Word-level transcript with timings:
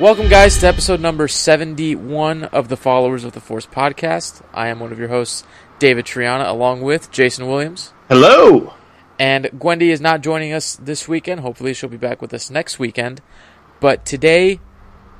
Welcome, 0.00 0.28
guys, 0.28 0.56
to 0.58 0.68
episode 0.68 1.00
number 1.00 1.26
71 1.26 2.44
of 2.44 2.68
the 2.68 2.76
Followers 2.76 3.24
of 3.24 3.32
the 3.32 3.40
Force 3.40 3.66
podcast. 3.66 4.42
I 4.54 4.68
am 4.68 4.78
one 4.78 4.92
of 4.92 4.98
your 5.00 5.08
hosts, 5.08 5.42
David 5.80 6.04
Triana, 6.04 6.48
along 6.48 6.82
with 6.82 7.10
Jason 7.10 7.48
Williams. 7.48 7.92
Hello! 8.08 8.74
And 9.18 9.46
Gwendy 9.46 9.90
is 9.90 10.00
not 10.00 10.20
joining 10.20 10.52
us 10.52 10.76
this 10.76 11.08
weekend. 11.08 11.40
Hopefully, 11.40 11.74
she'll 11.74 11.90
be 11.90 11.96
back 11.96 12.22
with 12.22 12.32
us 12.32 12.48
next 12.48 12.78
weekend. 12.78 13.22
But 13.80 14.06
today, 14.06 14.60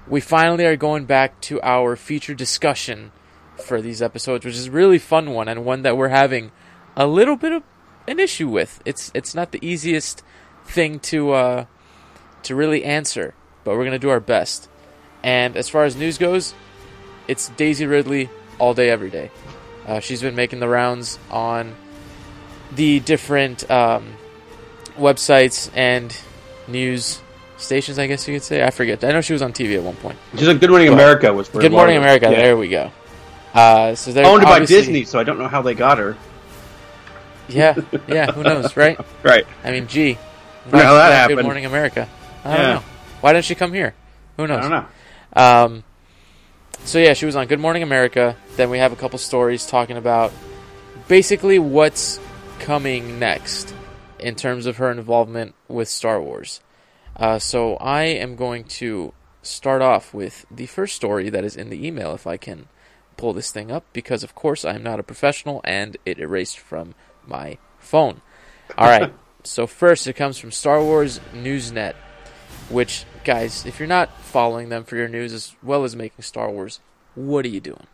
we 0.07 0.21
finally 0.21 0.65
are 0.65 0.77
going 0.77 1.07
back 1.07 1.41
to 1.41 1.61
our 1.63 1.97
feature 1.97 2.35
discussion 2.35 3.11
for 3.57 3.83
these 3.83 4.01
episodes, 4.01 4.45
which 4.45 4.55
is 4.55 4.69
a 4.69 4.71
really 4.71 5.01
fun 5.01 5.33
one 5.33 5.49
and 5.49 5.65
one 5.65 5.83
that 5.83 5.97
we're 5.97 6.11
having 6.11 6.53
a 6.95 7.09
little 7.09 7.35
bit 7.35 7.51
of 7.51 7.65
an 8.07 8.21
issue 8.21 8.49
with. 8.49 8.81
It's 8.85 9.11
it's 9.13 9.35
not 9.35 9.51
the 9.51 9.59
easiest 9.61 10.23
thing 10.65 11.01
to 11.01 11.33
uh, 11.33 11.65
to 12.45 12.55
really 12.55 12.85
answer 12.85 13.35
but 13.69 13.77
we're 13.77 13.85
going 13.85 13.93
to 13.93 13.99
do 13.99 14.09
our 14.09 14.19
best. 14.19 14.67
And 15.23 15.55
as 15.55 15.69
far 15.69 15.85
as 15.85 15.95
news 15.95 16.17
goes, 16.17 16.55
it's 17.27 17.51
Daisy 17.51 17.85
Ridley 17.85 18.31
all 18.59 18.73
day, 18.73 18.89
every 18.89 19.11
day. 19.11 19.31
Uh, 19.87 20.01
she's 20.01 20.23
been 20.23 20.35
making 20.35 20.61
the 20.61 20.69
rounds 20.69 21.19
on 21.31 21.75
the 22.75 23.01
different 23.01 23.71
um, 23.71 24.15
websites 24.97 25.71
and 25.75 26.17
news 26.67 27.21
stations, 27.59 27.99
I 27.99 28.07
guess 28.07 28.27
you 28.27 28.35
could 28.37 28.43
say. 28.43 28.65
I 28.65 28.71
forget. 28.71 29.05
I 29.05 29.13
know 29.13 29.21
she 29.21 29.35
was 29.35 29.43
on 29.43 29.53
TV 29.53 29.77
at 29.77 29.83
one 29.83 29.97
point. 29.97 30.17
She's 30.35 30.49
like 30.49 30.61
Good 30.61 30.71
Morning 30.71 30.89
America 30.89 31.31
was. 31.31 31.51
Good 31.51 31.71
Morning 31.71 31.99
America. 31.99 32.31
Yeah. 32.31 32.37
There 32.37 32.57
we 32.57 32.69
go. 32.69 32.91
Uh, 33.53 33.95
so 33.95 34.13
they're 34.13 34.25
owned 34.25 34.45
by 34.45 34.65
Disney, 34.65 35.05
so 35.05 35.19
I 35.19 35.25
don't 35.25 35.39
know 35.39 35.49
how 35.49 35.61
they 35.61 35.75
got 35.75 35.99
her. 35.99 36.17
Yeah, 37.49 37.77
yeah. 38.07 38.33
Who 38.33 38.43
knows, 38.43 38.79
right? 38.79 38.99
right. 39.23 39.47
I 39.63 39.73
mean, 39.73 39.89
gee, 39.89 40.15
how 40.71 40.95
that 40.95 41.13
happened. 41.13 41.37
Good 41.37 41.45
Morning 41.45 41.67
America. 41.67 42.09
I 42.47 42.57
don't 42.57 42.67
know. 42.67 42.83
Why 43.21 43.33
didn't 43.33 43.47
she 43.47 43.55
come 43.55 43.73
here? 43.73 43.95
Who 44.37 44.47
knows? 44.47 44.65
I 44.65 44.69
don't 44.69 44.71
know. 44.71 44.87
Um, 45.43 45.85
so 46.85 46.99
yeah, 46.99 47.15
she 47.15 47.27
was 47.27 47.35
on 47.35 47.47
Good 47.47 47.59
Morning 47.59 47.83
America. 47.83 48.37
Then 48.57 48.71
we 48.71 48.79
have 48.79 48.93
a 48.93 48.97
couple 48.97 49.19
stories 49.19 49.67
talking 49.67 49.97
about 49.97 50.33
basically 51.09 51.59
what's 51.59 52.21
coming 52.61 53.19
next 53.19 53.75
in 54.21 54.37
terms 54.37 54.67
of 54.67 54.77
her 54.77 54.91
involvement 54.91 55.55
with 55.67 55.89
Star 55.89 56.21
Wars. 56.21 56.61
Uh, 57.17 57.41
so 57.41 57.75
I 57.77 58.03
am 58.05 58.37
going 58.37 58.65
to 58.65 59.13
start 59.43 59.83
off 59.83 60.15
with 60.15 60.47
the 60.51 60.67
first 60.67 60.95
story 60.95 61.29
that 61.31 61.45
is 61.45 61.57
in 61.57 61.71
the 61.71 61.87
email, 61.87 62.15
if 62.15 62.27
I 62.27 62.37
can 62.37 62.69
pull 63.17 63.33
this 63.33 63.51
thing 63.51 63.73
up, 63.73 63.85
because 63.93 64.23
of 64.23 64.37
course 64.37 64.65
I 64.65 64.75
am 64.75 64.85
not 64.85 65.01
a 65.01 65.03
professional 65.03 65.61
and 65.65 65.97
it 66.07 66.21
erased 66.21 66.59
from 66.59 66.95
my 67.27 67.59
phone. 67.81 68.21
All 68.77 68.87
right. 68.87 69.13
so 69.43 69.67
first, 69.67 70.07
it 70.07 70.13
comes 70.13 70.39
from 70.39 70.53
Star 70.53 70.81
Wars 70.81 71.19
Newsnet 71.35 71.95
which, 72.69 73.05
guys, 73.29 73.67
if 73.67 73.79
you're 73.79 73.87
not 73.87 74.11
following 74.23 74.71
them 74.71 74.83
for 74.85 74.97
your 74.97 75.07
news 75.07 75.35
as 75.35 75.55
well 75.63 75.85
as 75.85 75.95
making 75.95 76.23
Star 76.23 76.51
Wars, 76.51 76.81
what 77.15 77.45
are 77.45 77.51
you 77.51 77.61
doing? 77.61 77.87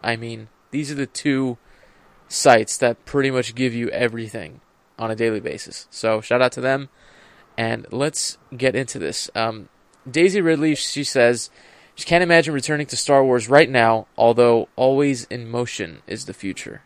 I 0.00 0.14
mean, 0.14 0.46
these 0.70 0.92
are 0.92 0.94
the 0.94 1.08
two 1.08 1.58
sites 2.28 2.78
that 2.78 3.04
pretty 3.04 3.32
much 3.32 3.56
give 3.56 3.74
you 3.74 3.88
everything 3.88 4.60
on 4.96 5.10
a 5.10 5.16
daily 5.16 5.40
basis. 5.40 5.88
So, 5.90 6.20
shout 6.20 6.40
out 6.40 6.52
to 6.52 6.60
them. 6.60 6.88
And 7.58 7.88
let's 7.90 8.38
get 8.56 8.76
into 8.76 9.00
this. 9.00 9.28
Um, 9.34 9.70
Daisy 10.08 10.40
Ridley, 10.40 10.76
she 10.76 11.02
says 11.02 11.50
she 11.96 12.04
can't 12.04 12.22
imagine 12.22 12.54
returning 12.54 12.86
to 12.86 12.96
Star 12.96 13.24
Wars 13.24 13.48
right 13.48 13.68
now, 13.68 14.06
although 14.16 14.68
always 14.76 15.24
in 15.24 15.50
motion 15.50 16.00
is 16.06 16.26
the 16.26 16.32
future. 16.32 16.82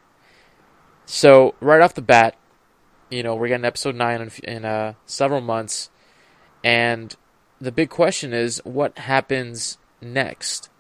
So, 1.04 1.54
right 1.60 1.82
off 1.82 1.92
the 1.92 2.00
bat, 2.00 2.34
you 3.10 3.22
know, 3.22 3.34
we're 3.34 3.48
getting 3.48 3.66
episode 3.66 3.94
9 3.94 4.22
in, 4.22 4.30
in 4.44 4.64
uh, 4.64 4.94
several 5.04 5.42
months. 5.42 5.90
And 6.64 7.14
the 7.60 7.72
big 7.72 7.90
question 7.90 8.32
is 8.32 8.60
what 8.64 8.98
happens 8.98 9.78
next? 10.00 10.70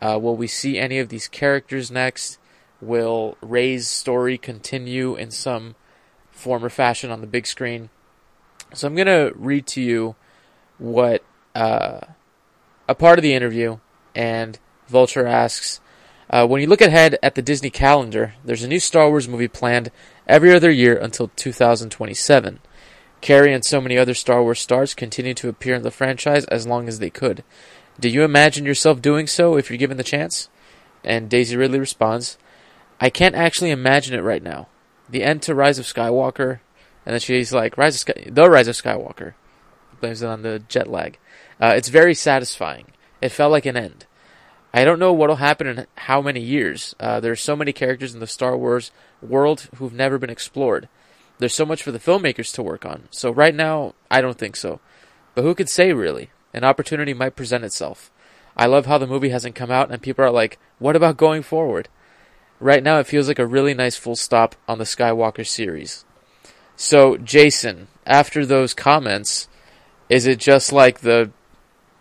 Uh, 0.00 0.18
will 0.20 0.36
we 0.36 0.46
see 0.46 0.78
any 0.78 0.98
of 0.98 1.08
these 1.08 1.28
characters 1.28 1.90
next? 1.90 2.38
Will 2.80 3.36
Rey's 3.42 3.88
story 3.88 4.38
continue 4.38 5.14
in 5.14 5.30
some 5.30 5.74
form 6.30 6.64
or 6.64 6.70
fashion 6.70 7.10
on 7.10 7.20
the 7.20 7.26
big 7.26 7.46
screen? 7.46 7.90
So 8.72 8.86
I'm 8.86 8.94
going 8.94 9.06
to 9.06 9.32
read 9.34 9.66
to 9.68 9.82
you 9.82 10.14
what 10.78 11.22
uh, 11.54 12.00
a 12.88 12.94
part 12.94 13.18
of 13.18 13.22
the 13.22 13.34
interview, 13.34 13.78
and 14.14 14.58
Vulture 14.88 15.26
asks 15.26 15.80
uh, 16.30 16.46
When 16.46 16.62
you 16.62 16.68
look 16.68 16.80
ahead 16.80 17.18
at 17.22 17.34
the 17.34 17.42
Disney 17.42 17.70
calendar, 17.70 18.34
there's 18.44 18.62
a 18.62 18.68
new 18.68 18.80
Star 18.80 19.10
Wars 19.10 19.28
movie 19.28 19.48
planned 19.48 19.90
every 20.26 20.54
other 20.54 20.70
year 20.70 20.96
until 20.96 21.28
2027. 21.36 22.60
Carrie 23.20 23.52
and 23.52 23.64
so 23.64 23.80
many 23.80 23.98
other 23.98 24.14
Star 24.14 24.42
Wars 24.42 24.60
stars 24.60 24.94
continued 24.94 25.36
to 25.38 25.48
appear 25.48 25.74
in 25.74 25.82
the 25.82 25.90
franchise 25.90 26.44
as 26.46 26.66
long 26.66 26.88
as 26.88 26.98
they 26.98 27.10
could. 27.10 27.44
Do 27.98 28.08
you 28.08 28.22
imagine 28.22 28.64
yourself 28.64 29.02
doing 29.02 29.26
so 29.26 29.56
if 29.56 29.68
you're 29.68 29.76
given 29.76 29.98
the 29.98 30.04
chance? 30.04 30.48
And 31.04 31.28
Daisy 31.28 31.56
Ridley 31.56 31.78
responds, 31.78 32.38
I 33.00 33.10
can't 33.10 33.34
actually 33.34 33.70
imagine 33.70 34.14
it 34.14 34.22
right 34.22 34.42
now. 34.42 34.68
The 35.08 35.22
end 35.22 35.42
to 35.42 35.54
Rise 35.54 35.78
of 35.78 35.86
Skywalker, 35.86 36.60
and 37.04 37.12
then 37.12 37.20
she's 37.20 37.52
like, 37.52 37.76
Rise 37.76 37.96
of 37.96 38.00
Sky- 38.00 38.28
The 38.30 38.48
Rise 38.48 38.68
of 38.68 38.76
Skywalker. 38.76 39.34
Blames 40.00 40.22
it 40.22 40.28
on 40.28 40.42
the 40.42 40.62
jet 40.68 40.88
lag. 40.88 41.18
Uh, 41.60 41.74
it's 41.76 41.88
very 41.88 42.14
satisfying. 42.14 42.86
It 43.20 43.30
felt 43.30 43.52
like 43.52 43.66
an 43.66 43.76
end. 43.76 44.06
I 44.72 44.84
don't 44.84 44.98
know 44.98 45.12
what'll 45.12 45.36
happen 45.36 45.66
in 45.66 45.86
how 45.96 46.22
many 46.22 46.40
years. 46.40 46.94
Uh, 47.00 47.20
there 47.20 47.32
are 47.32 47.36
so 47.36 47.56
many 47.56 47.72
characters 47.72 48.14
in 48.14 48.20
the 48.20 48.26
Star 48.26 48.56
Wars 48.56 48.92
world 49.20 49.68
who've 49.76 49.92
never 49.92 50.16
been 50.16 50.30
explored. 50.30 50.88
There's 51.40 51.54
so 51.54 51.64
much 51.64 51.82
for 51.82 51.90
the 51.90 51.98
filmmakers 51.98 52.52
to 52.54 52.62
work 52.62 52.84
on. 52.84 53.08
So 53.10 53.30
right 53.30 53.54
now, 53.54 53.94
I 54.10 54.20
don't 54.20 54.38
think 54.38 54.56
so. 54.56 54.78
But 55.34 55.42
who 55.42 55.54
could 55.54 55.70
say 55.70 55.92
really? 55.92 56.30
An 56.52 56.64
opportunity 56.64 57.14
might 57.14 57.34
present 57.34 57.64
itself. 57.64 58.10
I 58.56 58.66
love 58.66 58.84
how 58.84 58.98
the 58.98 59.06
movie 59.06 59.30
hasn't 59.30 59.54
come 59.54 59.70
out 59.70 59.90
and 59.90 60.02
people 60.02 60.22
are 60.22 60.30
like, 60.30 60.58
what 60.78 60.96
about 60.96 61.16
going 61.16 61.42
forward? 61.42 61.88
Right 62.60 62.82
now, 62.82 62.98
it 62.98 63.06
feels 63.06 63.26
like 63.26 63.38
a 63.38 63.46
really 63.46 63.72
nice 63.72 63.96
full 63.96 64.16
stop 64.16 64.54
on 64.68 64.76
the 64.76 64.84
Skywalker 64.84 65.46
series. 65.46 66.04
So, 66.76 67.16
Jason, 67.16 67.88
after 68.06 68.44
those 68.44 68.74
comments, 68.74 69.48
is 70.10 70.26
it 70.26 70.38
just 70.38 70.72
like 70.72 71.00
the, 71.00 71.30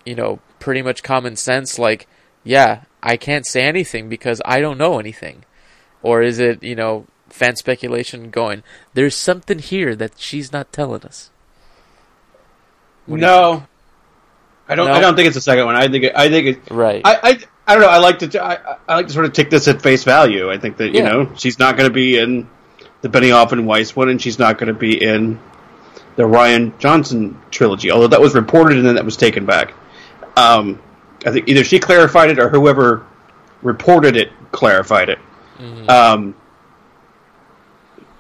you 0.06 0.16
know, 0.16 0.40
pretty 0.60 0.82
much 0.82 1.02
common 1.02 1.38
sense, 1.38 1.80
like, 1.80 2.08
yeah, 2.44 2.82
I 3.02 3.16
can't 3.16 3.46
say 3.46 3.62
anything 3.62 4.10
because 4.10 4.42
I 4.44 4.60
don't 4.60 4.78
know 4.78 5.00
anything? 5.00 5.46
Or 6.02 6.22
is 6.22 6.40
it, 6.40 6.62
you 6.62 6.76
know, 6.76 7.06
fan 7.30 7.56
speculation 7.56 8.30
going. 8.30 8.64
There's 8.94 9.16
something 9.16 9.60
here 9.60 9.96
that 9.96 10.14
she's 10.18 10.52
not 10.52 10.72
telling 10.74 11.04
us. 11.04 11.30
What 13.06 13.20
no, 13.20 13.60
do 13.60 13.68
I 14.70 14.76
don't. 14.76 14.88
No? 14.88 14.94
I 14.94 15.02
don't 15.02 15.16
think 15.16 15.28
it's 15.28 15.36
the 15.36 15.42
second 15.42 15.66
one. 15.66 15.76
I 15.76 15.88
think. 15.88 16.06
It, 16.06 16.14
I 16.16 16.30
think 16.30 16.48
it. 16.48 16.72
Right. 16.72 17.02
I, 17.04 17.20
I. 17.24 17.40
I 17.68 17.74
don't 17.74 17.84
know. 17.84 17.90
I 17.90 17.98
like 17.98 18.20
to. 18.20 18.44
I, 18.44 18.78
I 18.88 18.96
like 18.96 19.08
to 19.08 19.14
sort 19.14 19.26
of 19.26 19.34
take 19.34 19.50
this 19.50 19.68
at 19.68 19.82
face 19.82 20.04
value. 20.04 20.52
I 20.52 20.58
think 20.58 20.78
that 20.78 20.90
you 20.90 21.02
yeah. 21.02 21.10
know 21.10 21.34
she's 21.36 21.58
not 21.60 21.76
going 21.76 21.90
to 21.90 21.94
be 21.94 22.18
in 22.18 22.48
the 23.02 23.10
Benioff 23.10 23.52
and 23.52 23.66
Weiss 23.66 23.96
one, 23.96 24.10
and 24.10 24.22
she's 24.22 24.38
not 24.38 24.58
going 24.58 24.68
to 24.68 24.80
be 24.80 25.02
in 25.02 25.40
the 26.16 26.24
Rian 26.24 26.78
Johnson 26.80 27.40
trilogy. 27.50 27.92
Although 27.92 28.08
that 28.08 28.22
was 28.22 28.36
reported 28.36 28.78
and 28.78 28.86
then 28.86 28.96
that 28.96 29.06
was 29.06 29.18
taken 29.18 29.46
back. 29.46 29.74
Um, 30.38 30.82
I 31.26 31.32
think 31.32 31.50
either 31.50 31.64
she 31.64 31.80
clarified 31.80 32.30
it 32.30 32.40
or 32.40 32.50
whoever 32.50 33.06
reported 33.62 34.16
it 34.16 34.32
clarified 34.52 35.10
it. 35.10 35.20
Mm-hmm. 35.58 35.90
Um, 35.90 36.36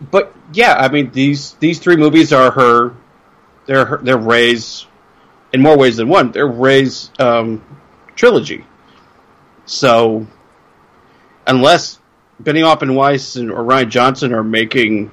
but 0.01 0.34
yeah, 0.54 0.75
I 0.75 0.90
mean 0.90 1.12
these 1.12 1.54
these 1.54 1.80
three 1.80 1.98
movies 1.98 2.34
are 2.34 2.51
her. 2.51 2.96
They're 3.66 3.86
her, 3.86 3.98
they're 3.98 4.18
Rey's 4.18 4.86
in 5.54 5.62
more 5.62 5.78
ways 5.78 5.98
than 5.98 6.07
one. 6.07 6.31
They're 6.31 6.48
Rey's 6.48 7.12
um, 7.19 7.63
trilogy. 8.16 8.66
So 9.66 10.25
unless 11.46 12.00
Benioff 12.42 12.81
and 12.81 12.96
Weiss 12.96 13.36
and, 13.36 13.51
or 13.51 13.63
Rian 13.63 13.90
Johnson 13.90 14.34
are 14.34 14.44
making, 14.44 15.12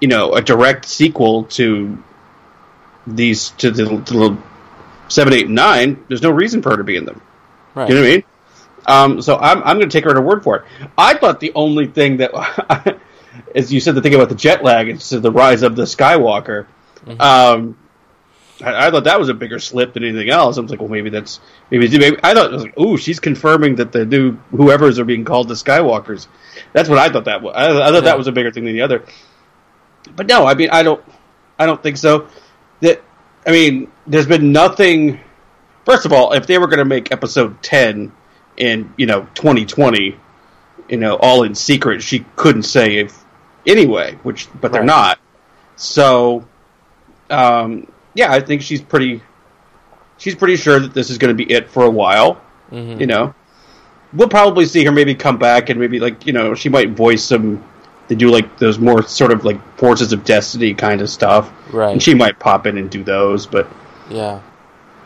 you 0.00 0.08
know, 0.08 0.32
a 0.32 0.40
direct 0.40 0.86
sequel 0.86 1.44
to 1.44 2.02
these 3.06 3.50
to 3.50 3.70
the, 3.70 3.84
to 3.84 4.14
the 4.14 4.38
seven, 5.08 5.32
eight, 5.32 5.46
and 5.46 5.54
nine. 5.54 6.04
There's 6.08 6.22
no 6.22 6.30
reason 6.30 6.62
for 6.62 6.70
her 6.70 6.76
to 6.78 6.84
be 6.84 6.96
in 6.96 7.04
them. 7.04 7.20
Right. 7.74 7.88
You 7.88 7.94
know 7.94 8.00
what 8.00 8.06
I 8.06 8.10
mean? 8.10 8.24
Um, 8.84 9.22
so 9.22 9.36
I'm 9.36 9.62
I'm 9.62 9.76
going 9.78 9.88
to 9.88 9.96
take 9.96 10.04
her 10.04 10.10
at 10.10 10.16
her 10.16 10.22
word 10.22 10.42
for 10.42 10.56
it. 10.56 10.64
I 10.98 11.14
thought 11.14 11.40
the 11.40 11.52
only 11.54 11.86
thing 11.86 12.18
that, 12.18 12.32
as 13.54 13.72
you 13.72 13.80
said, 13.80 13.94
the 13.94 14.02
thing 14.02 14.14
about 14.14 14.28
the 14.28 14.34
jet 14.34 14.62
lag, 14.62 14.88
it's 14.88 15.10
the 15.10 15.30
rise 15.30 15.62
of 15.62 15.76
the 15.76 15.84
Skywalker. 15.84 16.66
Um, 17.18 17.78
I, 18.62 18.86
I 18.86 18.90
thought 18.90 19.04
that 19.04 19.18
was 19.18 19.28
a 19.28 19.34
bigger 19.34 19.58
slip 19.58 19.94
than 19.94 20.04
anything 20.04 20.30
else. 20.30 20.58
I 20.58 20.60
was 20.60 20.70
like, 20.70 20.80
well, 20.80 20.88
maybe 20.88 21.10
that's 21.10 21.40
maybe, 21.70 21.88
maybe 21.98 22.16
I 22.22 22.34
thought 22.34 22.46
it 22.46 22.52
was 22.52 22.62
like, 22.64 22.78
ooh, 22.78 22.96
she's 22.96 23.20
confirming 23.20 23.76
that 23.76 23.92
the 23.92 24.04
new 24.04 24.32
whoever's 24.50 24.98
are 24.98 25.04
being 25.04 25.24
called 25.24 25.48
the 25.48 25.54
Skywalkers. 25.54 26.26
That's 26.72 26.88
what 26.88 26.98
I 26.98 27.08
thought 27.08 27.24
that 27.24 27.42
was. 27.42 27.54
I, 27.56 27.70
I 27.70 27.72
thought 27.88 27.94
Yeah. 27.94 28.00
that 28.00 28.18
was 28.18 28.26
a 28.28 28.32
bigger 28.32 28.50
thing 28.52 28.64
than 28.64 28.74
the 28.74 28.82
other. 28.82 29.04
But 30.14 30.26
no, 30.26 30.44
I 30.46 30.54
mean, 30.54 30.70
I 30.70 30.82
don't, 30.82 31.02
I 31.58 31.66
don't 31.66 31.82
think 31.82 31.96
so. 31.96 32.28
That 32.80 33.02
I 33.46 33.50
mean, 33.50 33.90
there's 34.06 34.26
been 34.26 34.52
nothing. 34.52 35.20
First 35.84 36.06
of 36.06 36.12
all, 36.12 36.32
if 36.32 36.46
they 36.46 36.58
were 36.58 36.66
going 36.68 36.78
to 36.78 36.84
make 36.84 37.10
episode 37.12 37.62
ten 37.62 38.12
in 38.56 38.92
you 38.96 39.06
know 39.06 39.22
2020, 39.34 40.16
you 40.88 40.96
know, 40.96 41.16
all 41.16 41.42
in 41.42 41.54
secret, 41.54 42.02
she 42.02 42.24
couldn't 42.36 42.64
say 42.64 42.98
if 42.98 43.21
anyway, 43.66 44.18
which 44.22 44.48
but 44.60 44.72
they're 44.72 44.84
not. 44.84 45.18
So, 45.76 46.46
um, 47.30 47.86
yeah, 48.14 48.32
I 48.32 48.40
think 48.40 48.62
she's 48.62 48.80
pretty. 48.80 49.22
She's 50.18 50.34
pretty 50.36 50.56
sure 50.56 50.78
that 50.78 50.94
this 50.94 51.10
is 51.10 51.18
going 51.18 51.36
to 51.36 51.44
be 51.44 51.50
it 51.52 51.68
for 51.68 51.84
a 51.84 51.90
while. 51.90 52.40
Mhm. 52.70 53.00
You 53.00 53.06
know, 53.06 53.34
we'll 54.12 54.28
probably 54.28 54.66
see 54.66 54.84
her 54.84 54.92
maybe 54.92 55.14
come 55.14 55.36
back 55.38 55.68
and 55.68 55.80
maybe 55.80 55.98
like 55.98 56.26
you 56.26 56.32
know 56.32 56.54
she 56.54 56.68
might 56.68 56.90
voice 56.90 57.24
some. 57.24 57.62
They 58.08 58.14
do 58.14 58.30
like 58.30 58.58
those 58.58 58.78
more 58.78 59.02
sort 59.02 59.32
of 59.32 59.44
like 59.44 59.58
forces 59.78 60.12
of 60.12 60.24
destiny 60.24 60.74
kind 60.74 61.00
of 61.00 61.08
stuff, 61.08 61.50
Right. 61.72 61.92
And 61.92 62.02
she 62.02 62.14
might 62.14 62.38
pop 62.38 62.66
in 62.66 62.76
and 62.76 62.90
do 62.90 63.02
those, 63.02 63.46
but 63.46 63.68
Yeah. 64.10 64.40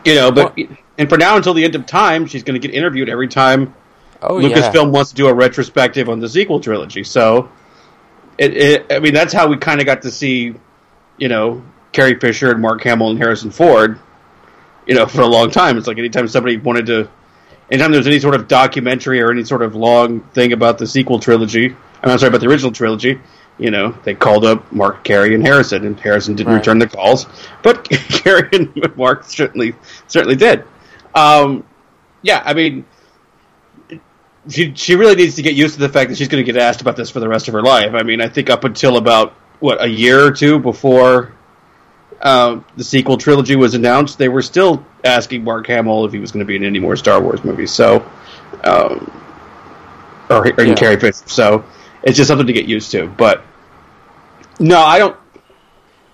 you 0.03 0.15
know, 0.15 0.31
but 0.31 0.57
Well- 0.57 0.67
and 0.97 1.07
for 1.07 1.17
now 1.17 1.37
until 1.37 1.53
the 1.53 1.63
end 1.63 1.75
of 1.75 1.85
time, 1.85 2.25
she's 2.25 2.43
going 2.43 2.59
to 2.59 2.67
get 2.67 2.75
interviewed 2.75 3.07
every 3.07 3.27
time 3.27 3.73
Oh 4.21 4.39
yeah. 4.39 4.49
Lucasfilm 4.49 4.89
wants 4.91 5.11
to 5.11 5.15
do 5.15 5.27
a 5.27 5.33
retrospective 5.33 6.09
on 6.09 6.19
the 6.19 6.27
sequel 6.27 6.59
trilogy. 6.59 7.03
So, 7.03 7.49
it, 8.37 8.55
it 8.57 8.85
I 8.91 8.99
mean, 8.99 9.13
that's 9.13 9.33
how 9.33 9.47
we 9.47 9.57
kind 9.57 9.79
of 9.79 9.85
got 9.85 10.03
to 10.03 10.11
see, 10.11 10.53
you 11.17 11.27
know, 11.27 11.63
Carrie 11.91 12.19
Fisher 12.19 12.51
and 12.51 12.61
Mark 12.61 12.81
Hamill 12.83 13.09
and 13.09 13.17
Harrison 13.17 13.51
Ford, 13.51 13.99
you 14.85 14.95
know, 14.95 15.05
for 15.07 15.21
a 15.21 15.27
long 15.27 15.51
time. 15.51 15.77
It's 15.77 15.87
like 15.87 15.97
anytime 15.97 16.27
somebody 16.27 16.57
wanted 16.57 16.85
to, 16.87 17.09
anytime 17.71 17.91
there's 17.91 18.07
any 18.07 18.19
sort 18.19 18.35
of 18.35 18.47
documentary 18.47 19.21
or 19.21 19.31
any 19.31 19.43
sort 19.43 19.61
of 19.61 19.75
long 19.75 20.21
thing 20.31 20.53
about 20.53 20.77
the 20.77 20.85
sequel 20.87 21.19
trilogy, 21.19 21.75
I'm 22.03 22.17
sorry 22.19 22.29
about 22.29 22.41
the 22.41 22.47
original 22.47 22.71
trilogy. 22.71 23.19
You 23.59 23.71
know, 23.71 23.97
they 24.03 24.13
called 24.13 24.45
up 24.45 24.71
Mark, 24.71 25.03
Carrie, 25.03 25.33
and 25.33 25.43
Harrison, 25.43 25.83
and 25.83 25.99
Harrison 25.99 26.35
didn't 26.35 26.53
Right. 26.53 26.59
return 26.59 26.77
the 26.77 26.87
calls, 26.87 27.25
but 27.63 27.89
Carrie 27.89 28.49
and 28.53 28.95
Mark 28.95 29.23
certainly 29.23 29.73
certainly 30.07 30.35
did. 30.35 30.63
Um, 31.15 31.63
yeah, 32.21 32.43
I 32.45 32.53
mean, 32.53 32.85
she 34.49 34.73
she 34.75 34.95
really 34.95 35.15
needs 35.15 35.35
to 35.35 35.41
get 35.41 35.55
used 35.55 35.75
to 35.75 35.79
the 35.79 35.89
fact 35.89 36.09
that 36.09 36.17
she's 36.17 36.27
going 36.27 36.43
to 36.45 36.51
get 36.51 36.61
asked 36.61 36.81
about 36.81 36.95
this 36.95 37.09
for 37.09 37.19
the 37.19 37.27
rest 37.27 37.47
of 37.47 37.53
her 37.53 37.61
life. 37.61 37.93
I 37.93 38.03
mean, 38.03 38.21
I 38.21 38.29
think 38.29 38.49
up 38.49 38.63
until 38.63 38.97
about 38.97 39.33
what 39.59 39.81
a 39.81 39.87
year 39.87 40.23
or 40.25 40.31
two 40.31 40.59
before 40.59 41.33
uh, 42.21 42.61
the 42.75 42.83
sequel 42.83 43.17
trilogy 43.17 43.55
was 43.55 43.73
announced, 43.73 44.17
they 44.17 44.29
were 44.29 44.41
still 44.41 44.85
asking 45.03 45.43
Mark 45.43 45.67
Hamill 45.67 46.05
if 46.05 46.11
he 46.13 46.19
was 46.19 46.31
going 46.31 46.39
to 46.39 46.45
be 46.45 46.55
in 46.55 46.63
any 46.63 46.79
more 46.79 46.95
Star 46.95 47.21
Wars 47.21 47.43
movies. 47.43 47.71
So, 47.71 48.09
um, 48.63 49.11
or, 50.29 50.47
or 50.47 50.61
in 50.61 50.69
Yeah. 50.69 50.75
Carrie 50.75 50.99
Fisher. 50.99 51.27
So 51.27 51.65
it's 52.03 52.17
just 52.17 52.27
something 52.27 52.47
to 52.47 52.53
get 52.53 52.65
used 52.65 52.91
to. 52.91 53.07
But 53.07 53.43
no, 54.59 54.79
I 54.79 54.97
don't. 54.99 55.17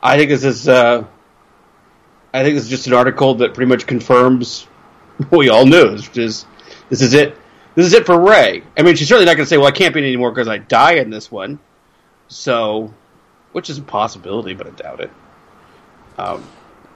I 0.02 0.18
think 0.18 0.30
this 0.30 0.44
is. 0.44 0.68
Uh, 0.68 1.06
I 2.34 2.44
think 2.44 2.56
this 2.56 2.64
is 2.64 2.70
just 2.70 2.88
an 2.88 2.94
article 2.94 3.36
that 3.36 3.54
pretty 3.54 3.70
much 3.70 3.86
confirms 3.86 4.64
what 5.30 5.38
we 5.38 5.50
all 5.50 5.66
knew, 5.66 5.92
which 5.94 6.18
is 6.18 6.46
this 6.90 7.02
is 7.02 7.14
it. 7.14 7.38
This 7.76 7.88
is 7.88 7.94
it 7.94 8.06
for 8.06 8.20
Rey. 8.20 8.64
I 8.78 8.84
mean, 8.84 8.96
she's 8.96 9.08
certainly 9.08 9.26
not 9.26 9.36
going 9.36 9.46
to 9.46 9.50
say, 9.50 9.58
"Well, 9.58 9.68
I 9.68 9.72
can't 9.72 9.94
be 9.94 10.00
in 10.00 10.06
anymore 10.06 10.32
because 10.32 10.48
I 10.48 10.58
die 10.60 10.94
in 10.94 11.10
this 11.10 11.32
one." 11.32 11.60
So, 12.28 12.94
which 13.52 13.70
is 13.70 13.78
a 13.78 13.82
possibility, 13.82 14.54
but 14.54 14.68
I 14.68 14.70
doubt 14.72 15.00
it. 15.00 15.12
Um, 16.18 16.44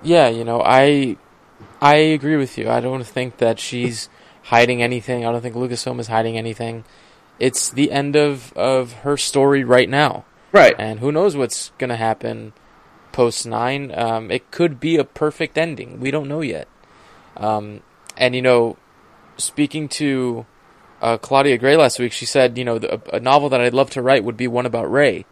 Yeah, 0.04 0.30
you 0.30 0.44
know, 0.44 0.62
I 0.64 1.18
I 1.82 1.96
agree 1.96 2.38
with 2.38 2.58
you. 2.58 2.70
I 2.70 2.80
don't 2.80 3.04
think 3.04 3.38
that 3.38 3.60
she's 3.60 4.10
hiding 4.44 4.82
anything. 4.82 5.26
I 5.26 5.32
don't 5.32 5.42
think 5.42 5.56
Lucasfilm 5.56 6.00
is 6.00 6.08
hiding 6.08 6.38
anything. 6.38 6.86
It's 7.40 7.70
the 7.70 7.92
end 7.92 8.16
of 8.16 8.54
of 8.54 8.94
her 9.04 9.18
story 9.18 9.64
right 9.64 9.90
now, 9.90 10.26
right. 10.52 10.76
and 10.78 11.00
who 11.00 11.12
knows 11.12 11.36
what's 11.36 11.72
going 11.78 11.90
to 11.90 11.96
happen 11.96 12.54
post 13.12 13.48
nine. 13.48 13.92
Um, 13.98 14.30
it 14.32 14.52
could 14.52 14.80
be 14.80 14.98
a 14.98 15.04
perfect 15.04 15.58
ending. 15.58 16.00
We 16.00 16.12
don't 16.12 16.28
know 16.28 16.42
yet. 16.42 16.68
Um, 17.36 17.82
and 18.16 18.36
you 18.36 18.42
know, 18.42 18.78
speaking 19.38 19.88
to 19.90 20.46
uh, 21.02 21.18
Claudia 21.18 21.58
Gray 21.58 21.76
last 21.78 22.00
week, 22.00 22.12
she 22.12 22.26
said, 22.26 22.58
you 22.58 22.66
know, 22.66 22.80
the, 22.80 23.02
a 23.16 23.20
novel 23.20 23.50
that 23.50 23.62
I'd 23.62 23.74
love 23.74 23.90
to 23.92 24.02
write 24.02 24.24
would 24.24 24.38
be 24.38 24.48
one 24.48 24.66
about 24.66 24.92
Rey. 24.92 25.26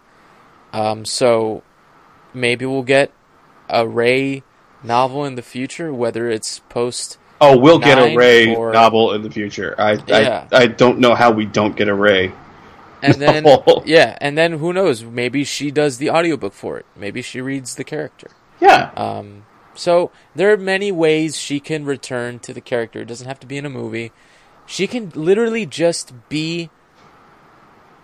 Um, 0.74 1.06
so 1.06 1.64
maybe 2.34 2.66
we'll 2.66 2.84
get 2.84 3.12
a 3.70 3.88
Rey 3.88 4.44
novel 4.84 5.26
in 5.26 5.36
the 5.36 5.42
future, 5.42 5.94
whether 5.94 6.30
it's 6.30 6.60
post. 6.70 7.18
Oh, 7.42 7.58
we'll 7.58 7.80
get 7.80 7.98
a 7.98 8.16
Rey 8.16 8.56
or- 8.56 8.72
novel 8.74 9.14
in 9.14 9.22
the 9.22 9.32
future. 9.32 9.76
I, 9.78 9.94
Yeah. 10.08 10.48
I 10.52 10.64
I 10.64 10.68
don't 10.68 11.00
know 11.00 11.16
how 11.16 11.32
we 11.32 11.46
don't 11.46 11.76
get 11.76 11.88
a 11.88 11.94
Rey. 11.94 12.32
And 13.02 13.16
then, 13.16 13.44
No. 13.46 13.84
yeah, 13.86 14.18
and 14.22 14.38
then 14.38 14.54
who 14.54 14.74
knows? 14.74 15.04
Maybe 15.04 15.44
she 15.44 15.70
does 15.72 15.98
the 15.98 16.10
audiobook 16.10 16.54
for 16.54 16.78
it. 16.78 16.86
Maybe 16.96 17.22
she 17.22 17.42
reads 17.42 17.76
the 17.76 17.84
character. 17.84 18.32
Yeah. 18.62 18.92
Um, 18.96 19.46
so 19.76 20.12
there 20.34 20.52
are 20.54 20.58
many 20.58 20.92
ways 20.92 21.38
she 21.38 21.60
can 21.60 21.84
return 21.86 22.40
to 22.40 22.54
the 22.54 22.62
character. 22.62 23.02
It 23.02 23.06
doesn't 23.08 23.28
have 23.28 23.40
to 23.42 23.48
be 23.48 23.58
in 23.58 23.66
a 23.66 23.70
movie. 23.70 24.12
She 24.66 24.88
can 24.88 25.12
literally 25.16 25.66
just 25.66 26.14
be 26.30 26.70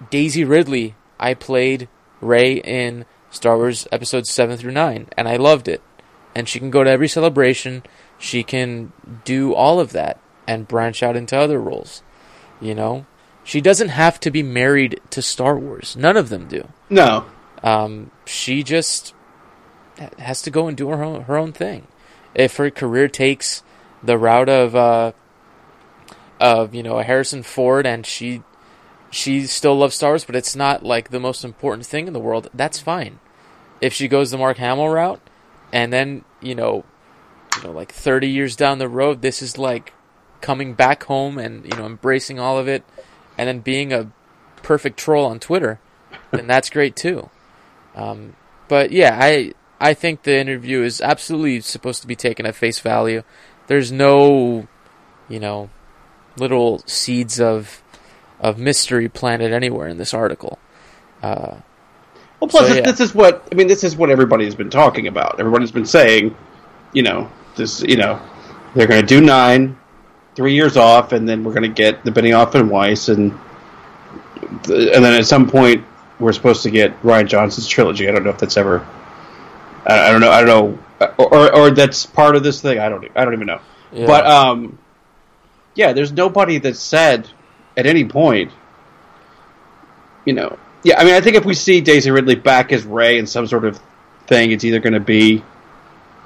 Daisy 0.09 0.43
Ridley. 0.43 0.95
I 1.19 1.33
played 1.33 1.87
Rey 2.19 2.53
in 2.53 3.05
Star 3.29 3.57
Wars 3.57 3.87
episodes 3.91 4.31
7 4.31 4.57
through 4.57 4.71
9, 4.71 5.07
and 5.17 5.27
I 5.27 5.37
loved 5.37 5.67
it. 5.67 5.81
And 6.35 6.47
she 6.47 6.59
can 6.59 6.69
go 6.71 6.83
to 6.83 6.89
every 6.89 7.07
celebration. 7.07 7.83
She 8.17 8.43
can 8.43 8.93
do 9.25 9.53
all 9.53 9.79
of 9.79 9.91
that 9.91 10.19
and 10.47 10.67
branch 10.67 11.03
out 11.03 11.15
into 11.15 11.37
other 11.37 11.59
roles. 11.59 12.03
You 12.59 12.75
know? 12.75 13.05
She 13.43 13.59
doesn't 13.59 13.89
have 13.89 14.19
to 14.21 14.31
be 14.31 14.43
married 14.43 15.01
to 15.09 15.21
Star 15.21 15.57
Wars. 15.57 15.95
None 15.97 16.17
of 16.17 16.29
them 16.29 16.47
do. 16.47 16.67
no. 16.89 17.25
Um, 17.63 18.09
she 18.25 18.63
just 18.63 19.13
has 20.17 20.41
to 20.41 20.49
go 20.49 20.67
and 20.67 20.75
do 20.75 20.89
her 20.89 21.03
own, 21.03 21.21
her 21.23 21.37
own 21.37 21.53
thing. 21.53 21.85
If 22.33 22.57
her 22.57 22.71
career 22.71 23.07
takes 23.07 23.61
the 24.01 24.17
route 24.17 24.49
of 24.49 24.75
uh, 24.75 25.11
of 26.41 26.73
you 26.73 26.83
know 26.83 26.97
a 26.97 27.03
Harrison 27.03 27.43
Ford 27.43 27.85
and 27.85 28.05
she 28.05 28.41
she 29.11 29.45
still 29.45 29.75
loves 29.75 29.95
Star 29.95 30.11
Wars, 30.11 30.25
but 30.25 30.35
it's 30.35 30.55
not 30.55 30.83
like 30.83 31.09
the 31.09 31.19
most 31.19 31.43
important 31.43 31.85
thing 31.85 32.07
in 32.07 32.13
the 32.13 32.19
world, 32.19 32.49
that's 32.53 32.79
fine. 32.79 33.19
If 33.79 33.93
she 33.93 34.07
goes 34.07 34.31
the 34.31 34.37
Mark 34.37 34.57
Hamill 34.57 34.89
route, 34.89 35.21
and 35.71 35.93
then 35.93 36.25
you 36.41 36.55
know, 36.55 36.83
you 37.57 37.63
know, 37.63 37.71
like 37.71 37.91
thirty 37.91 38.27
years 38.27 38.55
down 38.55 38.79
the 38.79 38.89
road, 38.89 39.21
this 39.21 39.41
is 39.41 39.57
like 39.57 39.93
coming 40.41 40.73
back 40.73 41.03
home 41.03 41.37
and 41.37 41.63
you 41.63 41.77
know 41.77 41.85
embracing 41.85 42.39
all 42.39 42.57
of 42.57 42.67
it, 42.67 42.83
and 43.37 43.47
then 43.47 43.59
being 43.59 43.93
a 43.93 44.11
perfect 44.63 44.97
troll 44.97 45.25
on 45.25 45.39
Twitter, 45.39 45.79
then 46.31 46.47
that's 46.47 46.69
great 46.69 46.95
too. 46.95 47.29
Um, 47.95 48.35
but 48.67 48.91
yeah, 48.91 49.17
I 49.19 49.53
I 49.79 49.93
think 49.93 50.23
the 50.23 50.39
interview 50.39 50.81
is 50.81 51.01
absolutely 51.01 51.61
supposed 51.61 52.01
to 52.01 52.07
be 52.07 52.15
taken 52.15 52.45
at 52.45 52.55
face 52.55 52.79
value. 52.79 53.23
There's 53.67 53.91
no, 53.91 54.67
you 55.29 55.39
know, 55.39 55.69
little 56.37 56.79
seeds 56.85 57.39
of 57.39 57.81
of 58.39 58.57
mystery 58.57 59.07
planted 59.07 59.53
anywhere 59.53 59.87
in 59.87 59.97
this 59.97 60.13
article. 60.13 60.57
Uh, 61.21 61.57
Well, 62.39 62.47
plus 62.49 62.63
So, 62.63 62.67
this, 62.69 62.77
yeah. 62.77 62.91
this 62.91 62.99
is 62.99 63.13
what 63.15 63.47
I 63.51 63.55
mean. 63.55 63.67
This 63.67 63.83
is 63.83 63.95
what 63.95 64.09
everybody's 64.09 64.55
been 64.55 64.69
talking 64.71 65.07
about. 65.07 65.39
Everybody's 65.39 65.71
been 65.71 65.85
saying, 65.85 66.35
you 66.93 67.03
know, 67.03 67.29
this. 67.55 67.81
You 67.81 67.97
know, 67.97 68.19
they're 68.73 68.87
going 68.87 69.01
to 69.01 69.07
do 69.07 69.21
nine, 69.21 69.77
three 70.35 70.53
years 70.55 70.75
off, 70.77 71.11
and 71.11 71.29
then 71.29 71.43
we're 71.43 71.53
going 71.53 71.63
to 71.63 71.75
get 71.75 72.03
the 72.03 72.11
Benioff 72.11 72.55
and 72.55 72.69
Weiss, 72.69 73.09
and 73.09 73.31
and 74.41 75.03
then 75.03 75.13
at 75.13 75.25
some 75.25 75.47
point 75.49 75.85
we're 76.19 76.33
supposed 76.33 76.63
to 76.63 76.71
get 76.71 76.99
Rian 77.03 77.27
Johnson's 77.27 77.67
trilogy. 77.67 78.07
I 78.07 78.11
don't 78.11 78.23
know 78.23 78.31
if 78.31 78.39
that's 78.39 78.57
ever. 78.57 78.85
I, 79.85 80.07
I 80.07 80.11
don't 80.11 80.21
know. 80.21 80.31
I 80.31 80.43
don't 80.43 80.79
know, 80.99 81.15
or 81.17 81.55
or 81.55 81.71
that's 81.71 82.05
part 82.05 82.35
of 82.35 82.43
this 82.43 82.61
thing. 82.61 82.79
I 82.79 82.89
don't. 82.89 83.05
I 83.15 83.23
don't 83.23 83.33
even 83.33 83.47
know. 83.47 83.61
Yeah. 83.91 84.07
But 84.07 84.25
um, 84.25 84.79
yeah, 85.75 85.93
there's 85.93 86.11
nobody 86.11 86.57
that 86.59 86.77
said 86.77 87.27
at 87.77 87.85
any 87.85 88.05
point, 88.05 88.51
you 90.25 90.33
know. 90.33 90.57
Yeah, 90.83 90.99
I 90.99 91.03
mean, 91.03 91.13
I 91.13 91.21
think 91.21 91.35
if 91.35 91.45
we 91.45 91.53
see 91.53 91.81
Daisy 91.81 92.09
Ridley 92.11 92.35
back 92.35 92.71
as 92.71 92.83
Rey 92.85 93.19
in 93.19 93.27
some 93.27 93.45
sort 93.45 93.65
of 93.65 93.79
thing, 94.27 94.51
it's 94.51 94.63
either 94.63 94.79
going 94.79 94.93
to 94.93 94.99
be, 94.99 95.43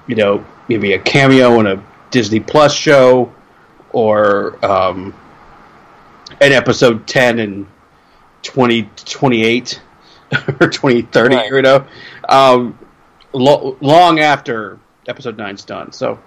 you 0.08 0.16
know, 0.16 0.46
maybe 0.70 0.94
a 0.94 1.00
cameo 1.00 1.60
in 1.60 1.68
a 1.68 1.84
Disney 2.10 2.40
Plus 2.40 2.74
show, 2.74 3.34
or 3.92 4.64
um, 4.66 5.14
an 6.40 6.52
episode 6.54 7.06
ten 7.06 7.40
and 7.40 7.68
twenty 8.44 8.90
twenty 8.96 9.44
eight 9.44 9.82
or 10.62 10.70
twenty 10.70 11.02
thirty. 11.02 11.36
Right. 11.36 11.52
You 11.52 11.62
know, 11.62 11.86
um, 12.30 12.80
lo- 13.34 13.78
long 13.82 14.20
after 14.20 14.80
episode 15.08 15.38
nine's 15.38 15.66
done. 15.66 15.92
So, 15.92 16.20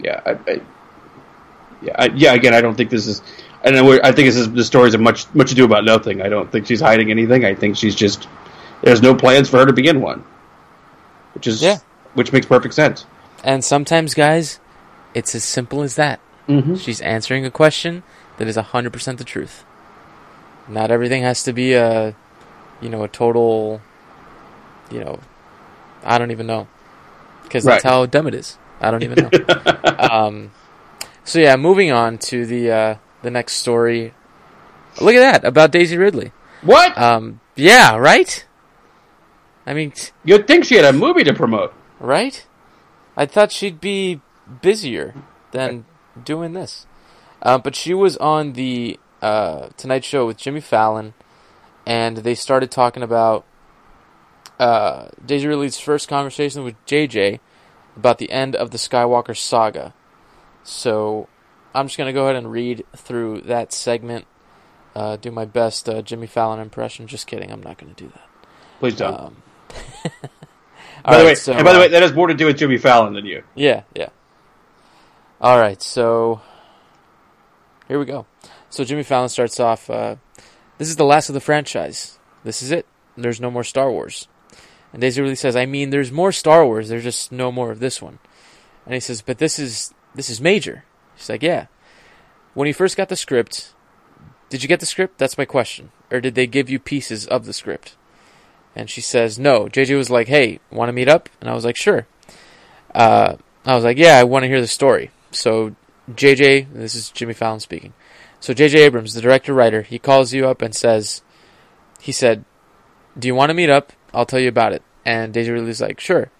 yeah, 0.00 0.20
I, 0.24 0.30
I, 0.50 0.60
yeah, 1.82 1.92
I, 1.98 2.06
yeah. 2.14 2.32
Again, 2.34 2.54
I 2.54 2.60
don't 2.60 2.74
think 2.74 2.90
this 2.90 3.06
is. 3.06 3.22
I 3.64 3.70
know. 3.70 3.92
I 4.02 4.12
think 4.12 4.26
this 4.26 4.36
is 4.36 4.50
the 4.52 4.64
stories 4.64 4.94
of 4.94 5.00
much 5.00 5.32
much 5.34 5.52
ado 5.52 5.64
about 5.64 5.84
nothing. 5.84 6.20
I 6.22 6.28
don't 6.28 6.50
think 6.50 6.66
she's 6.66 6.80
hiding 6.80 7.10
anything. 7.10 7.44
I 7.44 7.54
think 7.54 7.76
she's 7.76 7.94
just 7.94 8.28
there's 8.82 9.02
no 9.02 9.14
plans 9.14 9.48
for 9.48 9.58
her 9.58 9.66
to 9.66 9.72
begin 9.72 10.00
one, 10.00 10.24
which 11.34 11.46
is 11.46 11.62
Yeah. 11.62 11.78
which 12.14 12.32
makes 12.32 12.46
perfect 12.46 12.74
sense. 12.74 13.06
And 13.44 13.64
sometimes, 13.64 14.14
guys, 14.14 14.60
it's 15.14 15.34
as 15.34 15.44
simple 15.44 15.82
as 15.82 15.96
that. 15.96 16.20
Mm-hmm. 16.48 16.74
She's 16.76 17.00
answering 17.00 17.46
a 17.46 17.50
question 17.50 18.02
that 18.38 18.48
is 18.48 18.56
100% 18.56 19.16
the 19.18 19.24
truth. 19.24 19.64
Not 20.68 20.90
everything 20.90 21.22
has 21.22 21.42
to 21.44 21.52
be 21.52 21.72
a, 21.74 22.14
you 22.80 22.88
know, 22.88 23.02
a 23.04 23.08
total, 23.08 23.80
you 24.90 25.00
know, 25.00 25.20
I 26.04 26.18
don't 26.18 26.30
even 26.30 26.46
know. 26.46 26.68
Because 27.42 27.64
that's 27.64 27.84
how 27.84 28.06
dumb 28.06 28.26
it 28.26 28.34
is. 28.34 28.58
I 28.80 28.90
don't 28.90 29.02
even 29.02 29.28
know. 29.30 29.94
um, 29.98 30.50
so 31.24 31.38
yeah, 31.38 31.56
moving 31.56 31.90
on 31.92 32.18
to 32.18 32.46
the 32.46 32.70
uh, 32.70 32.94
the 33.22 33.30
next 33.30 33.54
story. 33.54 34.14
Look 35.00 35.14
at 35.14 35.20
that 35.20 35.44
about 35.44 35.70
Daisy 35.72 35.96
Ridley. 35.96 36.32
What? 36.62 36.96
Um, 36.98 37.40
yeah, 37.56 37.96
right. 37.96 38.46
I 39.66 39.74
mean, 39.74 39.92
t- 39.92 40.10
You'd 40.24 40.46
think 40.46 40.64
she 40.64 40.74
had 40.76 40.84
a 40.84 40.92
movie 40.92 41.24
to 41.24 41.32
promote. 41.34 41.72
right? 42.00 42.46
I 43.16 43.26
thought 43.26 43.52
she'd 43.52 43.80
be 43.80 44.20
busier 44.60 45.14
than 45.52 45.84
doing 46.24 46.52
this. 46.52 46.86
Uh, 47.42 47.58
but 47.58 47.74
she 47.76 47.94
was 47.94 48.16
on 48.18 48.52
the 48.54 48.98
uh, 49.20 49.68
Tonight 49.76 50.04
Show 50.04 50.26
with 50.26 50.36
Jimmy 50.36 50.60
Fallon, 50.60 51.14
and 51.86 52.18
they 52.18 52.34
started 52.34 52.70
talking 52.70 53.02
about 53.02 53.44
uh, 54.58 55.08
Daisy 55.24 55.46
Ridley's 55.48 55.78
first 55.78 56.08
conversation 56.08 56.64
with 56.64 56.74
JJ 56.86 57.40
about 57.96 58.18
the 58.18 58.30
end 58.30 58.56
of 58.56 58.70
the 58.70 58.78
Skywalker 58.78 59.36
saga. 59.36 59.94
So 60.64 61.28
I'm 61.74 61.86
just 61.86 61.98
going 61.98 62.08
to 62.08 62.12
go 62.12 62.24
ahead 62.24 62.36
and 62.36 62.50
read 62.50 62.84
through 62.96 63.42
that 63.42 63.72
segment, 63.72 64.26
uh, 64.94 65.16
do 65.16 65.30
my 65.30 65.44
best 65.44 65.88
uh, 65.88 66.02
Jimmy 66.02 66.26
Fallon 66.26 66.60
impression. 66.60 67.06
Just 67.06 67.26
kidding, 67.26 67.50
I'm 67.50 67.62
not 67.62 67.78
going 67.78 67.94
to 67.94 68.04
do 68.04 68.10
that. 68.10 68.28
Please 68.78 68.96
don't. 68.96 69.18
Um, 69.18 69.36
by 71.04 71.18
the 71.18 71.24
way, 71.24 71.34
so, 71.34 71.52
and 71.52 71.64
by 71.64 71.72
the 71.72 71.78
uh, 71.78 71.82
way, 71.82 71.88
that 71.88 72.02
has 72.02 72.12
more 72.12 72.26
to 72.26 72.34
do 72.34 72.46
with 72.46 72.58
Jimmy 72.58 72.78
Fallon 72.78 73.14
than 73.14 73.26
you. 73.26 73.42
Yeah, 73.54 73.82
yeah. 73.94 74.10
All 75.40 75.58
right, 75.58 75.80
so 75.82 76.40
here 77.88 77.98
we 77.98 78.04
go. 78.04 78.26
So 78.70 78.84
Jimmy 78.84 79.02
Fallon 79.02 79.28
starts 79.28 79.58
off. 79.60 79.90
Uh, 79.90 80.16
this 80.78 80.88
is 80.88 80.96
the 80.96 81.04
last 81.04 81.28
of 81.28 81.34
the 81.34 81.40
franchise. 81.40 82.18
This 82.44 82.62
is 82.62 82.70
it. 82.70 82.86
There's 83.16 83.40
no 83.40 83.50
more 83.50 83.64
Star 83.64 83.90
Wars. 83.90 84.28
And 84.92 85.00
Daisy 85.00 85.20
Ridley 85.20 85.36
says, 85.36 85.56
"I 85.56 85.66
mean, 85.66 85.90
there's 85.90 86.12
more 86.12 86.32
Star 86.32 86.64
Wars. 86.64 86.88
There's 86.88 87.04
just 87.04 87.32
no 87.32 87.50
more 87.50 87.70
of 87.70 87.80
this 87.80 88.00
one." 88.02 88.18
And 88.84 88.94
he 88.94 89.00
says, 89.00 89.22
"But 89.22 89.38
this 89.38 89.58
is 89.58 89.92
this 90.14 90.30
is 90.30 90.40
major." 90.40 90.84
She's 91.16 91.28
like, 91.28 91.42
"Yeah." 91.42 91.66
When 92.54 92.68
you 92.68 92.74
first 92.74 92.96
got 92.96 93.08
the 93.08 93.16
script, 93.16 93.72
did 94.50 94.62
you 94.62 94.68
get 94.68 94.80
the 94.80 94.86
script? 94.86 95.18
That's 95.18 95.38
my 95.38 95.44
question. 95.44 95.90
Or 96.10 96.20
did 96.20 96.34
they 96.34 96.46
give 96.46 96.68
you 96.68 96.78
pieces 96.78 97.26
of 97.26 97.46
the 97.46 97.52
script? 97.52 97.96
And 98.76 98.90
she 98.90 99.00
says, 99.00 99.38
"No." 99.38 99.68
JJ 99.68 99.96
was 99.96 100.10
like, 100.10 100.28
"Hey, 100.28 100.60
want 100.70 100.88
to 100.88 100.92
meet 100.92 101.08
up?" 101.08 101.28
And 101.40 101.48
I 101.48 101.54
was 101.54 101.64
like, 101.64 101.76
"Sure." 101.76 102.06
Uh, 102.94 103.36
I 103.64 103.74
was 103.74 103.84
like, 103.84 103.96
yeah, 103.96 104.18
I 104.18 104.24
want 104.24 104.42
to 104.42 104.48
hear 104.48 104.60
the 104.60 104.66
story. 104.66 105.10
So 105.30 105.74
JJ, 106.10 106.72
this 106.72 106.94
is 106.94 107.10
Jimmy 107.10 107.34
Fallon 107.34 107.60
speaking. 107.60 107.92
So 108.40 108.52
JJ 108.52 108.74
Abrams, 108.76 109.14
the 109.14 109.20
director 109.20 109.54
writer, 109.54 109.82
he 109.82 109.98
calls 109.98 110.32
you 110.32 110.48
up 110.48 110.62
and 110.62 110.74
says, 110.74 111.22
he 112.00 112.10
said, 112.10 112.44
"Do 113.16 113.28
you 113.28 113.34
want 113.34 113.50
to 113.50 113.54
meet 113.54 113.70
up? 113.70 113.92
I'll 114.12 114.26
tell 114.26 114.40
you 114.40 114.48
about 114.48 114.72
it." 114.72 114.82
And 115.04 115.32
Daisy 115.32 115.52
Ridley's 115.52 115.80
like, 115.80 116.00
"Sure." 116.00 116.30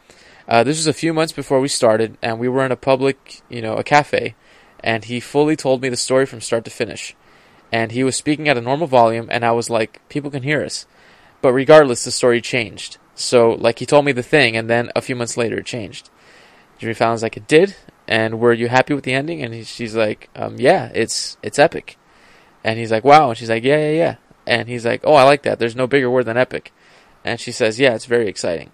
Uh, 0.52 0.62
this 0.62 0.76
was 0.76 0.87
a 0.87 0.92
few 0.92 1.14
months 1.14 1.32
before 1.32 1.61
we 1.61 1.68
started, 1.68 2.18
and 2.21 2.38
we 2.38 2.47
were 2.47 2.62
in 2.62 2.71
a 2.71 2.76
public, 2.76 3.40
you 3.49 3.62
know, 3.62 3.76
a 3.76 3.82
cafe, 3.82 4.35
and 4.80 5.06
he 5.06 5.18
fully 5.18 5.56
told 5.56 5.80
me 5.80 5.88
the 5.88 5.97
story 5.97 6.26
from 6.26 6.42
start 6.42 6.62
to 6.62 6.71
finish. 6.71 7.16
And 7.73 7.90
he 7.90 8.04
was 8.04 8.16
speaking 8.16 8.50
at 8.50 8.59
a 8.59 8.61
normal 8.61 8.87
volume, 8.87 9.28
and 9.30 9.47
I 9.47 9.52
was 9.52 9.71
like, 9.71 10.06
people 10.11 10.30
can 10.30 10.42
hear 10.42 10.62
us. 10.62 10.85
But 11.40 11.54
regardless, 11.54 12.04
the 12.04 12.11
story 12.11 12.42
changed. 12.42 12.99
So, 13.14 13.52
like, 13.52 13.78
he 13.78 13.87
told 13.87 14.04
me 14.04 14.12
the 14.12 14.23
thing, 14.23 14.54
and 14.54 14.68
then 14.68 14.92
a 14.94 15.00
few 15.00 15.16
months 15.16 15.38
later, 15.38 15.61
it 15.61 15.64
changed. 15.64 16.11
Jimmy 16.78 16.92
Fallon's 16.92 17.23
like, 17.23 17.38
it 17.38 17.49
did. 17.49 17.75
And 18.06 18.38
were 18.38 18.52
you 18.52 18.68
happy 18.68 18.92
with 18.92 19.04
the 19.04 19.14
ending? 19.14 19.42
And 19.42 19.54
he, 19.54 19.64
she's 19.64 19.97
like, 19.97 20.28
um, 20.37 20.56
yeah, 20.59 20.92
it's 20.94 21.38
it's 21.42 21.59
epic. 21.59 21.97
And 22.62 22.78
he's 22.78 22.90
like, 22.90 23.04
wow. 23.04 23.30
And 23.30 23.38
she's 23.38 23.49
like, 23.49 23.64
yeah, 23.64 23.78
yeah, 23.78 23.97
yeah. 23.97 24.16
And 24.47 24.68
he's 24.68 24.85
like, 24.85 25.00
oh, 25.04 25.14
I 25.14 25.23
like 25.23 25.44
that. 25.44 25.59
There's 25.59 25.76
no 25.76 25.87
bigger 25.87 26.11
word 26.11 26.26
than 26.26 26.37
epic. 26.37 26.75
And 27.25 27.40
she 27.40 27.52
says, 27.52 27.80
yeah, 27.80 27.94
it's 27.94 28.04
very 28.04 28.28
exciting. 28.28 28.71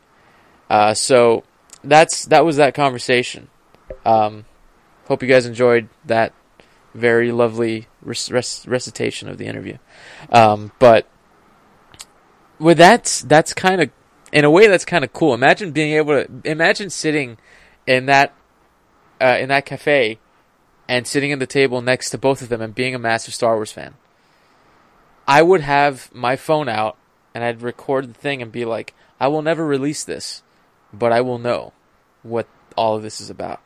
Uh, 0.68 0.92
so 0.92 1.44
that's 1.84 2.24
that 2.26 2.44
was 2.44 2.56
that 2.56 2.74
conversation. 2.74 3.48
Um, 4.04 4.44
hope 5.06 5.22
you 5.22 5.28
guys 5.28 5.46
enjoyed 5.46 5.88
that 6.04 6.32
very 6.94 7.32
lovely 7.32 7.86
rec- 8.02 8.30
rec- 8.30 8.66
recitation 8.66 9.28
of 9.28 9.38
the 9.38 9.46
interview. 9.46 9.78
Um, 10.30 10.72
but 10.78 11.08
with 12.58 12.78
that, 12.78 13.22
that's 13.26 13.54
kind 13.54 13.82
of 13.82 13.90
in 14.32 14.44
a 14.44 14.50
way 14.50 14.66
that's 14.66 14.84
kind 14.84 15.04
of 15.04 15.12
cool. 15.12 15.34
Imagine 15.34 15.72
being 15.72 15.94
able 15.94 16.24
to 16.24 16.28
imagine 16.44 16.90
sitting 16.90 17.38
in 17.86 18.06
that 18.06 18.34
uh, 19.20 19.36
in 19.40 19.48
that 19.48 19.66
cafe 19.66 20.18
and 20.88 21.06
sitting 21.06 21.32
at 21.32 21.38
the 21.38 21.46
table 21.46 21.80
next 21.82 22.10
to 22.10 22.18
both 22.18 22.42
of 22.42 22.48
them 22.48 22.60
and 22.60 22.74
being 22.74 22.94
a 22.94 22.98
massive 22.98 23.34
Star 23.34 23.56
Wars 23.56 23.72
fan. 23.72 23.94
I 25.26 25.42
would 25.42 25.60
have 25.60 26.12
my 26.14 26.36
phone 26.36 26.68
out 26.68 26.96
and 27.34 27.44
I'd 27.44 27.60
record 27.60 28.08
the 28.08 28.18
thing 28.18 28.40
and 28.40 28.50
be 28.50 28.64
like, 28.64 28.94
I 29.20 29.28
will 29.28 29.42
never 29.42 29.66
release 29.66 30.02
this, 30.02 30.42
but 30.92 31.12
I 31.12 31.20
will 31.20 31.38
know 31.38 31.72
what 32.22 32.46
all 32.76 32.96
of 32.96 33.02
this 33.02 33.20
is 33.20 33.30
about. 33.30 33.60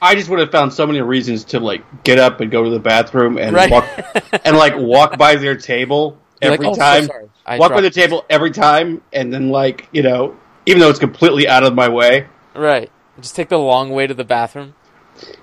I 0.00 0.14
just 0.14 0.28
would 0.28 0.38
have 0.38 0.50
found 0.52 0.72
so 0.72 0.86
many 0.86 1.00
reasons 1.00 1.44
to 1.46 1.60
like 1.60 2.04
get 2.04 2.18
up 2.18 2.40
and 2.40 2.50
go 2.50 2.62
to 2.64 2.70
the 2.70 2.78
bathroom 2.78 3.36
and 3.38 3.54
Right. 3.54 3.70
walk 3.70 3.88
and 4.44 4.56
like 4.56 4.74
walk 4.76 5.18
by 5.18 5.34
their 5.36 5.56
table 5.56 6.18
You're 6.40 6.52
like, 6.52 6.60
every 6.60 6.68
"Oh, 6.68 6.74
so 6.74 6.80
time. 6.80 7.08
I 7.44 7.58
walk 7.58 7.72
by 7.72 7.80
the 7.80 7.90
table 7.90 8.24
every 8.30 8.50
time, 8.50 9.02
and 9.12 9.32
then 9.32 9.48
like 9.50 9.88
you 9.92 10.02
know, 10.02 10.36
even 10.66 10.80
though 10.80 10.90
it's 10.90 10.98
completely 11.00 11.48
out 11.48 11.64
of 11.64 11.74
my 11.74 11.88
way, 11.88 12.26
Right. 12.54 12.90
Just 13.20 13.34
take 13.34 13.48
the 13.48 13.58
long 13.58 13.90
way 13.90 14.06
to 14.06 14.14
the 14.14 14.24
bathroom. 14.24 14.74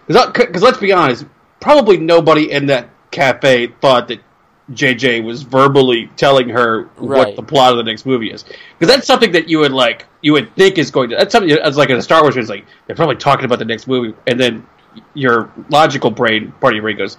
because 0.08 0.62
let's 0.62 0.78
be 0.78 0.94
honest, 0.94 1.26
probably 1.60 1.98
nobody 1.98 2.52
in 2.52 2.68
that 2.68 2.90
cafe 3.12 3.68
thought 3.82 4.08
that 4.08 4.20
JJ 4.72 5.24
was 5.24 5.44
verbally 5.44 6.10
telling 6.16 6.50
her 6.50 6.86
what 6.98 7.36
the 7.36 7.44
plot 7.44 7.72
of 7.72 7.78
the 7.78 7.84
next 7.84 8.06
movie 8.06 8.32
is. 8.32 8.44
Because 8.44 8.94
that's 8.94 9.06
something 9.06 9.34
that 9.34 9.48
you 9.48 9.60
would 9.60 9.72
like, 9.72 10.06
you 10.22 10.34
would 10.34 10.56
think 10.56 10.78
is 10.78 10.90
going 10.92 11.10
to. 11.12 11.16
That's 11.16 11.32
something 11.32 11.52
as 11.52 11.78
like 11.78 11.90
in 11.90 11.98
a 11.98 12.02
Star 12.02 12.22
Wars, 12.24 12.36
it's 12.36 12.50
like 12.50 12.66
they're 12.88 12.96
probably 12.96 13.18
talking 13.18 13.46
about 13.46 13.60
the 13.60 13.66
next 13.66 13.88
movie, 13.88 14.16
and 14.26 14.40
then 14.40 14.66
your 15.14 15.52
logical 15.70 16.10
brain, 16.10 16.52
part 16.60 16.74
of 16.74 16.76
your 16.76 16.84
brain 16.84 16.98
goes, 16.98 17.18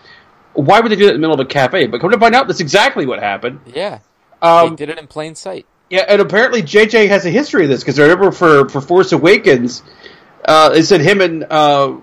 "Why 0.54 0.80
would 0.80 0.90
they 0.90 0.96
do 0.96 1.04
that 1.06 1.14
in 1.14 1.20
the 1.20 1.20
middle 1.20 1.34
of 1.34 1.40
a 1.40 1.48
cafe?" 1.48 1.86
But 1.86 2.00
come 2.00 2.10
to 2.10 2.18
find 2.18 2.34
out, 2.34 2.48
that's 2.48 2.60
exactly 2.60 3.06
what 3.06 3.20
happened. 3.20 3.60
Yeah. 3.66 4.00
Um, 4.42 4.70
they 4.70 4.76
did 4.76 4.90
it 4.90 4.98
in 4.98 5.06
plain 5.06 5.34
sight. 5.34 5.66
yeah, 5.88 6.04
and 6.08 6.20
apparently 6.20 6.62
JJ 6.62 7.08
has 7.08 7.24
a 7.26 7.30
history 7.30 7.62
of 7.64 7.70
this 7.70 7.80
because 7.80 7.98
I 7.98 8.02
remember 8.02 8.32
for 8.32 8.68
for 8.68 8.80
Force 8.80 9.12
Awakens, 9.12 9.82
uh, 10.44 10.72
it 10.74 10.82
said 10.82 11.00
him 11.00 11.20
and 11.20 11.44
uh, 11.44 11.96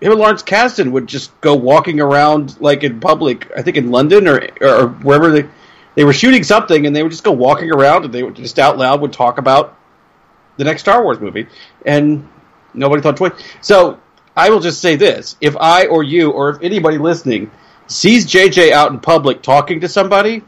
him 0.00 0.12
and 0.12 0.20
Lawrence 0.20 0.42
Kasdan 0.42 0.92
would 0.92 1.06
just 1.06 1.38
go 1.40 1.54
walking 1.54 2.00
around 2.00 2.60
like 2.60 2.84
in 2.84 3.00
public. 3.00 3.50
I 3.56 3.62
think 3.62 3.76
in 3.76 3.90
London 3.90 4.28
or 4.28 4.46
or 4.60 4.88
wherever 4.88 5.30
they 5.30 5.48
they 5.94 6.04
were 6.04 6.12
shooting 6.12 6.44
something, 6.44 6.86
and 6.86 6.94
they 6.94 7.02
would 7.02 7.12
just 7.12 7.24
go 7.24 7.32
walking 7.32 7.72
around 7.72 8.04
and 8.04 8.14
they 8.14 8.22
would 8.22 8.36
just 8.36 8.58
out 8.58 8.78
loud 8.78 9.00
would 9.00 9.12
talk 9.12 9.38
about 9.38 9.76
the 10.56 10.64
next 10.64 10.82
Star 10.82 11.02
Wars 11.02 11.20
movie, 11.20 11.48
and 11.84 12.28
nobody 12.74 13.02
thought 13.02 13.16
twice. 13.16 13.32
So 13.60 14.00
I 14.36 14.50
will 14.50 14.60
just 14.60 14.80
say 14.80 14.96
this: 14.96 15.36
if 15.40 15.56
I 15.56 15.86
or 15.86 16.02
you 16.02 16.30
or 16.30 16.50
if 16.50 16.62
anybody 16.62 16.98
listening 16.98 17.50
sees 17.86 18.26
JJ 18.26 18.72
out 18.72 18.92
in 18.92 19.00
public 19.00 19.42
talking 19.42 19.80
to 19.80 19.88
somebody 19.88 20.42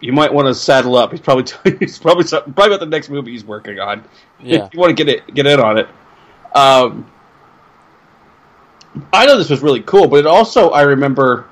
you 0.00 0.12
might 0.12 0.32
want 0.32 0.46
to 0.46 0.54
saddle 0.54 0.96
up. 0.96 1.10
He's 1.10 1.20
probably 1.20 1.44
he's 1.78 1.98
probably 1.98 2.24
probably 2.24 2.66
about 2.66 2.80
the 2.80 2.86
next 2.86 3.08
movie 3.08 3.32
he's 3.32 3.44
working 3.44 3.78
on. 3.78 4.04
Yeah. 4.40 4.66
If 4.66 4.70
you 4.74 4.80
want 4.80 4.96
to 4.96 5.04
get 5.04 5.14
it 5.14 5.34
get 5.34 5.46
in 5.46 5.60
on 5.60 5.78
it. 5.78 5.88
Um, 6.54 7.10
I 9.12 9.26
know 9.26 9.36
this 9.38 9.50
was 9.50 9.62
really 9.62 9.82
cool, 9.82 10.08
but 10.08 10.16
it 10.20 10.26
also 10.26 10.70
I 10.70 10.82
remember, 10.82 11.46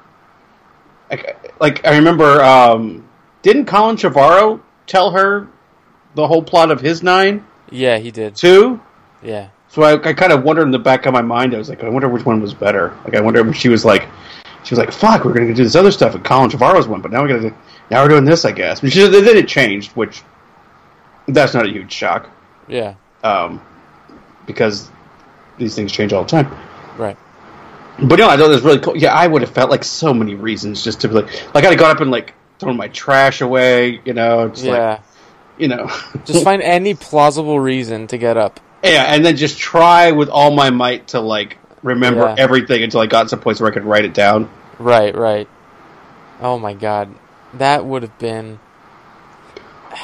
like, 1.10 1.60
like 1.60 1.86
I 1.86 1.96
remember, 1.96 2.42
um, 2.42 3.08
didn't 3.42 3.66
Colin 3.66 3.96
Trevorrow 3.96 4.60
tell 4.86 5.10
her 5.10 5.48
the 6.14 6.26
whole 6.26 6.42
plot 6.42 6.70
of 6.70 6.80
his 6.80 7.02
nine 7.02 7.44
Yeah, 7.70 7.98
he 7.98 8.10
did. 8.10 8.34
Two. 8.36 8.80
Yeah. 9.22 9.48
So 9.68 9.82
I, 9.82 9.94
I 10.08 10.12
kind 10.12 10.32
of 10.32 10.44
wondered 10.44 10.62
in 10.62 10.70
the 10.70 10.78
back 10.78 11.06
of 11.06 11.12
my 11.12 11.22
mind. 11.22 11.54
I 11.54 11.58
was 11.58 11.68
like, 11.68 11.82
I 11.82 11.88
wonder 11.88 12.08
which 12.08 12.24
one 12.24 12.40
was 12.40 12.54
better. 12.54 12.96
Like, 13.04 13.14
I 13.14 13.20
wonder 13.20 13.46
if 13.48 13.56
she 13.56 13.68
was 13.68 13.84
like, 13.84 14.06
she 14.62 14.70
was 14.74 14.78
like, 14.78 14.92
"Fuck, 14.92 15.24
we're 15.24 15.32
going 15.34 15.48
to 15.48 15.52
do 15.54 15.62
this 15.64 15.74
other 15.74 15.90
stuff." 15.90 16.14
And 16.14 16.24
Colin 16.24 16.48
Trevorrow's 16.48 16.88
one, 16.88 17.02
but 17.02 17.10
now 17.10 17.20
we're 17.22 17.28
going 17.28 17.50
to 17.50 17.56
now 17.90 18.02
we're 18.02 18.08
doing 18.08 18.24
this, 18.24 18.44
I 18.46 18.52
guess. 18.52 18.80
But 18.80 18.92
she, 18.92 19.06
then 19.06 19.36
it 19.36 19.46
changed, 19.48 19.92
which 19.92 20.22
that's 21.28 21.52
not 21.52 21.66
a 21.66 21.68
huge 21.68 21.92
shock, 21.92 22.30
Yeah. 22.68 22.94
um, 23.22 23.60
because 24.46 24.90
these 25.58 25.74
things 25.74 25.92
change 25.92 26.12
all 26.14 26.22
the 26.22 26.28
time. 26.30 26.50
Right. 26.96 27.16
But 28.02 28.18
no, 28.18 28.28
I 28.28 28.36
thought 28.36 28.46
it 28.46 28.54
was 28.54 28.62
really 28.62 28.80
cool. 28.80 28.96
Yeah, 28.96 29.12
I 29.14 29.26
would 29.26 29.42
have 29.42 29.52
felt 29.54 29.70
like 29.70 29.84
so 29.84 30.12
many 30.12 30.34
reasons 30.34 30.82
just 30.82 31.00
to 31.02 31.08
be 31.08 31.14
like, 31.14 31.54
like 31.54 31.64
I'd 31.64 31.70
have 31.70 31.78
got 31.78 31.90
up 31.96 32.00
and 32.00 32.10
like 32.10 32.34
thrown 32.58 32.76
my 32.76 32.88
trash 32.88 33.40
away, 33.40 34.00
you 34.04 34.12
know, 34.14 34.48
just 34.48 34.64
yeah. 34.64 34.72
like, 34.90 35.00
you 35.58 35.68
know, 35.68 35.88
Just 36.24 36.42
find 36.42 36.60
any 36.62 36.94
plausible 36.94 37.60
reason 37.60 38.06
to 38.08 38.18
get 38.18 38.36
up. 38.36 38.58
yeah, 38.82 39.04
and 39.14 39.24
then 39.24 39.36
just 39.36 39.58
try 39.58 40.10
with 40.10 40.28
all 40.28 40.50
my 40.50 40.70
might 40.70 41.08
to 41.08 41.20
like 41.20 41.58
remember 41.82 42.22
Yeah. 42.22 42.34
everything 42.38 42.82
until 42.82 43.00
I 43.00 43.06
got 43.06 43.24
to 43.24 43.28
some 43.28 43.40
place 43.40 43.60
where 43.60 43.70
I 43.70 43.74
could 43.74 43.84
write 43.84 44.04
it 44.04 44.14
down. 44.14 44.50
Right, 44.78 45.14
right. 45.16 45.48
Oh 46.40 46.58
my 46.58 46.74
god. 46.74 47.14
That 47.54 47.84
would 47.86 48.02
have 48.02 48.18
been 48.18 48.58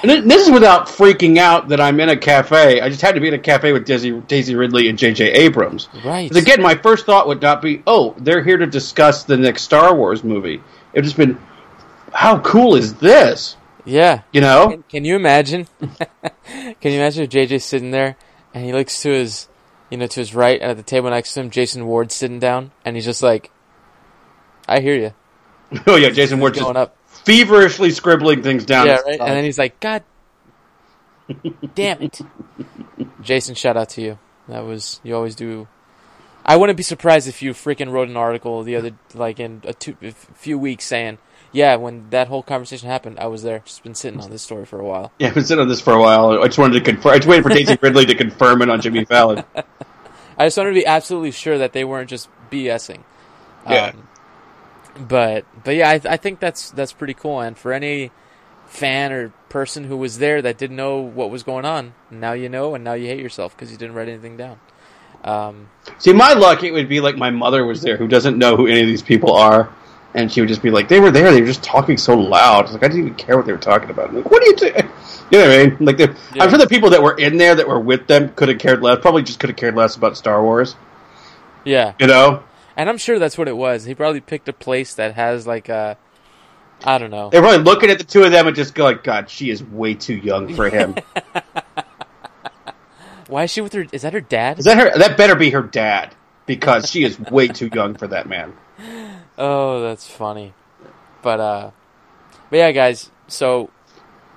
this 0.03 0.47
is 0.47 0.51
without 0.51 0.87
freaking 0.87 1.39
out 1.39 1.69
that 1.69 1.81
I'm 1.81 2.01
in 2.01 2.09
a 2.09 2.17
cafe. 2.17 2.81
I 2.81 2.89
just 2.89 3.01
had 3.01 3.15
to 3.15 3.21
be 3.21 3.29
in 3.29 3.35
a 3.35 3.39
cafe 3.39 3.73
with 3.73 3.85
Daisy, 3.85 4.13
Daisy 4.13 4.55
Ridley 4.55 4.89
and 4.89 4.99
J.J. 4.99 5.33
Abrams. 5.33 5.89
Right. 6.05 6.35
again, 6.35 6.63
my 6.63 6.75
first 6.75 7.07
thought 7.07 7.27
would 7.27 7.43
not 7.43 7.63
be, 7.63 7.83
oh, 7.87 8.15
they're 8.19 8.43
here 8.43 8.57
to 8.57 8.67
discuss 8.67 9.25
the 9.25 9.37
next 9.37 9.63
Star 9.63 9.95
Wars 9.95 10.25
movie. 10.25 10.55
It 10.93 10.97
would 10.97 11.05
just 11.05 11.17
been, 11.17 11.39
how 12.13 12.39
cool 12.41 12.75
is 12.75 12.95
this? 12.95 13.57
Yeah. 13.85 14.23
You 14.33 14.41
know? 14.41 14.71
Can, 14.71 14.83
can 14.85 15.05
you 15.05 15.17
imagine? 15.17 15.67
can 15.81 16.77
you 16.83 17.01
imagine 17.01 17.25
if 17.25 17.31
JJ's 17.31 17.65
sitting 17.65 17.91
there 17.91 18.17
and 18.55 18.65
he 18.65 18.73
looks 18.73 19.03
to 19.03 19.11
his, 19.11 19.49
you 19.91 19.97
know, 19.97 20.07
to 20.07 20.21
his 20.21 20.35
right, 20.35 20.61
and 20.61 20.71
at 20.71 20.77
the 20.77 20.83
table 20.83 21.11
next 21.11 21.35
to 21.35 21.41
him, 21.41 21.51
Jason 21.51 21.87
Ward 21.87 22.13
sitting 22.13 22.39
down, 22.39 22.71
and 22.85 22.97
he's 22.97 23.05
just 23.05 23.23
like, 23.23 23.51
"I 24.69 24.81
hear 24.81 24.95
you." 24.95 25.15
Oh 25.87 25.97
yeah, 25.97 26.11
Jason 26.11 26.41
Ward 26.41 26.55
just 26.55 26.65
Going 26.65 26.77
up. 26.77 26.97
Feverishly 27.31 27.91
scribbling 27.91 28.43
things 28.43 28.65
down. 28.65 28.87
Yeah, 28.87 28.97
right. 29.07 29.21
And 29.21 29.31
then 29.31 29.45
he's 29.45 29.59
like, 29.59 29.79
"God 29.81 30.03
damn 31.75 32.03
it, 32.03 32.21
Jason!" 33.23 33.55
Shout 33.55 33.77
out 33.77 33.91
to 33.91 34.03
you. 34.03 34.19
That 34.49 34.65
was 34.65 35.01
you 35.05 35.15
always 35.15 35.35
do. 35.35 35.69
I 36.45 36.57
wouldn't 36.57 36.77
be 36.77 36.83
surprised 36.83 37.29
if 37.29 37.43
you 37.43 37.53
freaking 37.53 37.93
wrote 37.93 38.09
an 38.09 38.17
article 38.17 38.63
the 38.63 38.77
other, 38.77 38.93
like 39.15 39.39
in 39.39 39.63
a, 39.65 39.75
two, 39.75 39.97
a 40.03 40.11
few 40.11 40.59
weeks, 40.59 40.85
saying, 40.85 41.19
"Yeah, 41.53 41.77
when 41.77 42.11
that 42.11 42.29
whole 42.29 42.43
conversation 42.43 42.89
happened, 42.89 43.19
I 43.21 43.27
was 43.27 43.43
there. 43.43 43.61
Just 43.61 43.83
been 43.83 43.95
sitting 43.95 44.21
on 44.21 44.31
this 44.31 44.43
story 44.43 44.65
for 44.67 44.81
a 44.81 44.85
while." 44.85 45.13
yeah, 45.19 45.29
I've 45.29 45.35
been 45.35 45.45
sitting 45.45 45.63
on 45.63 45.69
this 45.69 45.81
for 45.81 45.93
a 45.93 46.01
while. 46.01 46.43
I 46.43 46.47
just 46.47 46.59
wanted 46.59 46.85
to 46.85 46.93
confirm. 46.93 47.13
I 47.13 47.17
just 47.19 47.29
waited 47.29 47.43
for 47.43 47.51
Daisy 47.51 47.79
Ridley 47.81 48.07
to 48.07 48.15
confirm 48.15 48.63
it 48.63 48.71
on 48.71 48.81
Jimmy 48.81 49.05
Fallon. 49.05 49.45
I 50.37 50.47
just 50.47 50.57
wanted 50.57 50.71
to 50.71 50.75
be 50.75 50.87
absolutely 50.87 51.33
sure 51.33 51.59
that 51.59 51.73
they 51.75 51.85
weren't 51.85 52.09
just 52.09 52.29
BSing. 52.51 53.05
Yeah. 53.69 53.89
Um, 53.89 54.09
but 54.99 55.45
but 55.65 55.75
yeah, 55.75 55.91
I, 55.91 56.01
I 56.05 56.17
think 56.17 56.41
that's 56.41 56.71
that's 56.71 56.93
pretty 56.93 57.15
cool. 57.15 57.41
And 57.41 57.57
for 57.57 57.73
any 57.73 58.11
fan 58.67 59.13
or 59.13 59.31
person 59.49 59.85
who 59.85 59.97
was 59.97 60.19
there 60.19 60.41
that 60.43 60.57
didn't 60.59 60.77
know 60.77 60.99
what 61.01 61.31
was 61.31 61.43
going 61.43 61.65
on, 61.65 61.95
now 62.11 62.33
you 62.33 62.49
know, 62.49 62.75
and 62.75 62.85
now 62.85 62.93
you 62.95 63.07
hate 63.07 63.21
yourself 63.21 63.57
because 63.57 63.71
you 63.73 63.79
didn't 63.79 63.95
write 63.95 64.09
anything 64.09 64.37
down. 64.37 64.61
Um, 65.25 65.69
See, 65.99 66.13
my 66.13 66.33
luck, 66.33 66.63
it 66.63 66.71
would 66.73 66.89
be 66.89 67.01
like 67.01 67.17
my 67.17 67.31
mother 67.31 67.65
was 67.67 67.83
there, 67.83 67.97
who 67.97 68.09
doesn't 68.09 68.39
know 68.39 68.57
who 68.57 68.67
any 68.67 68.81
of 68.81 68.87
these 68.87 69.03
people 69.03 69.35
are, 69.35 69.71
and 70.15 70.33
she 70.33 70.41
would 70.41 70.49
just 70.49 70.63
be 70.63 70.71
like, 70.71 70.89
"They 70.89 70.99
were 71.01 71.11
there. 71.11 71.31
They 71.31 71.41
were 71.41 71.47
just 71.47 71.63
talking 71.63 71.99
so 71.99 72.15
loud." 72.17 72.65
It's 72.65 72.73
like 72.73 72.83
I 72.85 72.89
didn't 72.89 73.03
even 73.05 73.15
care 73.17 73.37
what 73.37 73.45
they 73.45 73.53
were 73.53 73.59
talking 73.59 73.91
about. 73.91 74.09
I'm 74.11 74.17
like, 74.17 74.31
what 74.31 74.43
are 74.43 74.47
you 74.47 74.57
doing? 74.57 74.75
You 75.33 75.39
know 75.39 75.49
what 75.49 75.61
I 75.61 75.65
mean? 75.67 75.77
Like, 75.79 75.99
Yeah. 76.01 76.43
I'm 76.43 76.51
sure 76.51 76.59
the 76.59 76.67
people 76.67 76.91
that 76.91 77.01
were 77.05 77.17
in 77.17 77.37
there 77.37 77.55
that 77.55 77.69
were 77.69 77.79
with 77.79 78.09
them 78.09 78.31
could 78.35 78.49
have 78.49 78.59
cared 78.59 78.83
less. 78.83 78.99
Probably 79.01 79.23
just 79.23 79.39
could 79.39 79.49
have 79.51 79.57
cared 79.57 79.77
less 79.77 79.95
about 79.95 80.17
Star 80.17 80.43
Wars. 80.43 80.75
yeah, 81.65 81.93
You 82.01 82.09
know? 82.09 82.43
And 82.81 82.89
I'm 82.89 82.97
sure 82.97 83.19
that's 83.19 83.37
what 83.37 83.47
it 83.47 83.59
was. 83.59 83.85
He 83.85 83.95
probably 83.95 84.23
picked 84.23 84.49
a 84.49 84.55
place 84.55 84.95
that 84.95 85.15
has 85.15 85.47
like 85.47 85.69
a, 85.69 85.99
I 86.83 86.97
don't 86.97 87.11
know. 87.11 87.29
They're 87.29 87.43
probably 87.43 87.63
looking 87.63 87.91
at 87.91 87.99
the 87.99 88.05
two 88.05 88.23
of 88.23 88.33
them 88.33 88.47
and 88.47 88.57
just 88.57 88.75
go 88.75 88.85
like, 88.85 89.05
"God, 89.05 89.29
she 89.29 89.51
is 89.51 89.63
way 89.63 89.93
too 89.93 90.17
young 90.17 90.55
for 90.55 90.71
him." 90.71 90.95
Why 93.29 93.45
is 93.45 93.51
she 93.51 93.61
with 93.61 93.75
her? 93.75 93.85
Is 93.93 94.01
that 94.01 94.15
her 94.15 94.23
dad? 94.23 94.61
is 94.61 94.65
that 94.65 94.79
her? 94.79 94.99
That 94.99 95.19
better 95.19 95.35
be 95.35 95.51
her 95.51 95.61
dad 95.61 96.15
because 96.47 96.91
she 96.91 97.05
is 97.05 97.21
way 97.21 97.49
too 97.49 97.69
young 97.71 97.97
for 97.97 98.07
that 98.09 98.27
man. 98.29 98.55
Oh, 99.39 99.81
that's 99.81 100.07
funny. 100.07 100.53
But 101.23 101.41
uh 101.41 101.71
but 102.51 102.57
yeah, 102.59 102.73
guys, 102.73 103.11
so 103.27 103.71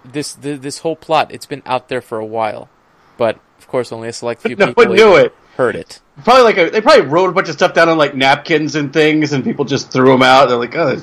this 0.06 0.36
th- 0.36 0.62
this 0.62 0.80
whole 0.80 0.96
plot, 0.96 1.34
it's 1.34 1.46
been 1.46 1.62
out 1.66 1.90
there 1.90 2.00
for 2.00 2.20
a 2.20 2.26
while. 2.26 2.70
But 3.18 3.38
of 3.60 3.68
course, 3.68 3.92
only 3.92 4.08
a 4.08 4.14
select 4.14 4.42
few 4.44 4.56
No 4.56 4.68
people 4.68 4.86
one 4.86 4.96
knew 4.96 5.18
it. 5.18 5.36
Heard 5.56 5.76
it. 5.76 6.00
Probably 6.24 6.44
like 6.44 6.58
a, 6.58 6.70
they 6.70 6.82
probably 6.82 7.06
wrote 7.06 7.30
a 7.30 7.34
bunch 7.34 7.50
of 7.50 7.56
stuff 7.56 7.74
down 7.74 7.90
on 7.90 7.98
like 7.98 8.16
napkins 8.16 8.76
and 8.76 8.92
things, 8.92 9.34
and 9.34 9.44
people 9.44 9.66
just 9.66 9.92
threw 9.92 10.12
them 10.12 10.24
out. 10.24 10.50
They're 10.50 10.58
like, 10.58 10.76
"Oh, 10.76 11.02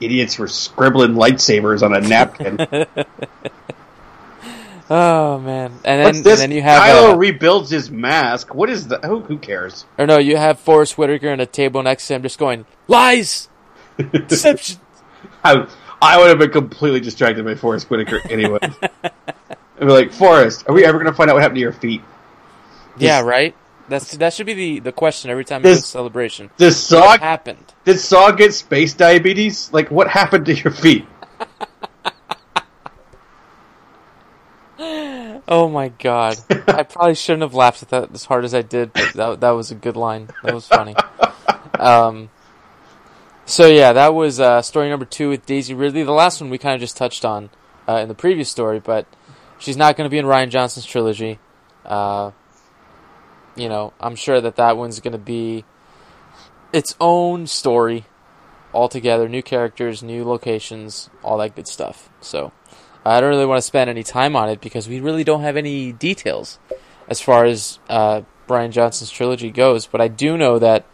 idiots 0.00 0.38
were 0.38 0.48
scribbling 0.48 1.14
lightsabers 1.14 1.82
on 1.82 1.94
a 1.94 2.00
napkin." 2.00 2.58
Oh 4.90 5.38
man. 5.38 5.72
And 5.84 6.00
then 6.00 6.04
What's 6.04 6.20
this? 6.20 6.40
and 6.42 6.50
then 6.50 6.56
you 6.56 6.62
have 6.62 6.82
Kylo 6.82 7.14
uh, 7.14 7.16
rebuilds 7.16 7.70
his 7.70 7.90
mask. 7.90 8.54
What 8.54 8.68
is 8.68 8.88
that? 8.88 9.04
Who, 9.04 9.20
who 9.20 9.38
cares? 9.38 9.86
or 9.96 10.06
no, 10.06 10.18
you 10.18 10.36
have 10.36 10.58
Forest 10.58 10.98
Whitaker 10.98 11.28
and 11.28 11.40
a 11.40 11.46
table 11.46 11.82
next 11.82 12.06
to 12.08 12.14
him 12.14 12.22
just 12.22 12.38
going, 12.38 12.66
Lies 12.86 13.48
Deception 14.28 14.80
I, 15.42 15.66
I 16.02 16.18
would 16.18 16.28
have 16.28 16.38
been 16.38 16.50
completely 16.50 17.00
distracted 17.00 17.44
by 17.44 17.54
Forest 17.54 17.88
Whitaker 17.88 18.20
anyway. 18.28 18.58
I'd 19.02 19.10
be 19.80 19.86
like, 19.86 20.12
Forest, 20.12 20.64
are 20.68 20.74
we 20.74 20.84
ever 20.84 20.98
going 20.98 21.10
to 21.10 21.16
find 21.16 21.30
out 21.30 21.34
what 21.34 21.42
happened 21.42 21.56
to 21.56 21.62
your 21.62 21.72
feet? 21.72 22.02
Yeah, 22.98 23.22
right? 23.22 23.54
That's 23.88 24.16
that 24.16 24.32
should 24.32 24.46
be 24.46 24.54
the, 24.54 24.78
the 24.80 24.92
question 24.92 25.30
every 25.30 25.44
time 25.44 25.60
you 25.62 25.70
This- 25.70 25.80
do 25.80 25.84
a 25.84 25.86
celebration. 25.86 26.50
Did 26.56 26.72
Saw 26.72 27.00
What 27.06 27.20
happened? 27.20 27.72
did 27.84 27.98
Saw 28.00 28.30
get 28.30 28.54
space 28.54 28.94
diabetes? 28.94 29.70
Like, 29.72 29.90
what 29.90 30.08
happened 30.08 30.46
to 30.46 30.54
your 30.54 30.72
feet? 30.72 31.06
Oh 35.46 35.68
my 35.68 35.88
god. 35.88 36.38
I 36.66 36.82
probably 36.84 37.14
shouldn't 37.14 37.42
have 37.42 37.54
laughed 37.54 37.82
at 37.82 37.90
that 37.90 38.10
as 38.14 38.24
hard 38.24 38.44
as 38.44 38.54
I 38.54 38.62
did, 38.62 38.92
but 38.92 39.12
that, 39.14 39.40
that 39.40 39.50
was 39.50 39.70
a 39.70 39.74
good 39.74 39.96
line. 39.96 40.28
That 40.42 40.54
was 40.54 40.66
funny. 40.66 40.94
Um, 41.76 42.30
so 43.46 43.66
yeah, 43.66 43.92
that 43.94 44.14
was 44.14 44.38
uh, 44.38 44.62
story 44.62 44.88
number 44.88 45.04
two 45.04 45.28
with 45.28 45.44
Daisy 45.44 45.74
Ridley. 45.74 46.04
The 46.04 46.12
last 46.12 46.40
one 46.40 46.48
we 46.48 46.56
kind 46.56 46.74
of 46.76 46.80
just 46.80 46.96
touched 46.96 47.24
on 47.24 47.50
uh, 47.88 47.96
in 47.96 48.06
the 48.08 48.14
previous 48.14 48.48
story, 48.48 48.78
but 48.78 49.06
she's 49.58 49.76
not 49.76 49.96
going 49.96 50.06
to 50.06 50.10
be 50.10 50.16
in 50.18 50.24
Rian 50.24 50.50
Johnson's 50.50 50.86
trilogy. 50.86 51.40
Uh, 51.84 52.30
you 53.56 53.68
know, 53.68 53.92
I'm 54.00 54.16
sure 54.16 54.40
that 54.40 54.56
that 54.56 54.76
one's 54.76 55.00
going 55.00 55.12
to 55.12 55.18
be 55.18 55.64
its 56.72 56.94
own 57.00 57.46
story 57.46 58.04
altogether. 58.72 59.28
New 59.28 59.42
characters, 59.42 60.02
new 60.02 60.24
locations, 60.24 61.08
all 61.22 61.38
that 61.38 61.54
good 61.54 61.68
stuff. 61.68 62.08
So 62.20 62.52
I 63.04 63.20
don't 63.20 63.30
really 63.30 63.46
want 63.46 63.58
to 63.58 63.62
spend 63.62 63.90
any 63.90 64.02
time 64.02 64.34
on 64.36 64.48
it 64.48 64.60
because 64.60 64.88
we 64.88 65.00
really 65.00 65.24
don't 65.24 65.42
have 65.42 65.56
any 65.56 65.92
details 65.92 66.58
as 67.08 67.20
far 67.20 67.44
as 67.44 67.78
uh, 67.88 68.22
Rian 68.48 68.70
Johnson's 68.70 69.10
trilogy 69.10 69.50
goes. 69.50 69.86
But 69.86 70.00
I 70.00 70.08
do 70.08 70.36
know 70.36 70.58
that 70.58 70.84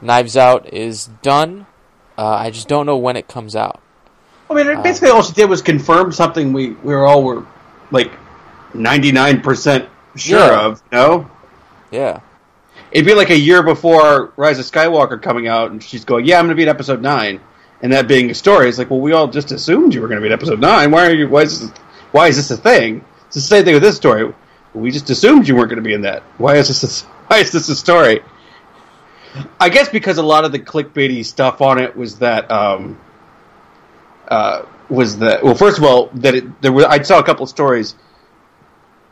Knives 0.00 0.36
Out 0.36 0.72
is 0.72 1.06
done. 1.22 1.66
Uh, 2.16 2.26
I 2.28 2.50
just 2.50 2.68
don't 2.68 2.86
know 2.86 2.96
when 2.96 3.16
it 3.16 3.26
comes 3.26 3.56
out. 3.56 3.80
I 4.48 4.54
mean, 4.54 4.82
basically, 4.82 5.08
all 5.10 5.22
she 5.22 5.32
did 5.32 5.48
was 5.48 5.62
confirm 5.62 6.12
something 6.12 6.52
we, 6.52 6.68
we 6.70 6.94
were 6.94 7.06
all 7.06 7.24
were 7.24 7.44
like 7.90 8.12
ninety 8.74 9.10
nine 9.10 9.40
percent 9.40 9.88
sure 10.14 10.38
Yeah. 10.38 10.66
of. 10.66 10.82
You 10.92 10.98
know, 10.98 11.30
Yeah. 11.94 12.20
it'd 12.90 13.06
be 13.06 13.14
like 13.14 13.30
a 13.30 13.38
year 13.38 13.62
before 13.62 14.32
Rise 14.36 14.58
of 14.58 14.66
Skywalker 14.66 15.22
coming 15.22 15.46
out, 15.46 15.70
and 15.70 15.80
she's 15.80 16.04
going, 16.04 16.24
"Yeah, 16.24 16.38
I'm 16.40 16.46
going 16.46 16.56
to 16.56 16.56
be 16.56 16.64
in 16.64 16.68
Episode 16.68 17.00
9. 17.00 17.40
and 17.82 17.92
that 17.92 18.08
being 18.08 18.30
a 18.30 18.34
story. 18.34 18.68
It's 18.68 18.78
like, 18.78 18.90
well, 18.90 19.00
we 19.00 19.12
all 19.12 19.28
just 19.28 19.52
assumed 19.52 19.94
you 19.94 20.00
were 20.00 20.08
going 20.08 20.16
to 20.16 20.22
be 20.22 20.26
in 20.28 20.32
Episode 20.32 20.58
Nine. 20.58 20.90
Why 20.90 21.06
are 21.06 21.14
you? 21.14 21.28
Why 21.28 21.42
is 21.42 21.60
this? 21.60 21.70
Why 22.12 22.28
is 22.28 22.36
this 22.36 22.50
a 22.50 22.56
thing? 22.56 23.04
It's 23.26 23.36
the 23.36 23.40
same 23.42 23.64
thing 23.64 23.74
with 23.74 23.82
this 23.82 23.96
story. 23.96 24.32
We 24.72 24.90
just 24.90 25.10
assumed 25.10 25.46
you 25.46 25.54
weren't 25.54 25.68
going 25.68 25.82
to 25.82 25.88
be 25.88 25.92
in 25.92 26.02
that. 26.02 26.22
Why 26.38 26.56
is 26.56 26.68
this? 26.68 27.02
A, 27.02 27.06
why 27.28 27.38
is 27.38 27.52
this 27.52 27.68
a 27.68 27.76
story? 27.76 28.22
I 29.60 29.68
guess 29.68 29.88
because 29.88 30.18
a 30.18 30.22
lot 30.22 30.44
of 30.44 30.52
the 30.52 30.58
clickbaity 30.60 31.24
stuff 31.24 31.60
on 31.60 31.80
it 31.80 31.96
was 31.96 32.18
that 32.20 32.50
um, 32.50 32.98
uh, 34.28 34.62
was 34.88 35.18
that 35.18 35.44
well, 35.44 35.54
first 35.54 35.78
of 35.78 35.84
all, 35.84 36.10
that 36.14 36.34
it, 36.34 36.62
there 36.62 36.72
were 36.72 36.86
I 36.86 37.02
saw 37.02 37.18
a 37.18 37.24
couple 37.24 37.44
of 37.44 37.50
stories 37.50 37.94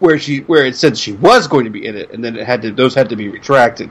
where 0.03 0.19
she 0.19 0.41
where 0.41 0.67
it 0.67 0.75
said 0.75 0.99
she 0.99 1.13
was 1.13 1.47
going 1.47 1.65
to 1.65 1.71
be 1.71 1.87
in 1.87 1.97
it, 1.97 2.11
and 2.11 2.25
then 2.25 2.37
it 2.37 2.45
had 2.45 2.63
to 2.63 2.73
those 2.73 2.93
had 2.93 3.11
to 3.11 3.17
be 3.17 3.29
retracted. 3.29 3.89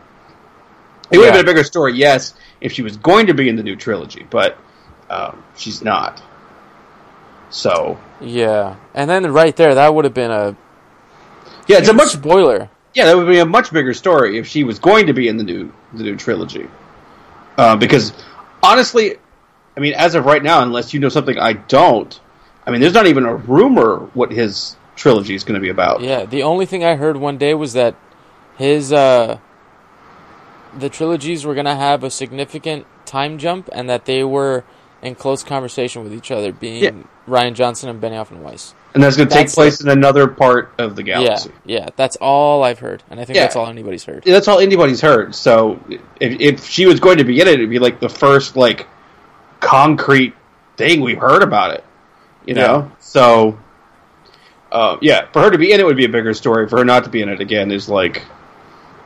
It 1.09 1.17
would 1.17 1.25
have 1.25 1.33
been 1.33 1.45
a 1.45 1.47
bigger 1.47 1.63
story, 1.63 1.93
yes, 1.93 2.33
if 2.59 2.73
she 2.73 2.81
was 2.81 2.97
going 2.97 3.27
to 3.27 3.33
be 3.33 3.49
in 3.49 3.55
the 3.55 3.63
new 3.63 3.75
trilogy, 3.75 4.25
but 4.29 4.57
um, 5.09 5.41
she's 5.57 5.81
not. 5.81 6.21
So 7.49 7.97
Yeah. 8.19 8.75
And 8.93 9.09
then 9.09 9.31
right 9.31 9.55
there, 9.55 9.75
that 9.75 9.95
would 9.95 10.03
have 10.03 10.13
been 10.13 10.31
a 10.31 10.55
yeah, 11.67 11.77
it's 11.77 11.89
a 11.89 11.93
much 11.93 12.09
spoiler. 12.09 12.69
yeah 12.93 13.05
that 13.05 13.15
would 13.15 13.27
be 13.27 13.39
a 13.39 13.45
much 13.45 13.71
bigger 13.71 13.93
story 13.93 14.37
if 14.37 14.47
she 14.47 14.65
was 14.65 14.79
going 14.79 15.07
to 15.07 15.13
be 15.13 15.29
in 15.29 15.37
the 15.37 15.43
new 15.43 15.71
the 15.93 16.03
new 16.03 16.17
trilogy. 16.17 16.67
Uh, 17.57 17.77
because 17.77 18.11
honestly, 18.61 19.15
I 19.77 19.79
mean, 19.79 19.93
as 19.93 20.15
of 20.15 20.25
right 20.25 20.43
now, 20.43 20.61
unless 20.61 20.93
you 20.93 20.99
know 20.99 21.09
something 21.09 21.39
I 21.39 21.53
don't, 21.53 22.19
I 22.65 22.71
mean, 22.71 22.81
there's 22.81 22.93
not 22.93 23.07
even 23.07 23.25
a 23.25 23.35
rumor 23.35 24.09
what 24.13 24.31
his 24.31 24.75
trilogy 24.95 25.35
is 25.35 25.43
going 25.43 25.55
to 25.55 25.61
be 25.61 25.69
about. 25.69 26.01
Yeah, 26.01 26.25
the 26.25 26.43
only 26.43 26.65
thing 26.65 26.83
I 26.83 26.95
heard 26.95 27.17
one 27.17 27.37
day 27.37 27.53
was 27.53 27.73
that 27.73 27.95
his 28.57 28.91
uh 28.93 29.37
the 30.77 30.89
trilogies 30.89 31.45
were 31.45 31.53
going 31.53 31.65
to 31.65 31.75
have 31.75 32.03
a 32.03 32.09
significant 32.09 32.85
time 33.05 33.37
jump 33.37 33.69
and 33.73 33.89
that 33.89 34.05
they 34.05 34.23
were 34.23 34.63
in 35.01 35.15
close 35.15 35.43
conversation 35.43 36.03
with 36.03 36.13
each 36.13 36.31
other, 36.31 36.51
being 36.53 36.83
Yeah. 36.83 36.91
Rian 37.27 37.53
Johnson 37.55 37.89
and 37.89 38.01
Benioff 38.01 38.29
and 38.31 38.43
Weiss. 38.43 38.73
and 38.93 39.01
that's 39.03 39.17
going 39.17 39.27
to 39.27 39.33
take 39.33 39.49
place 39.49 39.81
in 39.81 39.89
another 39.89 40.27
part 40.27 40.73
of 40.77 40.95
the 40.95 41.03
galaxy. 41.03 41.49
Yeah, 41.65 41.79
yeah, 41.79 41.89
that's 41.95 42.17
all 42.17 42.63
I've 42.63 42.79
heard, 42.79 43.01
and 43.09 43.19
I 43.19 43.25
think 43.25 43.35
Yeah. 43.37 43.43
that's 43.43 43.55
all 43.55 43.67
anybody's 43.67 44.05
heard. 44.05 44.23
That's 44.23 44.47
all 44.47 44.59
anybody's 44.59 45.01
heard. 45.01 45.33
So 45.35 45.79
if, 46.19 46.39
if 46.39 46.65
she 46.67 46.85
was 46.85 46.99
going 46.99 47.17
to 47.17 47.23
be 47.23 47.39
in 47.41 47.47
it, 47.47 47.55
it'd 47.55 47.69
be 47.69 47.79
like 47.79 47.99
the 47.99 48.09
first 48.09 48.55
like 48.55 48.87
concrete 49.59 50.33
thing 50.77 51.01
we've 51.01 51.17
heard 51.19 51.41
about 51.43 51.71
it. 51.71 51.83
You 52.45 52.53
know, 52.55 52.91
so 52.99 53.59
uh, 54.71 54.97
yeah, 55.01 55.27
for 55.31 55.41
her 55.41 55.49
to 55.51 55.57
be 55.57 55.71
in 55.71 55.79
it 55.79 55.85
would 55.85 55.97
be 55.97 56.05
a 56.05 56.09
bigger 56.09 56.33
story. 56.33 56.67
For 56.67 56.77
her 56.77 56.85
not 56.85 57.03
to 57.05 57.09
be 57.09 57.21
in 57.21 57.29
it 57.29 57.39
again 57.41 57.71
is 57.71 57.89
like, 57.89 58.23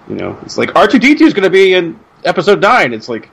you 0.08 0.16
know, 0.16 0.38
it's 0.44 0.58
like 0.58 0.76
R 0.76 0.88
two 0.88 1.00
D 1.00 1.16
two 1.16 1.26
is 1.26 1.34
going 1.34 1.44
to 1.44 1.50
be 1.50 1.74
in 1.74 2.00
episode 2.24 2.62
nine. 2.62 2.94
It's 2.94 3.10
like, 3.10 3.30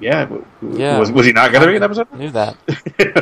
yeah, 0.00 0.24
w- 0.26 0.44
Yeah. 0.62 0.98
was, 0.98 1.10
was 1.10 1.26
he 1.26 1.32
not 1.32 1.50
going 1.52 1.62
to 1.62 1.68
be 1.68 1.76
in 1.76 1.82
episode? 1.82 2.08
Nine? 2.12 2.20
Knew 2.20 2.30
that, 2.30 2.56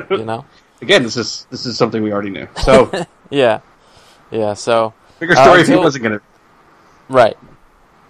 you 0.11 0.25
know. 0.25 0.45
again, 0.83 1.03
this 1.03 1.17
is 1.17 1.47
this 1.51 1.65
is 1.67 1.77
something 1.79 2.03
we 2.03 2.13
already 2.13 2.31
knew. 2.31 2.49
So 2.63 2.91
Yeah, 3.31 3.61
yeah. 4.31 4.55
So 4.55 4.93
bigger 5.21 5.33
Uh, 5.37 5.43
story 5.45 5.61
if 5.63 5.69
he 5.69 5.77
wasn't 5.77 6.05
going 6.05 6.19
to. 6.19 6.25
Right. 7.09 7.37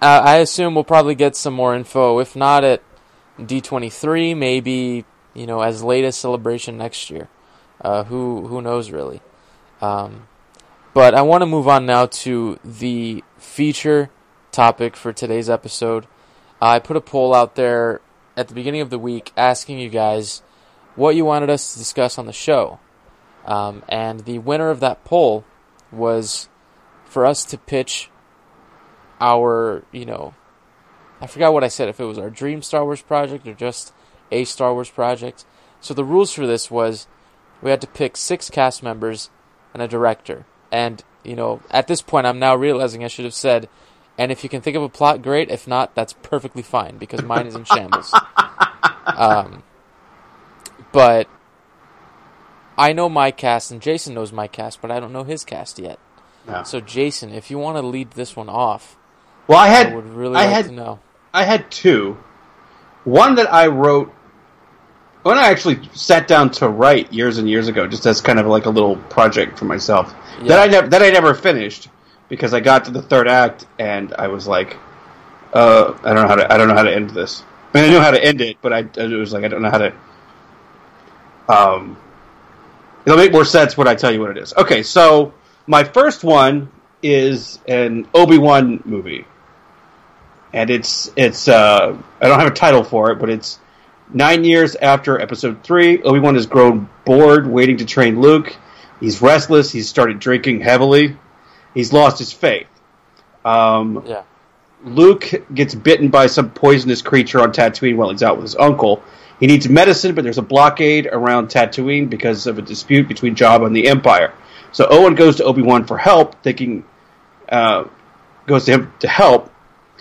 Uh, 0.02 0.20
I 0.24 0.36
assume 0.38 0.74
we'll 0.74 0.84
probably 0.84 1.14
get 1.14 1.34
some 1.36 1.54
more 1.54 1.74
info. 1.74 2.18
If 2.18 2.34
not 2.36 2.62
at 2.64 2.82
D23, 3.38 4.36
maybe 4.36 5.04
you 5.34 5.46
know 5.46 5.60
as 5.60 5.82
late 5.82 6.04
as 6.04 6.16
Celebration 6.16 6.76
next 6.78 7.10
year. 7.10 7.28
Uh, 7.80 8.04
who 8.04 8.46
who 8.46 8.60
knows 8.62 8.90
really? 8.90 9.20
Um, 9.84 10.28
but 10.94 11.14
I 11.14 11.22
want 11.22 11.42
to 11.42 11.46
move 11.46 11.68
on 11.68 11.84
now 11.84 12.06
to 12.06 12.58
the 12.64 13.22
feature 13.36 14.10
topic 14.50 14.96
for 14.96 15.12
today's 15.12 15.50
episode. 15.50 16.06
I 16.60 16.78
put 16.78 16.96
a 16.96 17.02
poll 17.02 17.34
out 17.34 17.54
there 17.54 18.00
at 18.36 18.48
the 18.48 18.54
beginning 18.54 18.80
of 18.80 18.88
the 18.88 18.98
week 18.98 19.32
asking 19.36 19.78
you 19.78 19.90
guys 19.90 20.42
what 20.94 21.16
you 21.16 21.24
wanted 21.24 21.50
us 21.50 21.72
to 21.72 21.78
discuss 21.78 22.18
on 22.18 22.26
the 22.26 22.32
show, 22.32 22.78
um, 23.44 23.82
and 23.88 24.20
the 24.20 24.38
winner 24.38 24.70
of 24.70 24.80
that 24.80 25.04
poll 25.04 25.44
was 25.92 26.48
for 27.04 27.26
us 27.26 27.44
to 27.44 27.58
pitch 27.58 28.10
our, 29.20 29.84
you 29.92 30.06
know, 30.06 30.34
I 31.20 31.26
forgot 31.26 31.52
what 31.52 31.64
I 31.64 31.68
said, 31.68 31.88
if 31.88 32.00
it 32.00 32.04
was 32.04 32.18
our 32.18 32.30
dream 32.30 32.62
Star 32.62 32.84
Wars 32.84 33.02
project 33.02 33.46
or 33.46 33.54
just 33.54 33.92
a 34.30 34.44
Star 34.44 34.72
Wars 34.72 34.90
project. 34.90 35.44
So 35.80 35.92
the 35.92 36.04
rules 36.04 36.32
for 36.32 36.46
this 36.46 36.70
was 36.70 37.06
we 37.60 37.70
had 37.70 37.80
to 37.82 37.86
pick 37.86 38.16
six 38.16 38.48
cast 38.48 38.82
members 38.82 39.30
and 39.74 39.82
a 39.82 39.88
director. 39.88 40.46
And, 40.72 41.04
you 41.22 41.36
know, 41.36 41.60
at 41.70 41.86
this 41.88 42.00
point, 42.00 42.26
I'm 42.26 42.38
now 42.38 42.54
realizing 42.56 43.04
I 43.04 43.08
should 43.08 43.26
have 43.26 43.34
said, 43.34 43.68
and 44.16 44.32
if 44.32 44.42
you 44.42 44.48
can 44.48 44.60
think 44.62 44.76
of 44.76 44.82
a 44.82 44.88
plot, 44.88 45.20
great. 45.22 45.50
If 45.50 45.68
not, 45.68 45.94
that's 45.94 46.14
perfectly 46.14 46.62
fine 46.62 46.96
because 46.96 47.22
mine 47.22 47.46
is 47.46 47.54
in 47.54 47.64
shambles. 47.64 48.14
Um, 49.06 49.62
but 50.90 51.28
I 52.78 52.94
know 52.94 53.08
my 53.10 53.30
cast, 53.30 53.70
and 53.70 53.82
Jason 53.82 54.14
knows 54.14 54.32
my 54.32 54.46
cast, 54.46 54.80
but 54.80 54.90
I 54.90 54.98
don't 54.98 55.12
know 55.12 55.24
his 55.24 55.44
cast 55.44 55.78
yet. 55.78 55.98
No. 56.48 56.62
So, 56.64 56.80
Jason, 56.80 57.30
if 57.30 57.50
you 57.50 57.58
want 57.58 57.76
to 57.76 57.82
lead 57.86 58.12
this 58.12 58.34
one 58.34 58.48
off, 58.48 58.96
Well, 59.46 59.58
I 59.58 59.64
I 59.66 59.68
had 59.68 59.94
would 59.94 60.06
really 60.08 60.36
I 60.36 60.46
like 60.46 60.54
had 60.54 60.64
to 60.66 60.72
know. 60.72 61.00
I 61.34 61.44
had 61.44 61.70
two. 61.70 62.16
One 63.04 63.34
that 63.34 63.52
I 63.52 63.66
wrote 63.66 64.12
when 65.24 65.38
I 65.38 65.48
actually 65.48 65.80
sat 65.94 66.28
down 66.28 66.50
to 66.52 66.68
write 66.68 67.12
years 67.12 67.38
and 67.38 67.48
years 67.48 67.66
ago, 67.66 67.86
just 67.86 68.06
as 68.06 68.20
kind 68.20 68.38
of 68.38 68.46
like 68.46 68.66
a 68.66 68.70
little 68.70 68.96
project 68.96 69.58
for 69.58 69.64
myself. 69.64 70.14
Yeah. 70.40 70.48
That 70.48 70.58
I 70.60 70.66
never 70.70 70.88
that 70.88 71.02
I 71.02 71.10
never 71.10 71.34
finished 71.34 71.88
because 72.28 72.54
I 72.54 72.60
got 72.60 72.84
to 72.84 72.90
the 72.90 73.02
third 73.02 73.26
act 73.26 73.66
and 73.78 74.14
I 74.14 74.28
was 74.28 74.46
like, 74.46 74.76
uh, 75.52 75.94
I 76.04 76.12
don't 76.12 76.22
know 76.22 76.28
how 76.28 76.36
to 76.36 76.52
I 76.52 76.56
don't 76.56 76.68
know 76.68 76.74
how 76.74 76.82
to 76.82 76.94
end 76.94 77.10
this. 77.10 77.42
I 77.72 77.80
mean, 77.80 77.90
I 77.90 77.92
knew 77.92 78.00
how 78.00 78.12
to 78.12 78.24
end 78.24 78.40
it, 78.40 78.58
but 78.62 78.72
I 78.72 78.80
it 78.80 79.18
was 79.18 79.32
like 79.32 79.44
I 79.44 79.48
don't 79.48 79.62
know 79.62 79.70
how 79.70 79.78
to. 79.78 79.94
Um, 81.48 81.98
it'll 83.04 83.18
make 83.18 83.32
more 83.32 83.44
sense 83.44 83.76
when 83.76 83.88
I 83.88 83.94
tell 83.94 84.12
you 84.12 84.20
what 84.20 84.30
it 84.30 84.38
is. 84.38 84.54
Okay, 84.54 84.82
so 84.82 85.34
my 85.66 85.84
first 85.84 86.22
one 86.22 86.70
is 87.02 87.58
an 87.66 88.08
Obi 88.14 88.38
Wan 88.38 88.82
movie 88.84 89.26
and 90.54 90.70
it's 90.70 91.10
it's 91.16 91.48
uh, 91.48 91.96
I 92.20 92.28
don't 92.28 92.38
have 92.38 92.50
a 92.50 92.54
title 92.54 92.84
for 92.84 93.10
it, 93.10 93.16
but 93.16 93.28
it's 93.28 93.58
nine 94.12 94.44
years 94.44 94.74
after 94.76 95.20
Episode 95.20 95.62
Three. 95.62 96.02
Obi 96.02 96.20
Wan 96.20 96.34
has 96.34 96.46
grown 96.46 96.88
bored 97.04 97.46
waiting 97.46 97.78
to 97.78 97.84
train 97.84 98.20
Luke. 98.20 98.56
He's 99.00 99.20
restless. 99.20 99.70
He's 99.70 99.88
started 99.88 100.18
drinking 100.18 100.60
heavily. 100.60 101.16
He's 101.74 101.92
lost 101.92 102.18
his 102.18 102.32
faith. 102.32 102.66
Um, 103.44 104.04
Yeah. 104.06 104.22
Luke 104.84 105.30
gets 105.52 105.74
bitten 105.74 106.08
by 106.08 106.26
some 106.26 106.50
poisonous 106.50 107.00
creature 107.00 107.40
on 107.40 107.52
Tatooine 107.52 107.96
while 107.96 108.10
he's 108.10 108.22
out 108.22 108.36
with 108.36 108.44
his 108.44 108.56
uncle. 108.56 109.02
He 109.40 109.46
needs 109.46 109.68
medicine, 109.68 110.14
but 110.14 110.24
there's 110.24 110.38
a 110.38 110.42
blockade 110.42 111.06
around 111.10 111.48
Tatooine 111.48 112.08
because 112.10 112.46
of 112.46 112.58
a 112.58 112.62
dispute 112.62 113.08
between 113.08 113.34
Jabba 113.34 113.66
and 113.66 113.74
the 113.74 113.88
Empire. 113.88 114.34
So 114.72 114.86
Owen 114.90 115.14
goes 115.14 115.36
to 115.36 115.44
Obi 115.44 115.62
Wan 115.62 115.86
for 115.86 115.96
help, 115.96 116.42
thinking 116.42 116.84
uh, 117.48 117.84
goes 118.46 118.66
to 118.66 118.72
him 118.72 118.92
to 119.00 119.08
help. 119.08 119.50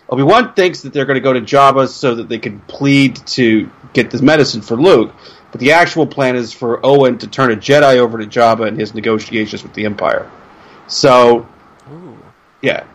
Obi 0.09 0.23
Wan 0.23 0.53
thinks 0.53 0.81
that 0.81 0.91
they're 0.93 1.05
going 1.05 1.15
to 1.15 1.21
go 1.21 1.33
to 1.33 1.41
Jabba 1.41 1.87
so 1.87 2.15
that 2.15 2.27
they 2.27 2.39
can 2.39 2.59
plead 2.59 3.15
to 3.27 3.69
get 3.93 4.11
this 4.11 4.21
medicine 4.21 4.61
for 4.61 4.75
Luke, 4.75 5.13
but 5.51 5.59
the 5.59 5.71
actual 5.71 6.05
plan 6.07 6.35
is 6.35 6.51
for 6.51 6.83
Owen 6.85 7.17
to 7.19 7.27
turn 7.27 7.51
a 7.51 7.55
Jedi 7.55 7.97
over 7.97 8.17
to 8.17 8.25
Jabba 8.25 8.67
in 8.67 8.75
his 8.75 8.93
negotiations 8.93 9.63
with 9.63 9.73
the 9.73 9.85
Empire. 9.85 10.29
So 10.87 11.47
Ooh. 11.91 12.17
yeah, 12.61 12.85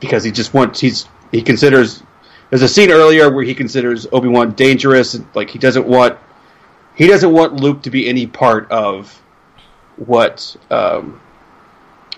because 0.00 0.24
he 0.24 0.30
just 0.30 0.54
wants 0.54 0.80
he's 0.80 1.06
he 1.32 1.42
considers 1.42 2.02
there's 2.50 2.62
a 2.62 2.68
scene 2.68 2.90
earlier 2.90 3.32
where 3.32 3.44
he 3.44 3.54
considers 3.54 4.06
Obi 4.12 4.28
Wan 4.28 4.52
dangerous 4.52 5.14
and 5.14 5.26
like 5.34 5.50
he 5.50 5.58
doesn't 5.58 5.86
want 5.86 6.18
he 6.94 7.06
doesn't 7.06 7.32
want 7.32 7.54
Luke 7.60 7.82
to 7.82 7.90
be 7.90 8.08
any 8.08 8.26
part 8.26 8.70
of 8.70 9.20
what 9.96 10.56
um 10.70 11.20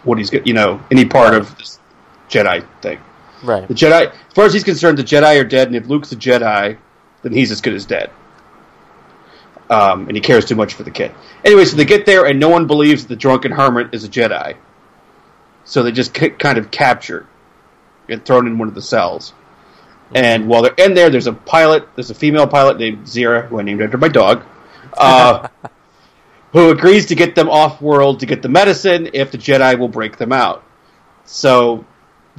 what 0.04 0.18
he's 0.18 0.30
got 0.30 0.46
you 0.46 0.52
know 0.52 0.82
any 0.90 1.04
part 1.04 1.34
of 1.34 1.56
this 1.56 1.80
Jedi 2.28 2.66
thing. 2.82 3.00
Right. 3.42 3.66
The 3.66 3.74
Jedi, 3.74 4.10
as 4.10 4.34
far 4.34 4.44
as 4.44 4.52
he's 4.52 4.64
concerned, 4.64 4.98
the 4.98 5.04
Jedi 5.04 5.40
are 5.40 5.44
dead, 5.44 5.68
and 5.68 5.76
if 5.76 5.86
Luke's 5.86 6.12
a 6.12 6.16
Jedi, 6.16 6.76
then 7.22 7.32
he's 7.32 7.50
as 7.50 7.60
good 7.60 7.74
as 7.74 7.86
dead. 7.86 8.10
Um, 9.70 10.06
and 10.08 10.16
he 10.16 10.20
cares 10.20 10.44
too 10.46 10.54
much 10.54 10.74
for 10.74 10.82
the 10.82 10.90
kid. 10.90 11.12
Anyway, 11.44 11.64
so 11.64 11.76
they 11.76 11.84
get 11.84 12.06
there, 12.06 12.26
and 12.26 12.40
no 12.40 12.48
one 12.48 12.66
believes 12.66 13.06
the 13.06 13.16
drunken 13.16 13.52
hermit 13.52 13.92
is 13.92 14.04
a 14.04 14.08
Jedi. 14.08 14.56
So 15.64 15.82
they 15.82 15.92
just 15.92 16.14
ki- 16.14 16.30
kind 16.30 16.56
of 16.56 16.70
captured 16.70 17.26
and 18.08 18.24
thrown 18.24 18.46
in 18.46 18.56
one 18.56 18.68
of 18.68 18.74
the 18.74 18.82
cells. 18.82 19.34
And 20.14 20.48
while 20.48 20.62
they're 20.62 20.74
in 20.78 20.94
there, 20.94 21.10
there's 21.10 21.26
a 21.26 21.34
pilot, 21.34 21.86
there's 21.94 22.10
a 22.10 22.14
female 22.14 22.46
pilot 22.46 22.78
named 22.78 23.04
Zira, 23.06 23.46
who 23.46 23.60
I 23.60 23.62
named 23.62 23.82
after 23.82 23.98
my 23.98 24.08
dog, 24.08 24.42
uh, 24.96 25.48
who 26.52 26.70
agrees 26.70 27.06
to 27.06 27.14
get 27.14 27.34
them 27.34 27.50
off 27.50 27.82
world 27.82 28.20
to 28.20 28.26
get 28.26 28.40
the 28.40 28.48
medicine 28.48 29.10
if 29.12 29.30
the 29.30 29.38
Jedi 29.38 29.78
will 29.78 29.88
break 29.88 30.16
them 30.16 30.32
out. 30.32 30.64
So 31.26 31.84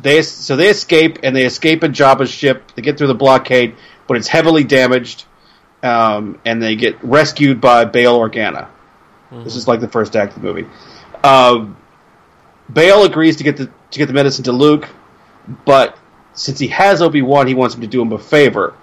they 0.01 0.23
so 0.23 0.55
they 0.55 0.69
escape 0.69 1.19
and 1.21 1.35
they 1.35 1.45
escape 1.45 1.83
in 1.83 1.91
Jabba's 1.91 2.31
ship. 2.31 2.71
They 2.75 2.81
get 2.81 2.97
through 2.97 3.07
the 3.07 3.13
blockade, 3.13 3.75
but 4.09 4.17
it's 4.17 4.27
heavily 4.27 4.63
damaged, 4.63 5.25
um, 5.83 6.41
and 6.43 6.61
they 6.61 6.75
get 6.75 7.01
rescued 7.03 7.61
by 7.61 7.85
Bail 7.85 8.19
Organa. 8.19 8.67
This 9.31 9.55
is 9.55 9.67
like 9.67 9.79
the 9.79 9.87
first 9.87 10.15
act 10.15 10.35
of 10.35 10.41
the 10.41 10.47
movie. 10.47 10.67
Um, 11.23 11.77
Bail 12.73 13.03
agrees 13.03 13.35
to 13.35 13.43
get 13.43 13.57
the 13.57 13.67
to 13.91 13.99
get 13.99 14.07
the 14.07 14.13
medicine 14.13 14.43
to 14.45 14.51
Luke, 14.51 14.89
but 15.63 15.95
since 16.33 16.57
he 16.57 16.67
has 16.69 17.03
Obi 17.03 17.21
Wan, 17.21 17.45
he 17.45 17.53
wants 17.53 17.75
him 17.75 17.81
to 17.81 17.87
do 17.87 18.01
him 18.01 18.11
a 18.11 18.17
favor. 18.17 18.73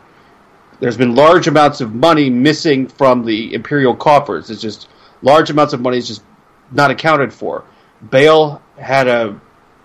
There's 0.79 0.97
been 0.97 1.17
large 1.17 1.49
amounts 1.49 1.81
of 1.81 1.93
money 1.93 2.31
missing 2.31 2.87
from 2.87 3.25
the 3.25 3.53
Imperial 3.53 3.97
coffers. 3.97 4.49
It's 4.51 4.63
just 4.63 4.89
large 5.23 5.51
amounts 5.51 5.73
of 5.73 5.81
money 5.81 5.99
is 5.99 6.07
just 6.07 6.23
not 6.71 6.93
accounted 6.93 7.33
for. 7.33 7.65
Bail 8.11 8.63
had 8.79 9.09
a 9.09 9.41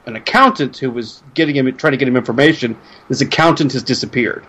an 0.06 0.16
accountant 0.16 0.78
who 0.78 0.92
was 0.92 1.24
getting 1.34 1.56
him 1.56 1.76
trying 1.78 1.92
to 1.92 1.98
get 1.98 2.08
him 2.08 2.16
information. 2.16 2.78
This 3.08 3.22
accountant 3.22 3.74
has 3.74 3.82
disappeared. 3.82 4.46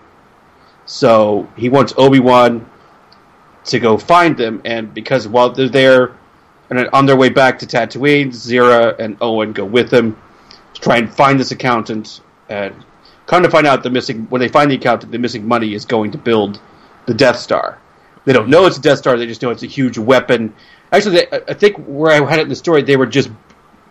So 0.92 1.48
he 1.56 1.70
wants 1.70 1.94
Obi 1.96 2.20
Wan 2.20 2.68
to 3.64 3.80
go 3.80 3.96
find 3.96 4.36
them, 4.36 4.60
and 4.66 4.92
because 4.92 5.26
while 5.26 5.48
they're 5.48 5.70
there 5.70 6.14
and 6.68 6.86
on 6.92 7.06
their 7.06 7.16
way 7.16 7.30
back 7.30 7.60
to 7.60 7.66
Tatooine, 7.66 8.28
Zira 8.28 8.98
and 8.98 9.16
Owen 9.22 9.54
go 9.54 9.64
with 9.64 9.88
them 9.88 10.20
to 10.74 10.80
try 10.82 10.98
and 10.98 11.12
find 11.12 11.40
this 11.40 11.50
accountant. 11.50 12.20
And 12.50 12.74
come 13.24 13.42
to 13.42 13.50
find 13.50 13.66
out, 13.66 13.82
the 13.82 13.88
missing 13.88 14.26
when 14.28 14.40
they 14.40 14.48
find 14.48 14.70
the 14.70 14.74
accountant, 14.74 15.12
the 15.12 15.18
missing 15.18 15.48
money 15.48 15.72
is 15.72 15.86
going 15.86 16.10
to 16.10 16.18
build 16.18 16.60
the 17.06 17.14
Death 17.14 17.38
Star. 17.38 17.78
They 18.26 18.34
don't 18.34 18.50
know 18.50 18.66
it's 18.66 18.76
a 18.76 18.82
Death 18.82 18.98
Star; 18.98 19.16
they 19.16 19.26
just 19.26 19.40
know 19.40 19.48
it's 19.48 19.62
a 19.62 19.66
huge 19.66 19.96
weapon. 19.96 20.54
Actually, 20.92 21.16
they, 21.16 21.40
I 21.48 21.54
think 21.54 21.78
where 21.86 22.12
I 22.12 22.28
had 22.28 22.38
it 22.38 22.42
in 22.42 22.48
the 22.50 22.54
story, 22.54 22.82
they 22.82 22.98
were 22.98 23.06
just 23.06 23.30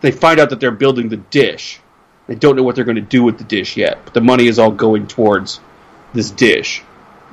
they 0.02 0.12
find 0.12 0.40
out 0.40 0.52
that 0.52 0.60
they're 0.60 0.70
building 0.70 1.10
the 1.10 1.18
dish. 1.18 1.80
They 2.28 2.36
don't 2.36 2.56
know 2.56 2.62
what 2.62 2.76
they're 2.76 2.86
going 2.86 2.94
to 2.94 3.02
do 3.02 3.24
with 3.24 3.40
the 3.40 3.44
dish 3.44 3.76
yet, 3.76 3.98
but 4.06 4.14
the 4.14 4.22
money 4.22 4.46
is 4.46 4.60
all 4.60 4.70
going 4.70 5.08
towards 5.08 5.60
this 6.14 6.30
dish. 6.30 6.84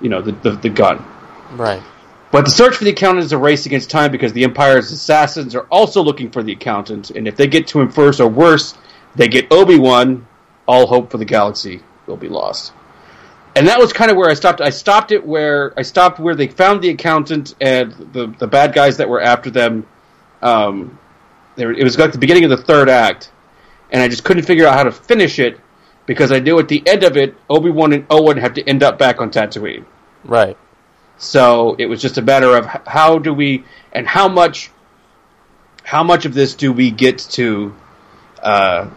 You 0.00 0.08
know, 0.08 0.22
the 0.22 0.32
the, 0.32 0.50
the 0.52 0.68
gun. 0.68 1.04
Right. 1.52 1.82
But 2.30 2.44
the 2.44 2.50
search 2.50 2.76
for 2.76 2.84
the 2.84 2.90
accountant 2.90 3.24
is 3.24 3.32
a 3.32 3.38
race 3.38 3.64
against 3.64 3.88
time 3.88 4.12
because 4.12 4.34
the 4.34 4.44
Empire's 4.44 4.92
assassins 4.92 5.54
are 5.54 5.66
also 5.70 6.02
looking 6.02 6.30
for 6.30 6.42
the 6.42 6.52
accountant, 6.52 7.10
and 7.10 7.26
if 7.26 7.36
they 7.36 7.46
get 7.46 7.66
to 7.68 7.80
him 7.80 7.90
first, 7.90 8.20
or 8.20 8.28
worse, 8.28 8.74
they 9.14 9.28
get 9.28 9.50
Obi 9.50 9.78
Wan, 9.78 10.26
all 10.66 10.86
hope 10.86 11.10
for 11.10 11.16
the 11.16 11.24
galaxy 11.24 11.80
will 12.06 12.18
be 12.18 12.28
lost. 12.28 12.72
and 13.56 13.66
that 13.66 13.78
was 13.78 13.92
kind 13.92 14.10
of 14.10 14.16
where 14.16 14.30
I 14.30 14.34
stopped. 14.34 14.60
I 14.60 14.70
stopped 14.70 15.10
it 15.10 15.26
where 15.26 15.72
I 15.76 15.82
stopped 15.82 16.20
where 16.20 16.34
they 16.34 16.48
found 16.48 16.82
the 16.82 16.90
accountant 16.90 17.54
and 17.60 17.92
the 18.12 18.26
the 18.38 18.46
bad 18.46 18.72
guys 18.74 18.98
that 18.98 19.08
were 19.08 19.20
after 19.20 19.50
them. 19.50 19.86
Um, 20.42 20.98
they 21.56 21.66
were, 21.66 21.72
it 21.72 21.82
was 21.82 21.98
like 21.98 22.12
the 22.12 22.18
beginning 22.18 22.44
of 22.44 22.50
the 22.50 22.56
third 22.58 22.88
act, 22.88 23.32
and 23.90 24.00
I 24.02 24.08
just 24.08 24.22
couldn't 24.22 24.44
figure 24.44 24.66
out 24.66 24.74
how 24.74 24.84
to 24.84 24.92
finish 24.92 25.38
it 25.38 25.58
because 26.08 26.32
I 26.32 26.38
knew 26.38 26.58
at 26.58 26.68
the 26.68 26.82
end 26.86 27.04
of 27.04 27.18
it, 27.18 27.36
Obi 27.50 27.68
Wan 27.70 27.92
and 27.92 28.06
Owen 28.08 28.38
have 28.38 28.54
to 28.54 28.66
end 28.66 28.82
up 28.82 28.98
back 28.98 29.20
on 29.20 29.30
Tatooine. 29.30 29.84
Right. 30.24 30.56
So 31.18 31.76
it 31.78 31.84
was 31.84 32.00
just 32.00 32.16
a 32.16 32.22
matter 32.22 32.56
of 32.56 32.64
how 32.86 33.18
do 33.18 33.34
we 33.34 33.64
and 33.92 34.08
how 34.08 34.26
much 34.26 34.70
how 35.84 36.02
much 36.02 36.24
of 36.24 36.32
this 36.32 36.54
do 36.54 36.72
we 36.72 36.90
get 36.90 37.18
to 37.18 37.74
uh, 38.42 38.88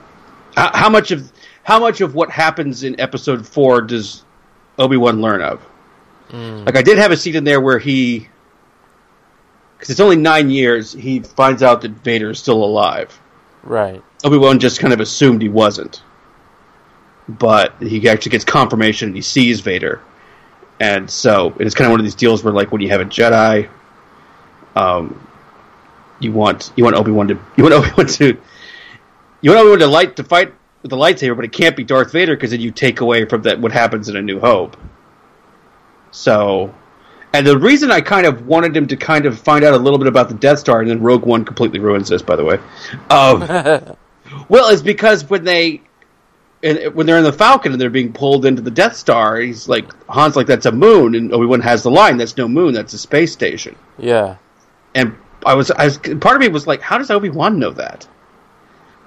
how, 0.56 0.72
how 0.74 0.90
much 0.90 1.12
of 1.12 1.30
how 1.64 1.80
much 1.80 2.00
of 2.00 2.16
what 2.16 2.32
happens 2.32 2.84
in 2.84 3.00
episode 3.00 3.46
4 3.46 3.82
does 3.82 4.24
Obi-Wan 4.80 5.22
learn 5.22 5.42
of? 5.42 5.62
Like 6.32 6.78
I 6.78 6.82
did 6.82 6.98
have 6.98 7.12
a 7.12 7.18
scene 7.18 7.36
in 7.36 7.44
there 7.44 7.60
where 7.60 7.78
he 7.78 8.30
cuz 9.80 9.90
it's 9.90 10.00
only 10.00 10.16
9 10.16 10.50
years 10.50 10.94
he 10.94 11.20
finds 11.20 11.62
out 11.62 11.82
that 11.82 11.92
Vader 12.06 12.30
is 12.30 12.40
still 12.40 12.64
alive. 12.64 13.20
Right. 13.64 14.02
Obi-Wan 14.24 14.60
just 14.60 14.80
kind 14.80 14.94
of 14.94 15.02
assumed 15.02 15.42
he 15.42 15.50
wasn't. 15.50 16.02
But 17.40 17.74
he 17.82 18.08
actually 18.10 18.32
gets 18.32 18.46
confirmation 18.46 19.10
and 19.10 19.16
he 19.16 19.22
sees 19.22 19.60
Vader. 19.60 20.02
And 20.80 21.10
so 21.10 21.56
it's 21.60 21.76
kind 21.76 21.86
of 21.86 21.92
one 21.92 22.00
of 22.00 22.06
these 22.06 22.16
deals 22.16 22.44
where 22.44 22.54
like 22.54 22.72
when 22.72 22.82
you 22.82 22.90
have 22.90 23.02
a 23.02 23.06
Jedi 23.06 23.70
um 24.76 25.28
you 26.20 26.32
want 26.32 26.72
you 26.76 26.84
want 26.84 26.96
Obi-Wan 26.96 27.28
to 27.28 27.40
you 27.56 27.64
want 27.64 27.74
Obi-Wan 27.76 28.08
to 28.08 28.38
you 29.42 29.52
want 29.52 29.62
Obi-Wan 29.62 29.80
to 29.80 29.88
light 29.88 30.16
to 30.16 30.24
fight 30.24 30.54
with 30.82 30.90
the 30.90 30.98
lightsaber 30.98 31.36
but 31.36 31.46
it 31.46 31.52
can't 31.52 31.76
be 31.76 31.84
Darth 31.84 32.12
Vader 32.12 32.36
because 32.36 32.52
then 32.52 32.62
you 32.62 32.72
take 32.72 33.02
away 33.02 33.26
from 33.26 33.44
that 33.44 33.60
what 33.60 33.72
happens 33.72 34.10
in 34.10 34.16
A 34.16 34.22
New 34.22 34.40
Hope. 34.40 34.78
So 36.12 36.74
and 37.34 37.48
the 37.48 37.58
reason 37.58 37.92
I 37.92 38.02
kind 38.02 38.26
of 38.26 38.46
wanted 38.46 38.76
him 38.76 38.88
to 38.88 38.98
kind 38.98 39.26
of 39.26 39.40
find 39.40 39.64
out 39.64 39.74
a 39.74 39.78
little 39.78 39.98
bit 39.98 40.08
about 40.08 40.28
the 40.28 40.36
Death 40.36 40.60
Star, 40.60 40.82
and 40.82 40.90
then 40.90 41.02
Rogue 41.02 41.24
One 41.24 41.46
completely 41.46 41.80
ruins 41.80 42.10
this, 42.10 42.22
by 42.22 42.36
the 42.36 42.44
way. 42.44 42.60
Um, 43.10 43.40
well, 44.50 44.70
is 44.70 44.84
because 44.84 45.30
when 45.30 45.46
they 45.46 45.82
and 46.64 46.94
when 46.94 47.08
they're 47.08 47.18
in 47.18 47.24
the 47.24 47.34
Falcon 47.34 47.72
and 47.72 47.82
they're 47.82 47.90
being 47.90 48.14
pulled 48.14 48.46
into 48.46 48.62
the 48.62 48.72
Death 48.72 48.96
Star, 48.96 49.38
he's 49.38 49.68
like 49.68 49.92
Han's 50.10 50.36
like 50.36 50.48
that's 50.48 50.66
a 50.66 50.72
moon, 50.72 51.16
and 51.16 51.34
Obi 51.34 51.46
Wan 51.46 51.62
has 51.62 51.84
the 51.84 51.92
line 51.92 52.18
that's 52.18 52.38
no 52.38 52.48
moon, 52.48 52.74
that's 52.74 52.94
a 52.94 52.98
space 52.98 53.34
station. 53.34 53.76
Yeah. 53.98 54.38
And 54.94 55.16
I 55.46 55.56
was, 55.56 55.72
I 55.72 55.86
was 55.86 55.98
part 55.98 56.36
of 56.36 56.40
me 56.40 56.50
was 56.50 56.68
like, 56.68 56.82
how 56.82 56.98
does 56.98 57.10
Obi 57.10 57.30
Wan 57.30 57.58
know 57.58 57.72
that? 57.72 58.08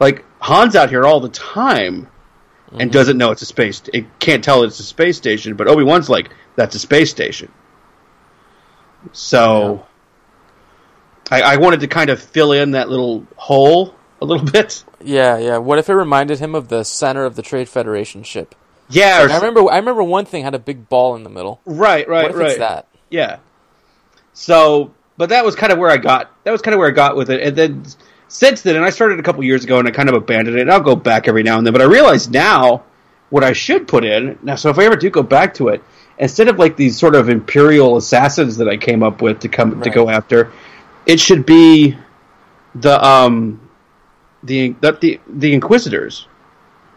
Like 0.01 0.25
Han's 0.41 0.75
out 0.75 0.91
here 0.91 1.05
all 1.05 1.21
the 1.21 1.29
time 1.29 2.09
and 2.73 2.81
mm-hmm. 2.81 2.91
doesn't 2.91 3.19
know 3.19 3.31
it's 3.31 3.43
a 3.43 3.47
space. 3.47 3.83
It 3.93 4.07
can't 4.19 4.43
tell 4.43 4.65
it's 4.65 4.81
a 4.81 4.85
space 4.85 5.17
station, 5.17 5.55
but 5.55 5.69
Obi 5.69 5.85
Wan's 5.85 6.09
like 6.09 6.31
that's 6.57 6.75
a 6.75 6.81
space 6.81 7.11
station. 7.11 7.53
So 9.13 9.87
I, 11.31 11.43
I 11.43 11.57
wanted 11.57 11.81
to 11.81 11.87
kind 11.87 12.11
of 12.11 12.21
fill 12.21 12.53
in 12.53 12.73
that 12.73 12.89
little 12.89 13.27
hole 13.37 13.95
a 14.25 14.27
little 14.27 14.47
bit. 14.51 14.85
Yeah, 15.03 15.39
yeah. 15.39 15.59
What 15.59 15.79
if 15.79 15.89
it 15.89 15.95
reminded 15.95 16.39
him 16.39 16.55
of 16.55 16.69
the 16.69 16.85
center 16.85 17.25
of 17.25 17.37
the 17.37 17.43
Trade 17.43 17.69
Federation 17.69 18.23
ship? 18.23 18.55
Yeah, 18.89 19.23
Like, 19.23 19.31
I 19.31 19.37
remember. 19.37 19.71
I 19.71 19.77
remember 19.77 20.03
one 20.03 20.25
thing 20.25 20.45
had 20.45 20.55
a 20.55 20.59
big 20.59 20.89
ball 20.89 21.17
in 21.17 21.23
the 21.23 21.31
middle. 21.31 21.61
Right, 21.65 22.09
right, 22.09 22.35
right. 22.35 22.59
that? 22.59 22.87
Yeah. 23.09 23.39
So, 24.35 24.93
but 25.17 25.31
that 25.31 25.45
was 25.45 25.55
kind 25.55 25.73
of 25.73 25.79
where 25.79 25.91
I 25.91 25.97
got. 25.97 26.31
That 26.45 26.51
was 26.51 26.61
kind 26.61 26.75
of 26.75 26.79
where 26.79 26.89
I 26.89 26.93
got 26.93 27.17
with 27.17 27.31
it, 27.31 27.41
and 27.41 27.57
then 27.57 27.85
since 28.29 28.63
then, 28.63 28.77
and 28.77 28.85
I 28.85 28.91
started 28.91 29.21
a 29.21 29.23
couple 29.23 29.45
years 29.45 29.65
ago, 29.65 29.79
and 29.79 29.89
I 29.89 29.91
kind 29.91 30.09
of 30.09 30.15
abandoned 30.15 30.59
it. 30.59 30.63
And 30.63 30.71
I'll 30.71 30.81
go 30.81 30.97
back 30.97 31.29
every 31.29 31.43
now 31.43 31.57
and 31.57 31.67
then, 31.67 31.73
but 31.73 31.81
I 31.81 31.87
realize 31.87 32.29
now 32.29 32.85
what 33.31 33.45
I 33.45 33.53
should 33.53 33.89
put 33.89 34.05
in 34.05 34.39
now. 34.43 34.57
So 34.57 34.71
if 34.71 34.79
I 34.79 34.85
ever 34.85 34.97
do 34.97 35.09
go 35.11 35.23
back 35.23 35.55
to 35.55 35.69
it, 35.69 35.83
instead 36.19 36.49
of 36.49 36.59
like 36.59 36.77
these 36.77 36.99
sort 36.99 37.15
of 37.15 37.29
imperial 37.29 37.97
assassins 37.97 38.57
that 38.59 38.69
I 38.69 38.77
came 38.77 39.03
up 39.03 39.23
with 39.23 39.41
to 39.41 39.49
come 39.49 39.81
to 39.83 39.91
go 39.91 40.11
after, 40.11 40.53
it 41.07 41.21
should 41.21 41.47
be 41.47 41.97
the 42.75 43.05
um 43.05 43.64
the 44.45 44.75
that 44.81 45.01
the 45.01 45.21
the 45.29 45.53
inquisitors. 45.53 46.29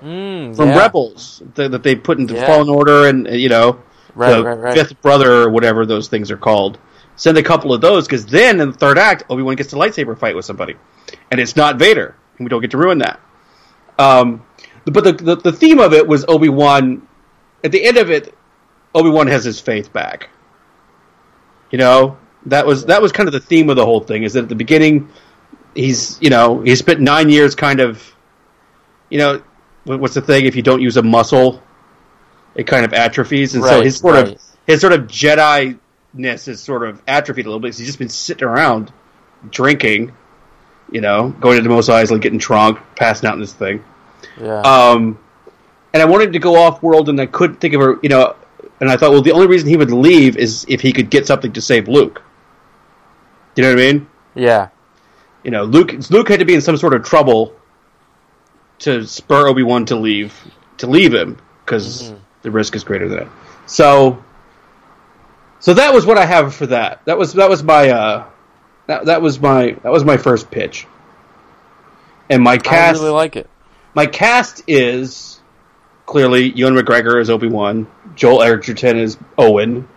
Mm, 0.04 0.56
from 0.56 0.70
yeah. 0.70 0.78
rebels 0.78 1.42
that, 1.56 1.72
that 1.72 1.82
they 1.82 1.96
put 1.96 2.20
into 2.20 2.36
Yeah. 2.36 2.46
fallen 2.46 2.70
order 2.70 3.08
and 3.08 3.28
uh, 3.28 3.32
you 3.32 3.50
know 3.50 3.82
Right, 4.14 4.36
the 4.36 4.44
right, 4.44 4.60
right. 4.60 4.74
fifth 4.76 5.02
brother 5.02 5.42
or 5.42 5.50
whatever 5.50 5.88
those 5.88 6.08
things 6.08 6.30
are 6.30 6.38
called. 6.38 6.78
Send 7.16 7.36
a 7.40 7.44
couple 7.44 7.74
of 7.74 7.82
those 7.82 8.06
because 8.06 8.24
then 8.26 8.60
in 8.60 8.72
the 8.72 8.78
third 8.78 9.00
act 9.00 9.24
obi-wan 9.30 9.56
gets 9.56 9.72
to 9.72 9.76
lightsaber 9.76 10.16
fight 10.18 10.36
with 10.36 10.46
somebody. 10.46 10.76
And 11.32 11.40
it's 11.40 11.56
not 11.56 11.78
vader. 11.78 12.16
And 12.38 12.46
we 12.46 12.50
don't 12.50 12.62
get 12.62 12.70
to 12.72 12.78
ruin 12.78 13.00
that. 13.00 13.20
Um, 13.98 14.46
but 14.86 15.04
the, 15.04 15.14
the, 15.14 15.36
the 15.38 15.52
theme 15.52 15.80
of 15.80 15.94
it 15.94 16.08
was 16.08 16.26
obi-wan 16.28 17.08
at 17.64 17.72
the 17.72 17.84
end 17.84 17.98
of 17.98 18.12
it 18.12 18.36
obi-wan 18.94 19.26
has 19.28 19.44
his 19.44 19.60
faith 19.60 19.92
back. 19.94 20.30
You 21.72 21.80
know? 21.80 22.18
That 22.46 22.66
was 22.68 22.86
that 22.86 23.02
was 23.02 23.12
kind 23.12 23.28
of 23.28 23.34
the 23.34 23.40
theme 23.40 23.70
of 23.70 23.76
the 23.76 23.86
whole 23.86 24.00
thing 24.00 24.24
is 24.24 24.34
that 24.34 24.44
at 24.44 24.50
the 24.50 24.56
beginning 24.56 25.10
he's 25.76 26.18
you 26.22 26.30
know 26.30 26.62
he 26.62 26.76
spent 26.76 27.00
nine 27.00 27.30
years 27.30 27.56
kind 27.56 27.80
of 27.80 28.16
you 29.10 29.18
know 29.18 29.42
what's 29.86 30.14
the 30.14 30.22
thing 30.22 30.46
if 30.46 30.56
you 30.56 30.62
don't 30.62 30.82
use 30.82 30.98
a 30.98 31.04
muscle 31.04 31.62
it 32.56 32.66
kind 32.66 32.84
of 32.86 32.94
atrophies 32.94 33.56
and 33.56 33.64
so 33.64 33.82
his 33.82 33.98
sort 33.98 34.16
right. 34.16 34.28
of 34.34 34.42
his 34.66 34.82
sort 34.82 34.94
of 34.94 35.02
jedi 35.08 35.78
ness 36.14 36.48
is 36.48 36.60
sort 36.60 36.88
of 36.88 37.02
atrophied 37.08 37.46
a 37.46 37.50
little 37.50 37.60
bit 37.60 37.76
he's 37.76 37.86
just 37.86 38.00
been 38.00 38.10
sitting 38.10 38.48
around 38.48 38.92
drinking 39.50 40.12
you 40.92 41.02
know 41.02 41.30
going 41.40 41.54
to 41.54 41.58
into 41.60 41.70
Mos 41.70 41.90
Eisley 41.90 42.20
getting 42.20 42.40
drunk 42.40 42.80
passing 42.96 43.30
out 43.30 43.36
in 43.36 43.40
this 43.40 43.54
thing 43.54 43.84
Yeah. 44.42 44.62
um, 44.62 45.20
and 45.94 46.04
I 46.04 46.06
wanted 46.06 46.34
to 46.34 46.40
go 46.40 46.56
off 46.56 46.84
world, 46.84 47.10
and 47.10 47.20
I 47.20 47.26
couldn't 47.26 47.58
think 47.58 47.74
of 47.74 47.82
a, 47.82 47.96
you 48.04 48.10
know, 48.10 48.36
and 48.80 48.90
I 48.90 48.98
thought, 48.98 49.12
well, 49.12 49.22
the 49.22 49.32
only 49.32 49.48
reason 49.48 49.68
he 49.68 49.78
would 49.78 49.90
leave 49.90 50.38
is 50.38 50.64
if 50.68 50.82
he 50.82 50.92
could 50.94 51.10
get 51.10 51.26
something 51.26 51.54
to 51.54 51.62
save 51.62 51.88
Luke. 51.88 52.22
Do 53.56 53.62
you 53.62 53.68
know 53.68 53.74
what 53.74 53.84
I 53.84 53.92
mean? 53.94 54.08
yeah. 54.36 54.68
You 55.44 55.52
know, 55.52 55.64
Luke 55.64 55.94
Luke 56.10 56.30
had 56.30 56.40
to 56.40 56.46
be 56.46 56.54
in 56.54 56.62
some 56.62 56.78
sort 56.78 56.94
of 56.94 57.04
trouble 57.04 57.56
to 58.80 59.06
spur 59.08 59.48
Obi 59.48 59.64
Wan 59.64 59.86
to 59.86 59.96
leave 59.96 60.34
to 60.78 60.88
leave 60.88 61.14
him 61.14 61.38
because 61.66 62.14
the 62.42 62.52
risk 62.52 62.76
is 62.76 62.84
greater 62.84 63.08
than 63.08 63.20
that. 63.20 63.28
So, 63.66 64.24
so 65.60 65.74
that 65.74 65.94
was 65.94 66.06
what 66.06 66.18
I 66.18 66.26
have 66.26 66.56
for 66.56 66.68
that. 66.68 67.02
That 67.06 67.18
was 67.18 67.34
that 67.34 67.50
was 67.50 67.64
my 67.64 67.90
uh, 67.90 68.30
that 68.88 69.06
that 69.06 69.22
was 69.22 69.40
my 69.40 69.78
that 69.84 69.92
was 69.92 70.04
my 70.04 70.18
first 70.18 70.50
pitch. 70.52 70.88
And 72.30 72.44
my 72.44 72.58
cast, 72.58 73.00
I 73.00 73.04
really 73.04 73.14
like 73.14 73.36
it. 73.38 73.50
my 73.94 74.06
cast 74.06 74.64
is 74.68 75.40
clearly 76.06 76.52
Ewan 76.52 76.74
McGregor 76.74 77.22
as 77.22 77.30
Obi 77.30 77.48
Wan, 77.48 77.88
Joel 78.16 78.42
Edgerton 78.42 78.98
is 78.98 79.18
Owen, 79.38 79.88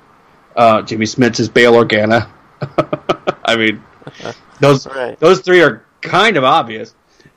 uh, 0.55 0.83
Jimmy 0.83 1.07
Smits 1.07 1.41
is 1.41 1.49
Bail 1.49 1.73
Organa. 1.73 2.29
I 3.45 3.57
mean, 3.57 3.83
those 4.61 4.87
Right. 4.87 5.19
those 5.21 5.41
three 5.41 5.63
are 5.63 5.85
kind 6.01 6.37
of 6.37 6.45
obvious. 6.45 6.95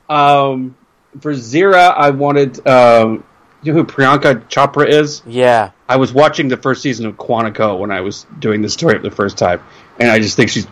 Um, 0.10 0.76
for 1.22 1.34
Zira, 1.34 1.94
I 1.96 2.10
wanted 2.12 2.66
um, 2.68 3.24
you 3.62 3.74
know 3.74 3.80
who 3.80 3.86
Priyanka 3.86 4.48
Chopra 4.50 4.88
is. 4.88 5.22
Yeah. 5.26 5.72
I 5.88 5.98
was 5.98 6.14
watching 6.14 6.48
the 6.48 6.58
first 6.58 6.82
season 6.82 7.06
of 7.06 7.18
Quantico 7.18 7.78
when 7.78 7.92
I 7.92 8.02
was 8.02 8.26
doing 8.40 8.62
the 8.62 8.70
story 8.70 8.96
for 8.96 9.04
the 9.04 9.16
first 9.16 9.38
time, 9.38 9.62
and 10.00 10.10
I 10.12 10.20
just 10.20 10.36
think 10.36 10.50
she's 10.50 10.68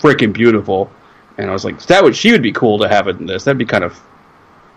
freaking 0.00 0.32
beautiful. 0.32 0.90
And 1.38 1.50
I 1.50 1.52
was 1.52 1.64
like, 1.64 1.80
that 1.86 2.02
would 2.02 2.16
she 2.16 2.32
would 2.32 2.42
be 2.42 2.52
cool 2.52 2.78
to 2.78 2.88
have 2.88 3.08
in 3.08 3.26
this. 3.26 3.44
That'd 3.44 3.58
be 3.58 3.64
kind 3.66 3.84
of 3.84 3.98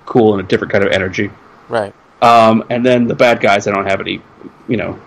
cool 0.06 0.34
and 0.34 0.42
a 0.44 0.48
different 0.48 0.72
kind 0.74 0.84
of 0.84 0.92
energy. 0.92 1.30
Right. 1.70 1.94
Um, 2.22 2.66
and 2.70 2.86
then 2.86 3.08
the 3.08 3.16
bad 3.16 3.40
guys, 3.40 3.68
I 3.68 3.72
don't 3.72 3.86
have 3.86 4.02
any, 4.02 4.22
you 4.68 4.76
know. 4.76 5.00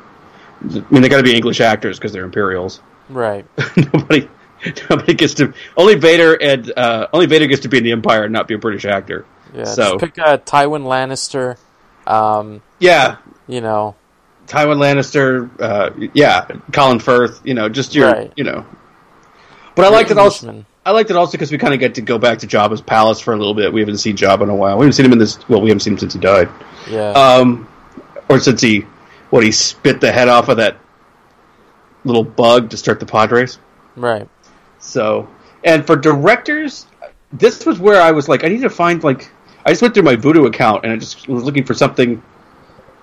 I 0.62 0.84
mean, 0.90 1.02
they 1.02 1.08
got 1.08 1.18
to 1.18 1.22
be 1.22 1.34
English 1.34 1.60
actors 1.60 1.98
because 1.98 2.12
they're 2.12 2.24
Imperials. 2.24 2.80
Right. 3.10 3.44
nobody, 3.76 4.28
nobody 4.90 5.14
gets 5.14 5.34
to. 5.34 5.52
Only 5.76 5.94
Vader 5.96 6.34
and 6.40 6.72
uh, 6.76 7.08
only 7.12 7.26
Vader 7.26 7.46
gets 7.46 7.62
to 7.62 7.68
be 7.68 7.78
in 7.78 7.84
the 7.84 7.92
Empire 7.92 8.24
and 8.24 8.32
not 8.32 8.48
be 8.48 8.54
a 8.54 8.58
British 8.58 8.84
actor. 8.84 9.24
Yeah. 9.54 9.64
So 9.64 9.98
pick 9.98 10.18
uh, 10.18 10.38
Tywin 10.38 10.84
Lannister. 10.84 11.56
Um, 12.06 12.62
yeah, 12.78 13.18
you 13.46 13.60
know. 13.60 13.94
Tywin 14.46 14.78
Lannister. 14.78 15.50
Uh, 15.60 16.08
yeah, 16.14 16.46
Colin 16.72 16.98
Firth. 16.98 17.40
You 17.44 17.54
know, 17.54 17.68
just 17.68 17.94
your, 17.94 18.10
Right. 18.10 18.32
you 18.36 18.44
know. 18.44 18.66
But 19.74 19.86
I 19.86 19.88
liked 19.88 20.10
it 20.10 20.18
also. 20.18 20.64
I 20.84 20.90
liked 20.90 21.10
it 21.10 21.16
also 21.16 21.32
because 21.32 21.52
we 21.52 21.58
kind 21.58 21.72
of 21.74 21.80
get 21.80 21.94
to 21.94 22.00
go 22.02 22.18
back 22.18 22.40
to 22.40 22.46
Jabba's 22.46 22.80
palace 22.80 23.20
for 23.20 23.32
a 23.32 23.36
little 23.36 23.54
bit. 23.54 23.72
We 23.72 23.80
haven't 23.80 23.98
seen 23.98 24.16
Jabba 24.16 24.42
in 24.42 24.48
a 24.50 24.54
while. 24.54 24.76
We 24.78 24.84
haven't 24.84 24.94
seen 24.94 25.06
him 25.06 25.12
in 25.12 25.18
this. 25.18 25.38
Well, 25.48 25.60
we 25.60 25.68
haven't 25.68 25.80
seen 25.80 25.92
him 25.94 25.98
since 25.98 26.12
he 26.14 26.18
died. 26.20 26.48
Yeah. 26.90 27.10
um, 27.12 27.68
or 28.28 28.40
since 28.40 28.60
he 28.60 28.80
what 29.30 29.44
he 29.44 29.52
spit 29.52 30.00
the 30.00 30.10
head 30.12 30.28
off 30.28 30.48
of 30.48 30.56
that 30.58 30.76
little 32.04 32.24
bug 32.24 32.70
to 32.70 32.76
start 32.76 33.00
the 33.00 33.06
podrace. 33.06 33.58
right. 33.96 34.28
So, 34.82 35.28
and 35.64 35.86
for 35.86 35.96
directors, 35.96 36.86
this 37.32 37.64
was 37.64 37.78
where 37.78 38.00
I 38.02 38.10
was 38.10 38.28
like, 38.28 38.44
I 38.44 38.48
need 38.48 38.60
to 38.60 38.70
find 38.70 39.02
like, 39.02 39.30
I 39.64 39.70
just 39.70 39.80
went 39.80 39.94
through 39.94 40.02
my 40.02 40.16
Vudu 40.16 40.46
account 40.46 40.84
and 40.84 40.92
I 40.92 40.96
just 40.96 41.28
was 41.28 41.44
looking 41.44 41.64
for 41.64 41.72
something, 41.72 42.22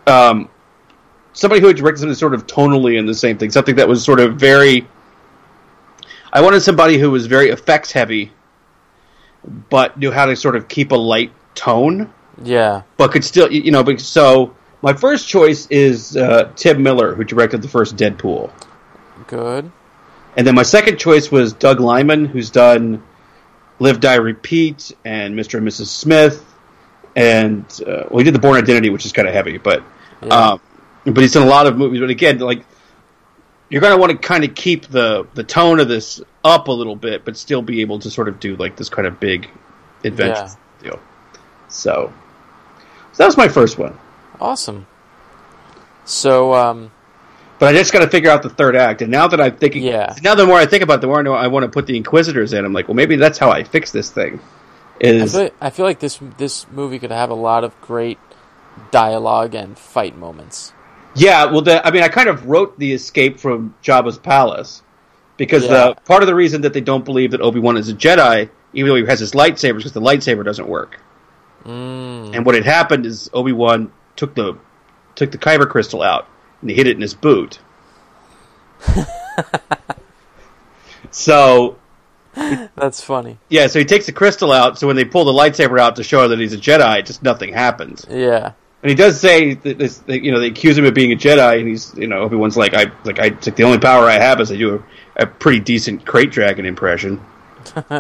um, 0.06 0.50
somebody 1.34 1.62
who 1.62 1.68
had 1.68 1.78
directed 1.78 2.02
something 2.02 2.16
sort 2.16 2.34
of 2.34 2.46
tonally 2.46 3.00
in 3.00 3.06
the 3.06 3.14
same 3.16 3.38
thing, 3.38 3.50
something 3.50 3.76
that 3.78 3.88
was 3.88 4.04
sort 4.04 4.20
of 4.20 4.36
very. 4.36 4.88
I 6.32 6.42
wanted 6.42 6.62
somebody 6.62 7.00
who 7.00 7.10
was 7.10 7.26
very 7.26 7.50
effects 7.50 7.92
heavy, 7.92 8.32
but 9.70 9.98
knew 9.98 10.12
how 10.12 10.26
to 10.28 10.36
sort 10.36 10.56
of 10.56 10.68
keep 10.68 10.92
a 10.92 10.96
light 10.96 11.32
tone 11.56 12.14
Yeah. 12.44 12.84
but 12.98 13.12
could 13.12 13.26
still 13.26 13.52
you 13.52 13.72
know 13.72 13.84
but 13.84 14.00
so 14.00 14.56
My 14.82 14.94
first 14.94 15.28
choice 15.28 15.68
is 15.68 16.16
uh, 16.16 16.52
Tim 16.56 16.82
Miller, 16.82 17.14
who 17.16 17.24
directed 17.24 17.62
the 17.62 17.68
first 17.68 17.98
Deadpool. 17.98 18.50
Good. 19.28 19.72
And 20.38 20.46
then 20.46 20.56
my 20.56 20.64
second 20.64 20.98
choice 20.98 21.32
was 21.32 21.54
Doug 21.54 21.80
Liman, 21.80 22.26
who's 22.26 22.50
done 22.50 23.04
Live, 23.80 24.00
Die, 24.00 24.16
Repeat 24.16 24.92
and 25.04 25.36
Mr. 25.36 25.58
and 25.58 25.68
Mrs. 25.68 25.88
Smith. 25.88 26.46
And, 27.16 27.66
uh, 27.86 28.04
well, 28.10 28.20
he 28.20 28.24
did 28.24 28.36
The 28.36 28.40
Bourne 28.40 28.58
Identity, 28.58 28.90
which 28.90 29.06
is 29.06 29.12
kind 29.12 29.28
of 29.28 29.34
heavy, 29.34 29.58
but, 29.58 29.84
Yeah. 30.22 30.52
um, 30.52 30.62
but 31.06 31.18
he's 31.18 31.34
done 31.34 31.48
a 31.48 31.50
lot 31.50 31.66
of 31.66 31.78
movies. 31.78 32.00
But 32.00 32.10
again, 32.10 32.40
like, 32.40 32.64
you're 33.70 33.82
going 33.82 33.94
to 33.94 33.98
want 33.98 34.12
to 34.12 34.18
kind 34.18 34.44
of 34.44 34.56
keep 34.56 34.88
the, 34.88 35.28
the 35.34 35.44
tone 35.44 35.80
of 35.80 35.88
this 35.88 36.22
up 36.44 36.68
a 36.68 36.72
little 36.72 36.96
bit, 36.96 37.26
but 37.26 37.36
still 37.38 37.62
be 37.62 37.82
able 37.82 38.00
to 38.00 38.10
sort 38.10 38.28
of 38.28 38.40
do, 38.40 38.56
like, 38.56 38.76
this 38.76 38.90
kind 38.90 39.08
of 39.08 39.20
big 39.20 39.50
adventure 40.04 40.50
deal. 40.82 41.00
So, 41.68 42.14
so 43.12 43.18
that 43.18 43.26
was 43.26 43.38
my 43.38 43.48
first 43.48 43.78
one. 43.78 43.98
Awesome. 44.40 44.88
So, 46.06 46.54
um, 46.54 46.92
But 47.60 47.76
I 47.76 47.78
just 47.78 47.92
got 47.92 48.00
to 48.00 48.08
figure 48.10 48.30
out 48.32 48.42
the 48.42 48.50
third 48.50 48.76
act. 48.78 49.02
And 49.02 49.12
now 49.12 49.28
that 49.28 49.42
I'm 49.42 49.58
thinking, 49.58 49.84
Yeah. 49.84 50.16
now 50.24 50.34
the 50.36 50.46
more 50.46 50.56
I 50.58 50.66
think 50.66 50.82
about 50.82 50.96
it, 50.96 51.02
the 51.02 51.08
more 51.08 51.20
I 51.20 51.22
know 51.24 51.34
I 51.34 51.48
want 51.48 51.64
to 51.66 51.70
put 51.70 51.86
the 51.88 51.98
Inquisitors 51.98 52.54
in. 52.54 52.64
I'm 52.64 52.72
like, 52.74 52.88
well, 52.88 52.96
maybe 52.96 53.18
that's 53.18 53.38
how 53.38 53.52
I 53.52 53.64
fix 53.64 53.92
this 53.92 54.10
thing. 54.10 54.40
I 55.04 55.08
Is 55.08 55.34
feel, 55.36 55.50
I 55.62 55.70
feel 55.70 55.86
like 55.86 56.00
this 56.00 56.20
this 56.38 56.66
movie 56.72 57.00
could 57.00 57.12
have 57.12 57.30
a 57.30 57.34
lot 57.36 57.64
of 57.66 57.80
great 57.82 58.18
dialogue 58.92 59.56
and 59.56 59.78
fight 59.78 60.18
moments. 60.18 60.74
yeah. 61.16 61.46
Well, 61.46 61.62
the, 61.62 61.86
I 61.86 61.92
mean, 61.92 62.04
I 62.04 62.08
kind 62.08 62.30
of 62.30 62.46
wrote 62.48 62.78
the 62.80 62.94
escape 62.94 63.40
from 63.40 63.76
Jabba's 63.84 64.18
palace 64.18 64.82
because 65.38 65.64
Yeah. 65.64 65.70
the 65.90 65.96
part 66.06 66.24
of 66.24 66.28
the 66.28 66.36
reason 66.36 66.62
that 66.62 66.74
they 66.74 66.82
don't 66.82 67.04
believe 67.06 67.32
that 67.32 67.42
Obi 67.42 67.60
Wan 67.60 67.76
is 67.78 67.90
a 67.90 67.94
Jedi, 67.94 68.50
even 68.74 68.90
though 68.90 68.96
he 68.96 69.06
has 69.06 69.20
his 69.20 69.32
lightsaber, 69.34 69.78
is 69.78 69.84
because 69.84 69.94
the 69.94 70.02
lightsaber 70.02 70.46
doesn't 70.46 70.68
work. 70.68 71.00
Mm. 71.66 72.36
And 72.36 72.46
what 72.46 72.56
had 72.56 72.64
happened 72.66 73.06
is 73.06 73.30
Obi 73.34 73.52
Wan 73.52 73.92
took 74.16 74.34
the 74.36 74.58
took 75.16 75.32
the 75.32 75.38
kyber 75.38 75.68
crystal 75.68 76.02
out 76.02 76.28
and 76.62 76.70
he 76.70 76.76
hid 76.76 76.88
it 76.88 76.96
in 76.96 77.02
his 77.02 77.14
boot. 77.14 77.60
so 81.12 81.78
That's 82.76 83.02
funny. 83.02 83.38
Yeah, 83.50 83.68
so 83.68 83.80
he 83.80 83.86
takes 83.86 84.06
the 84.06 84.12
crystal 84.12 84.52
out. 84.52 84.78
So 84.78 84.88
when 84.88 84.96
they 84.96 85.06
pull 85.06 85.26
the 85.26 85.34
lightsaber 85.34 85.80
out 85.80 85.96
to 85.98 86.04
show 86.04 86.22
her 86.22 86.28
that 86.30 86.40
he's 86.40 86.54
a 86.54 86.58
Jedi, 86.58 87.06
just 87.06 87.24
nothing 87.24 87.54
happens. 87.54 88.06
Yeah. 88.10 88.54
And 88.82 88.90
he 88.90 88.96
does 88.96 89.20
say 89.20 89.56
that, 89.56 89.78
this, 89.78 89.98
that 90.00 90.24
you 90.24 90.32
know 90.32 90.40
they 90.40 90.48
accuse 90.48 90.78
him 90.78 90.86
of 90.86 90.94
being 90.94 91.12
a 91.12 91.16
Jedi, 91.16 91.60
and 91.60 91.68
he's 91.68 91.94
you 91.96 92.08
know 92.08 92.24
everyone's 92.24 92.56
like 92.56 92.74
I 92.74 92.92
like 93.04 93.20
I 93.20 93.28
like 93.30 93.56
the 93.56 93.64
only 93.64 93.78
power 93.78 94.06
I 94.06 94.14
have 94.14 94.40
is 94.40 94.52
I 94.52 94.56
do 94.56 94.76
a, 95.18 95.24
a 95.24 95.28
pretty 95.28 95.60
decent 95.60 96.06
krayt 96.06 96.32
dragon 96.32 96.66
impression. 96.66 97.22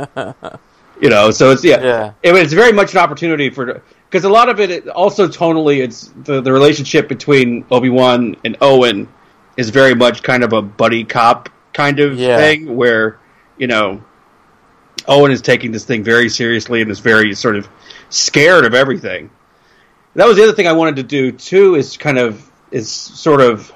you 1.02 1.10
know, 1.10 1.32
so 1.32 1.52
it's 1.52 1.65
yeah, 1.65 1.82
Yeah. 1.82 2.13
I 2.24 2.32
mean, 2.32 2.43
it's 2.43 2.54
very 2.54 2.72
much 2.72 2.93
an 2.93 3.00
opportunity 3.00 3.50
for 3.50 3.84
because 4.10 4.24
a 4.24 4.30
lot 4.30 4.50
of 4.50 4.60
it, 4.60 4.72
it 4.72 4.88
also 4.88 5.28
tonally 5.28 5.84
it's 5.84 6.12
the 6.24 6.41
the 6.41 6.52
relationship 6.52 7.08
between 7.08 7.65
Obi 7.69 7.89
Wan 7.89 8.36
and 8.43 8.58
Owen 8.62 9.08
is 9.58 9.69
very 9.69 9.93
much 9.93 10.24
kind 10.24 10.43
of 10.43 10.54
a 10.54 10.62
buddy 10.62 11.04
cop 11.04 11.50
kind 11.74 12.00
of 12.00 12.17
Yeah. 12.17 12.38
thing 12.38 12.76
where 12.76 13.19
you 13.58 13.67
know 13.67 14.04
Owen 15.08 15.32
is 15.32 15.41
taking 15.41 15.72
this 15.72 15.86
thing 15.86 16.04
very 16.04 16.30
seriously 16.30 16.82
and 16.82 16.89
is 16.91 17.00
very 17.00 17.34
sort 17.36 17.56
of 17.56 17.67
scared 18.10 18.65
of 18.65 18.74
everything. 18.74 19.30
That 20.15 20.28
was 20.28 20.38
the 20.38 20.43
other 20.43 20.54
thing 20.54 20.67
I 20.67 20.74
wanted 20.74 20.98
to 20.98 21.04
do 21.04 21.32
too. 21.32 21.76
Is 21.76 21.98
kind 21.98 22.17
of 22.17 22.50
is 22.72 22.91
sort 22.91 23.41
of 23.41 23.72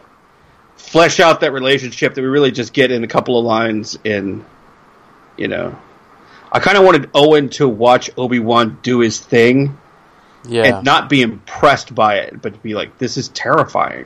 flesh 0.76 1.19
out 1.19 1.41
that 1.41 1.54
relationship 1.54 2.13
that 2.15 2.22
we 2.22 2.28
really 2.28 2.52
just 2.52 2.74
get 2.74 2.91
in 2.91 3.04
a 3.04 3.08
couple 3.08 3.39
of 3.39 3.46
lines 3.46 3.98
in, 4.04 4.46
you 5.38 5.48
know. 5.48 5.76
I 6.52 6.60
kind 6.60 6.78
of 6.78 6.84
wanted 6.84 7.10
Owen 7.15 7.50
to 7.50 7.67
watch 7.67 8.12
Obi 8.15 8.39
Wan 8.39 8.78
do 8.84 9.00
his 9.00 9.19
thing 9.19 9.76
Yeah. 10.45 10.63
and 10.63 10.86
not 10.86 11.10
be 11.10 11.21
impressed 11.21 11.95
by 11.95 12.15
it, 12.15 12.41
but 12.41 12.53
to 12.53 12.60
be 12.60 12.75
like, 12.75 12.97
"This 12.97 13.17
is 13.17 13.29
terrifying." 13.29 14.06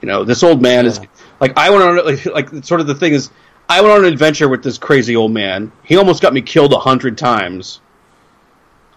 You 0.00 0.08
know, 0.08 0.24
this 0.24 0.42
old 0.42 0.60
man 0.60 0.86
is 0.86 1.00
like, 1.40 1.56
I 1.56 1.70
went 1.70 1.82
on 1.82 2.04
like, 2.04 2.26
like 2.52 2.64
sort 2.64 2.80
of 2.80 2.86
the 2.86 2.94
thing 2.94 3.14
is, 3.14 3.30
I 3.68 3.80
went 3.80 3.94
on 3.94 4.04
an 4.04 4.12
adventure 4.12 4.48
with 4.48 4.62
this 4.62 4.78
crazy 4.78 5.16
old 5.16 5.32
man. 5.32 5.72
He 5.82 5.96
almost 5.96 6.20
got 6.20 6.32
me 6.32 6.42
killed 6.42 6.72
a 6.72 6.78
hundred 6.78 7.16
times. 7.16 7.80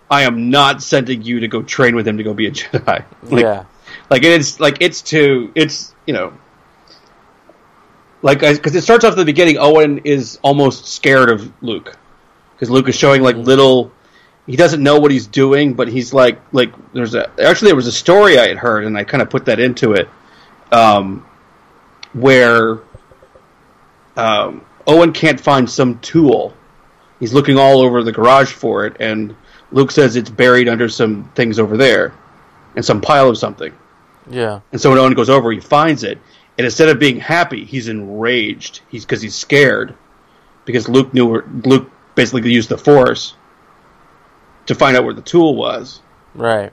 I 0.10 0.24
am 0.24 0.50
not 0.50 0.82
sending 0.82 1.22
you 1.22 1.42
to 1.42 1.48
go 1.48 1.62
train 1.62 1.96
with 1.96 2.08
him 2.08 2.18
to 2.18 2.24
go 2.24 2.34
be 2.34 2.48
a 2.48 2.52
Jedi. 2.52 3.06
Like, 3.24 3.42
yeah. 3.42 3.66
like 4.10 4.24
it's 4.24 4.60
like 4.60 4.78
it's 4.82 5.02
to 5.04 5.52
it's 5.56 5.96
you 6.06 6.14
know 6.14 6.34
like 8.22 8.40
because 8.40 8.76
it 8.76 8.82
starts 8.82 9.06
off 9.06 9.12
at 9.12 9.18
the 9.18 9.26
beginning 9.26 9.58
owen 9.58 10.00
is 10.00 10.40
almost 10.42 10.88
scared 10.88 11.30
of 11.30 11.52
luke 11.62 11.96
because 12.54 12.70
luke 12.70 12.90
is 12.90 12.96
showing 12.96 13.22
like 13.22 13.36
mm-hmm. 13.36 13.46
little 13.46 13.92
he 14.48 14.56
doesn't 14.56 14.82
know 14.82 15.00
what 15.00 15.12
he's 15.12 15.28
doing 15.28 15.74
but 15.74 15.88
he's 15.88 16.14
like 16.14 16.40
like 16.54 16.72
there's 16.94 17.14
a 17.16 17.30
actually 17.40 17.68
there 17.68 17.76
was 17.76 17.88
a 17.88 17.92
story 17.92 18.40
i 18.40 18.48
had 18.48 18.58
heard 18.58 18.86
and 18.86 18.98
i 18.98 19.04
kind 19.04 19.22
of 19.22 19.30
put 19.30 19.46
that 19.46 19.60
into 19.60 19.94
it 19.94 20.10
um 20.72 21.26
where 22.14 22.80
um 24.16 24.66
owen 24.88 25.12
can't 25.14 25.40
find 25.40 25.70
some 25.70 26.00
tool 26.00 26.54
he's 27.20 27.34
looking 27.34 27.58
all 27.58 27.82
over 27.82 28.04
the 28.04 28.12
garage 28.12 28.52
for 28.52 28.86
it 28.86 28.96
and 29.00 29.36
luke 29.72 29.92
says 29.92 30.16
it's 30.16 30.30
buried 30.30 30.68
under 30.68 30.88
some 30.90 31.30
things 31.36 31.60
over 31.60 31.78
there 31.78 32.14
and 32.76 32.84
some 32.86 33.02
pile 33.02 33.30
of 33.30 33.38
something 33.38 33.74
Yeah. 34.30 34.62
and 34.72 34.80
so 34.80 34.90
when 34.90 35.00
Owen 35.00 35.14
goes 35.14 35.30
over, 35.32 35.52
he 35.52 35.60
finds 35.60 36.04
it, 36.04 36.20
and 36.58 36.66
instead 36.66 36.90
of 36.90 37.00
being 37.00 37.18
happy, 37.20 37.66
he's 37.66 37.88
enraged. 37.88 38.82
He's 38.90 39.04
because 39.06 39.22
he's 39.22 39.34
scared 39.34 39.96
because 40.66 40.88
Luke 40.88 41.12
knew 41.14 41.26
where, 41.26 41.46
Luke 41.66 41.90
basically 42.14 42.52
used 42.52 42.70
the 42.70 42.78
Force 42.78 43.34
to 44.68 44.76
find 44.76 44.96
out 44.96 45.04
where 45.04 45.14
the 45.14 45.22
tool 45.22 45.56
was. 45.56 46.02
Right. 46.36 46.72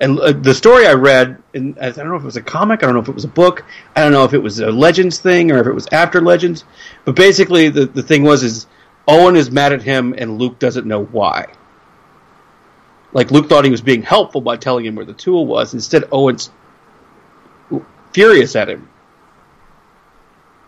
And 0.00 0.18
uh, 0.18 0.32
the 0.32 0.54
story 0.54 0.86
I 0.86 0.94
read, 0.94 1.40
and 1.54 1.78
I 1.78 1.90
don't 1.90 2.08
know 2.08 2.16
if 2.16 2.22
it 2.22 2.26
was 2.26 2.36
a 2.36 2.42
comic, 2.42 2.82
I 2.82 2.86
don't 2.86 2.94
know 2.94 3.00
if 3.00 3.08
it 3.08 3.14
was 3.14 3.24
a 3.24 3.28
book, 3.28 3.64
I 3.94 4.02
don't 4.02 4.12
know 4.12 4.24
if 4.24 4.34
it 4.34 4.42
was 4.42 4.58
a 4.58 4.70
Legends 4.70 5.18
thing 5.18 5.52
or 5.52 5.58
if 5.58 5.66
it 5.66 5.72
was 5.72 5.86
after 5.92 6.20
Legends, 6.20 6.64
but 7.04 7.14
basically 7.14 7.68
the 7.68 7.86
the 7.86 8.02
thing 8.02 8.24
was 8.24 8.42
is 8.42 8.66
Owen 9.06 9.36
is 9.36 9.50
mad 9.50 9.72
at 9.72 9.82
him, 9.82 10.14
and 10.16 10.38
Luke 10.38 10.58
doesn't 10.58 10.86
know 10.86 11.04
why. 11.04 11.46
Like 13.12 13.30
Luke 13.30 13.48
thought 13.48 13.64
he 13.64 13.70
was 13.70 13.82
being 13.82 14.02
helpful 14.02 14.40
by 14.40 14.56
telling 14.56 14.84
him 14.84 14.96
where 14.96 15.04
the 15.04 15.12
tool 15.12 15.46
was. 15.46 15.74
Instead, 15.74 16.04
Owen's 16.10 16.50
furious 18.12 18.56
at 18.56 18.68
him 18.68 18.88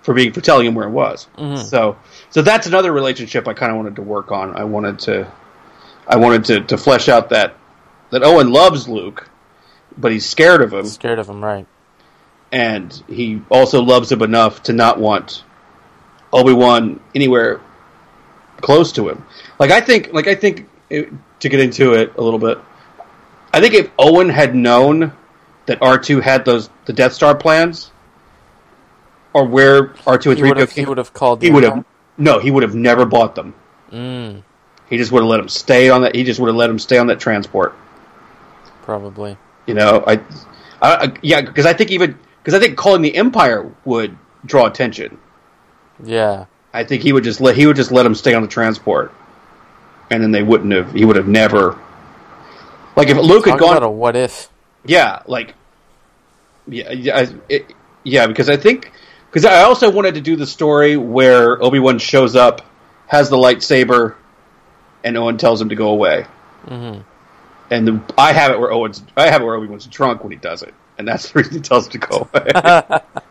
for 0.03 0.15
being 0.15 0.33
for 0.33 0.41
telling 0.41 0.67
him 0.67 0.75
where 0.77 0.87
it 0.87 0.93
was. 0.93 1.27
So, 1.65 1.97
so 2.31 2.43
that's 2.43 2.69
another 2.69 2.93
relationship 2.93 3.49
I 3.49 3.55
kind 3.55 3.73
of 3.73 3.77
wanted 3.77 3.97
to 3.97 4.03
work 4.03 4.31
on. 4.31 4.57
I 4.57 4.63
wanted 4.65 5.01
to, 5.01 5.33
I 6.09 6.17
wanted 6.17 6.45
to, 6.47 6.61
to 6.65 6.79
flesh 6.79 7.09
out 7.09 7.31
that 7.31 7.57
that 8.11 8.23
Owen 8.23 8.51
loves 8.53 8.89
Luke, 8.89 9.29
but 9.99 10.13
he's 10.13 10.25
scared 10.29 10.63
of 10.63 10.73
him, 10.73 10.87
Scared 10.87 11.19
of 11.19 11.29
him, 11.29 11.43
right. 11.43 11.67
and 12.53 13.03
he 13.09 13.43
also 13.51 13.83
loves 13.83 14.13
him 14.13 14.23
enough 14.23 14.63
to 14.65 14.73
not 14.73 15.01
want 15.01 15.43
Obi 16.33 16.53
Wan 16.53 17.01
anywhere 17.15 17.61
close 18.61 18.93
to 18.93 19.09
him. 19.09 19.25
Like 19.59 19.71
I 19.71 19.81
think, 19.81 20.13
like 20.13 20.29
I 20.29 20.35
think 20.35 20.69
it, 20.91 21.13
to 21.41 21.49
get 21.49 21.61
into 21.61 21.95
it 21.95 22.15
a 22.17 22.23
little 22.23 22.39
bit, 22.39 22.59
I 23.53 23.61
think 23.61 23.75
if 23.75 23.91
Owen 23.99 24.29
had 24.29 24.55
known 24.55 25.13
that 25.67 25.83
R 25.83 25.99
two 25.99 26.21
had 26.21 26.45
those 26.45 26.71
the 26.85 26.93
Death 26.93 27.13
Star 27.13 27.35
plans, 27.35 27.91
or 29.33 29.45
where 29.45 29.95
R 30.07 30.17
two 30.19 30.31
and 30.31 30.39
three 30.39 30.49
would 30.51 30.59
have. 30.59 30.71
He 30.71 30.85
would 30.85 30.99
have 30.99 31.13
called. 31.13 31.43
he 31.43 31.51
would 31.51 31.65
have 31.65 31.85
no, 32.17 32.39
he 32.39 32.51
would 32.51 32.63
have 32.63 32.75
never 32.75 33.05
bought 33.05 33.35
them. 33.35 33.55
Mm, 33.93 34.43
He 34.89 34.97
just 34.97 35.13
would 35.13 35.23
have 35.23 35.29
let 35.29 35.41
him 35.41 35.49
stay 35.49 35.91
on 35.91 36.03
that. 36.03 36.15
He 36.15 36.25
just 36.25 36.39
would 36.41 36.49
have 36.49 36.57
let 36.57 36.71
him 36.71 36.79
stay 36.79 36.99
on 36.99 37.09
that 37.09 37.21
transport. 37.21 37.75
probably. 38.83 39.37
You 39.67 39.75
know, 39.75 40.05
I, 40.07 40.21
I, 40.81 41.13
yeah, 41.23 41.41
because 41.41 41.67
I 41.67 41.73
think 41.73 41.91
even 41.91 42.17
because 42.43 42.55
I 42.55 42.61
think 42.61 42.77
calling 42.79 43.03
the 43.03 43.17
Empire 43.17 43.73
would 43.85 44.17
draw 44.45 44.67
attention. 44.67 45.19
Yeah. 46.03 46.47
I 46.73 46.85
think 46.85 47.03
he 47.03 47.13
would 47.13 47.25
just 47.25 47.41
let 47.41 47.57
he 47.57 47.67
would 47.67 47.77
just 47.77 47.91
let 47.91 48.05
him 48.07 48.15
stay 48.15 48.35
on 48.35 48.43
the 48.43 48.49
transport, 48.49 49.13
and 50.11 50.23
then 50.23 50.31
they 50.31 50.43
wouldn't 50.43 50.73
have. 50.73 50.93
He 50.93 51.05
would 51.05 51.17
have 51.17 51.27
never. 51.27 51.79
Like 52.95 53.09
if 53.09 53.17
Luke 53.17 53.45
Talk 53.45 53.55
had 53.55 53.61
gone, 53.61 53.77
about 53.79 53.87
a 53.87 53.91
what 53.91 54.15
if. 54.15 54.51
yeah, 54.85 55.23
like, 55.27 55.55
yeah, 56.69 56.93
yeah, 56.93 57.31
it, 57.49 57.73
yeah, 58.05 58.27
because 58.27 58.49
I 58.49 58.57
think 58.57 58.93
because 59.31 59.47
I 59.47 59.63
also 59.63 59.91
wanted 59.91 60.15
to 60.15 60.21
do 60.21 60.37
the 60.37 60.47
story 60.47 60.97
where 60.97 61.63
Obi 61.63 61.79
Wan 61.79 61.99
shows 61.99 62.37
up, 62.37 62.61
has 63.07 63.31
the 63.31 63.37
lightsaber, 63.37 64.15
and 65.07 65.17
Owen 65.17 65.39
tells 65.39 65.63
him 65.63 65.71
to 65.71 65.75
go 65.75 65.89
away. 65.89 66.27
hmm 66.69 66.99
And 67.71 67.89
the, 67.89 68.01
I 68.19 68.33
have 68.35 68.51
it 68.51 68.61
where 68.61 68.71
Owen's 68.73 69.03
I 69.17 69.29
have 69.31 69.41
it 69.41 69.45
where 69.45 69.55
Obi 69.55 69.69
Wan's 69.69 69.87
drunk 69.87 70.23
when 70.23 70.33
he 70.33 70.39
does 70.39 70.63
it, 70.63 70.75
and 70.99 71.09
that's 71.09 71.31
the 71.33 71.39
reason 71.39 71.55
he 71.55 71.61
tells 71.61 71.87
him 71.87 71.93
to 71.93 71.99
go 71.99 72.29
away. 72.35 73.01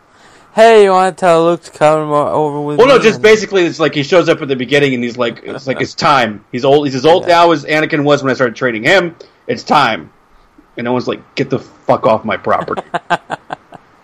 Hey, 0.54 0.84
you 0.84 0.90
want 0.90 1.14
to 1.14 1.20
tell 1.20 1.44
Luke 1.44 1.62
to 1.64 1.70
come 1.70 2.10
over 2.10 2.62
with 2.62 2.78
Well, 2.78 2.88
no, 2.88 2.98
just 2.98 3.16
And- 3.16 3.22
basically, 3.22 3.66
it's 3.66 3.78
like 3.78 3.92
he 3.94 4.02
shows 4.02 4.26
up 4.30 4.40
at 4.40 4.48
the 4.48 4.56
beginning, 4.56 4.94
and 4.94 5.04
he's 5.04 5.18
like, 5.18 5.42
it's 5.44 5.66
like 5.66 5.82
it's 5.82 5.92
time. 5.92 6.46
He's 6.50 6.64
old. 6.64 6.86
He's 6.86 6.94
as 6.94 7.04
old 7.04 7.24
Yeah. 7.24 7.34
now 7.44 7.50
as 7.50 7.66
Anakin 7.66 8.04
was 8.04 8.22
when 8.22 8.30
I 8.30 8.34
started 8.34 8.56
training 8.56 8.82
him. 8.84 9.14
It's 9.46 9.62
time, 9.62 10.10
and 10.78 10.86
no 10.86 10.94
one's 10.94 11.06
like, 11.06 11.20
get 11.34 11.50
the 11.50 11.58
fuck 11.58 12.06
off 12.06 12.24
my 12.24 12.38
property. 12.38 12.80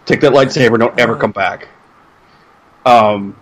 Take 0.05 0.21
that 0.21 0.33
lightsaber. 0.33 0.79
Don't 0.79 1.01
ever 1.01 1.17
come 1.17 1.33
back. 1.33 1.69
Um, 2.85 3.35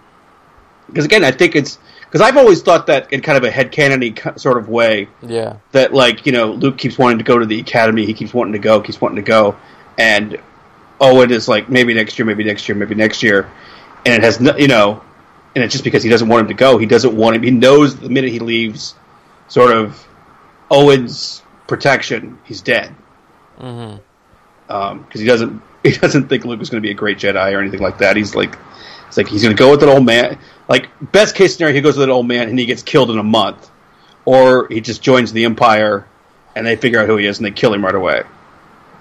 because 0.86 1.04
again, 1.04 1.24
I 1.24 1.32
think 1.32 1.56
it's 1.56 1.80
because 2.10 2.20
I've 2.26 2.36
always 2.36 2.60
thought 2.62 2.88
that 2.88 3.12
in 3.12 3.20
kind 3.20 3.38
of 3.38 3.44
a 3.44 3.50
head 3.50 3.70
headcanony 3.70 4.38
sort 4.38 4.58
of 4.58 4.68
way 4.68 5.08
Yeah. 5.22 5.56
that 5.72 5.94
like 5.94 6.26
you 6.26 6.32
know 6.32 6.52
Luke 6.52 6.76
keeps 6.76 6.98
wanting 6.98 7.18
to 7.18 7.24
go 7.24 7.38
to 7.38 7.46
the 7.46 7.60
academy. 7.60 8.04
He 8.04 8.14
keeps 8.14 8.34
wanting 8.34 8.54
to 8.54 8.58
go. 8.58 8.80
Keeps 8.80 9.00
wanting 9.00 9.16
to 9.16 9.22
go. 9.22 9.56
and 9.96 10.38
Owen 11.00 11.30
is 11.30 11.48
like 11.48 11.68
maybe 11.70 11.94
next 11.94 12.18
year, 12.18 12.26
maybe 12.26 12.44
next 12.44 12.68
year, 12.68 12.76
maybe 12.76 12.94
next 12.94 13.22
year, 13.22 13.50
and 14.04 14.14
it 14.14 14.22
has 14.22 14.38
no, 14.40 14.56
you 14.56 14.68
know, 14.68 15.02
and 15.54 15.64
it's 15.64 15.72
just 15.72 15.84
because 15.84 16.02
he 16.02 16.10
doesn't 16.10 16.28
want 16.28 16.42
him 16.42 16.48
to 16.48 16.54
go. 16.54 16.76
He 16.78 16.86
doesn't 16.86 17.16
want 17.16 17.36
him. 17.36 17.42
He 17.42 17.50
knows 17.50 17.96
the 17.96 18.10
minute 18.10 18.30
he 18.30 18.38
leaves, 18.38 18.94
sort 19.48 19.72
of 19.74 20.06
Owen's 20.70 21.42
protection, 21.66 22.38
he's 22.44 22.60
dead. 22.60 22.94
Mm-hmm. 23.58 23.96
Because 25.02 25.20
he 25.20 25.26
doesn't 25.26 25.62
he 25.82 25.92
doesn't 25.92 26.28
think 26.28 26.44
Luke 26.44 26.60
is 26.60 26.68
going 26.70 26.82
to 26.82 26.86
be 26.86 26.90
a 26.90 26.94
great 26.94 27.18
Jedi 27.18 27.52
or 27.54 27.60
anything 27.60 27.80
like 27.80 27.98
that. 27.98 28.16
He's 28.16 28.34
like, 28.34 28.56
it's 29.10 29.16
like 29.16 29.26
he's 29.26 29.42
going 29.42 29.56
to 29.56 29.58
go 29.58 29.72
with 29.72 29.82
an 29.82 29.88
old 29.88 30.06
man. 30.06 30.38
Like 30.68 30.88
best 31.10 31.34
case 31.34 31.56
scenario, 31.56 31.74
he 31.74 31.80
goes 31.80 31.96
with 31.96 32.04
an 32.04 32.10
old 32.10 32.28
man 32.28 32.48
and 32.48 32.56
he 32.56 32.64
gets 32.64 32.84
killed 32.84 33.10
in 33.10 33.18
a 33.18 33.24
month, 33.24 33.68
or 34.24 34.68
he 34.68 34.80
just 34.80 35.02
joins 35.02 35.32
the 35.32 35.44
Empire 35.46 36.06
and 36.54 36.64
they 36.64 36.76
figure 36.76 37.00
out 37.00 37.08
who 37.08 37.16
he 37.16 37.26
is 37.26 37.38
and 37.38 37.46
they 37.46 37.50
kill 37.50 37.74
him 37.74 37.84
right 37.84 37.94
away. 37.96 38.22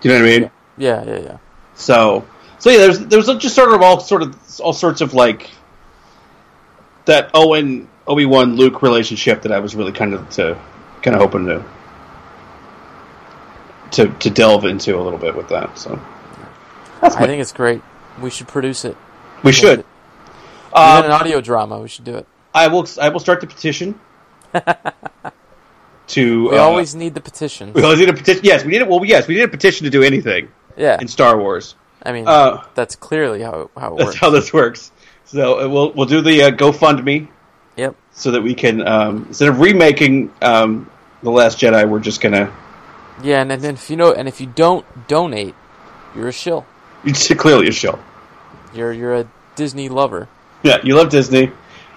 Do 0.01 0.10
you 0.10 0.16
know 0.16 0.24
what 0.24 0.34
I 0.34 0.39
mean? 0.39 0.51
Yeah, 0.80 1.03
yeah, 1.03 1.20
yeah. 1.20 1.38
So, 1.76 2.28
so 2.57 2.72
yeah, 2.72 2.78
there's 2.78 2.99
there's 3.01 3.28
just 3.38 3.53
sort 3.53 3.72
of 3.72 3.84
all 3.84 3.99
sort 3.99 4.24
of 4.24 4.60
all 4.60 4.74
sorts 4.74 5.01
of 5.01 5.14
like 5.14 5.51
that 7.05 7.30
Owen 7.36 7.88
Obi 8.07 8.26
Wan 8.26 8.55
Luke 8.55 8.82
relationship 8.82 9.43
that 9.43 9.51
I 9.51 9.60
was 9.60 9.76
really 9.76 9.91
kind 9.91 10.16
of 10.16 10.28
to 10.32 10.60
kind 11.03 11.16
of 11.16 11.22
hoping 11.22 11.45
to 11.45 11.64
to 13.91 14.07
to 14.07 14.30
delve 14.32 14.66
into 14.66 14.97
a 14.97 15.01
little 15.01 15.20
bit 15.20 15.36
with 15.36 15.49
that. 15.49 15.78
So 15.78 16.01
I 17.03 17.10
think 17.10 17.41
it's 17.41 17.53
great. 17.53 17.84
We 18.20 18.32
should 18.32 18.47
produce 18.47 18.86
it. 18.86 18.97
we 19.43 19.51
should. 19.51 19.80
Even 19.80 19.86
Um, 20.74 21.05
an 21.05 21.11
audio 21.11 21.41
drama. 21.41 21.80
We 21.80 21.88
should 21.88 22.05
do 22.05 22.15
it. 22.15 22.28
I 22.53 22.67
will 22.67 22.88
I 22.99 23.09
will 23.09 23.20
start 23.20 23.41
the 23.41 23.47
petition 23.47 23.99
to. 26.07 26.49
We 26.49 26.57
uh, 26.57 26.61
always 26.61 26.95
need 26.95 27.13
the 27.13 27.22
petition. 27.22 27.74
we 27.74 27.84
always 27.84 27.99
need 27.99 28.09
a 28.09 28.13
petition. 28.13 28.41
Yes, 28.43 28.63
we 28.63 28.72
need 28.72 28.82
it. 28.82 28.88
Well, 28.88 29.03
yes, 29.05 29.28
we 29.28 29.36
need 29.36 29.43
a 29.43 29.47
petition 29.47 29.86
to 29.86 29.89
do 29.91 30.03
anything 30.03 30.49
Yeah, 30.78 30.97
in 30.99 31.07
Star 31.07 31.38
Wars. 31.39 31.76
I 32.03 32.13
mean 32.13 32.28
uh, 32.28 32.63
that's 32.76 32.95
clearly 32.95 33.41
how 33.41 33.70
how 33.76 33.95
it 33.95 33.97
That's 33.97 34.05
works. 34.07 34.17
how 34.20 34.30
this 34.30 34.53
works. 34.53 34.91
So 35.26 35.59
uh, 35.59 35.67
we'll 35.70 35.91
we'll 35.93 36.05
do 36.07 36.22
the 36.22 36.43
uh, 36.43 36.51
GoFundMe 36.51 37.28
Yep. 37.78 37.95
so 38.11 38.32
that 38.32 38.41
we 38.41 38.55
can 38.55 38.86
um, 38.88 39.26
instead 39.28 39.49
of 39.49 39.59
remaking 39.59 40.34
um, 40.41 40.89
the 41.24 41.30
Last 41.32 41.59
Jedi, 41.59 41.88
we're 41.88 41.99
just 41.99 42.22
gonna. 42.22 42.51
Yeah, 43.22 43.41
and, 43.41 43.51
and 43.51 43.63
if 43.65 43.89
you 43.89 43.97
know, 43.97 44.13
and 44.13 44.28
if 44.30 44.39
you 44.39 44.47
don't 44.47 44.86
donate, 45.07 45.53
you're 46.15 46.30
a 46.30 46.32
shill. 46.32 46.65
You're 47.03 47.15
clearly 47.38 47.67
a 47.67 47.72
show. 47.72 47.99
You're 48.74 48.93
you're 48.93 49.15
a 49.15 49.28
Disney 49.55 49.89
lover. 49.89 50.30
Yeah, 50.64 50.78
you 50.84 50.95
love 50.95 51.10
Disney. 51.10 51.51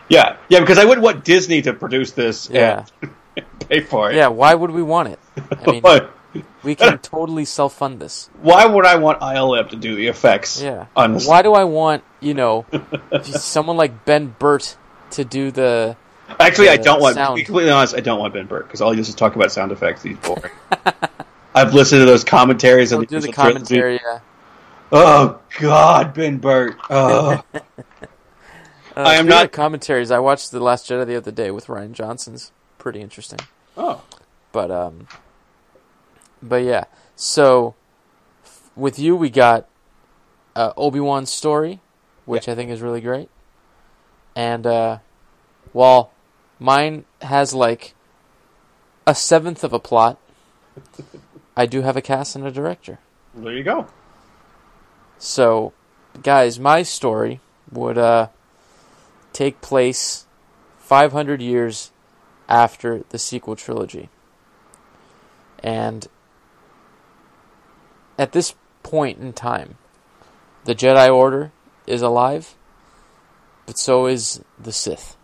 Yeah, 0.09 0.37
yeah, 0.49 0.61
because 0.61 0.79
I 0.79 0.85
wouldn't 0.85 1.03
want 1.05 1.25
Disney 1.25 1.63
to 1.63 1.73
produce 1.73 2.13
this 2.13 2.49
Yeah. 2.51 2.85
and 3.37 3.45
pay 3.69 3.81
for 3.81 4.11
it. 4.11 4.17
Yeah. 4.17 4.29
Why 4.29 4.55
would 4.55 4.71
we 4.71 4.83
want 4.83 5.09
it? 5.09 5.19
I 5.67 5.71
mean, 5.71 6.45
we 6.63 6.75
can 6.75 6.99
totally 6.99 7.45
self 7.45 7.75
fund 7.75 7.99
this. 8.01 8.29
Why 8.43 8.67
would 8.67 8.85
I 8.85 8.97
want 8.97 9.21
ILM 9.21 9.71
to 9.71 9.77
do 9.77 9.97
the 9.97 10.09
effects? 10.09 10.61
Yeah. 10.61 10.87
On 10.97 11.15
this? 11.15 11.27
Why 11.27 11.43
do 11.43 11.55
I 11.55 11.65
want 11.65 12.05
you 12.21 12.35
know 12.35 12.67
someone 13.23 13.77
like 13.77 14.05
Ben 14.05 14.35
Burtt 14.39 14.77
to 15.13 15.25
do 15.25 15.51
the? 15.51 15.97
Actually, 16.39 16.69
I 16.71 16.77
don't 16.77 17.01
want. 17.01 17.17
To 17.17 17.35
be 17.35 17.45
completely 17.45 17.71
honest, 17.73 17.95
I 17.95 18.01
don't 18.01 18.19
want 18.19 18.35
Ben 18.35 18.47
Burtt 18.47 18.67
because 18.67 18.81
all 18.81 18.91
he 18.91 18.97
does 18.97 19.09
is 19.09 19.15
talk 19.15 19.35
about 19.37 19.53
sound 19.53 19.73
effects. 19.73 20.03
He's 20.03 20.17
boring. 20.19 20.53
I've 21.55 21.75
listened 21.75 22.01
to 22.01 22.07
those 22.07 22.25
commentaries 22.25 22.91
He'll 22.91 23.01
on 23.01 23.05
the 23.05 23.21
do 23.21 23.21
the 23.21 23.33
commentary. 23.33 23.95
Yeah. 23.95 24.21
Oh 24.91 25.41
God, 25.59 26.15
Ben 26.15 26.39
Burtt. 26.39 26.77
Oh. 26.91 27.43
Uh, 28.97 29.01
I 29.01 29.15
am 29.15 29.27
not- 29.27 29.53
commentaries. 29.53 30.11
I 30.11 30.19
watched 30.19 30.51
the 30.51 30.61
Last 30.61 30.89
Jedi 30.89 31.07
the 31.07 31.17
other 31.17 31.31
day 31.31 31.51
with 31.51 31.67
Rian 31.67 31.93
Johnson's. 31.93 32.53
Pretty 32.79 33.01
interesting. 33.01 33.39
oh. 33.77 34.03
But 34.53 34.71
um, 34.71 35.07
but 36.43 36.63
yeah. 36.63 36.85
So 37.17 37.75
f- 38.45 38.71
with 38.77 38.99
you, 38.99 39.17
we 39.17 39.31
got 39.31 39.67
uh, 40.55 40.73
Obi 40.77 41.01
Wan's 41.01 41.31
story, 41.33 41.81
which 42.27 42.49
I 42.51 42.55
think 42.55 42.71
is 42.71 42.83
really 42.83 43.01
great. 43.01 43.31
And 44.37 44.67
uh, 44.67 44.99
while 45.73 46.11
mine 46.59 47.07
has 47.23 47.55
like 47.55 47.95
a 49.07 49.15
seventh 49.15 49.65
of 49.65 49.73
a 49.73 49.79
plot, 49.79 50.19
I 51.57 51.65
do 51.65 51.81
have 51.81 51.97
a 51.97 52.03
cast 52.03 52.37
and 52.37 52.47
a 52.47 52.51
director. 52.51 52.99
There 53.35 53.53
you 53.55 53.63
go. 53.65 53.87
So, 55.19 55.73
guys, 56.23 56.59
my 56.61 56.83
story 56.83 57.41
would 57.71 57.97
uh, 57.97 58.29
take 59.33 59.61
place 59.61 60.27
500 60.79 61.41
years 61.41 61.91
after 62.49 63.05
the 63.09 63.19
sequel 63.19 63.57
trilogy. 63.57 64.09
And 65.63 66.07
at 68.19 68.33
this 68.33 68.55
point 68.83 69.19
in 69.19 69.33
time, 69.33 69.79
the 70.65 70.75
Jedi 70.75 71.13
Order 71.13 71.53
is 71.87 72.03
alive, 72.03 72.55
but 73.67 73.79
so 73.79 74.07
is 74.07 74.43
the 74.59 74.73
Sith. 74.73 75.17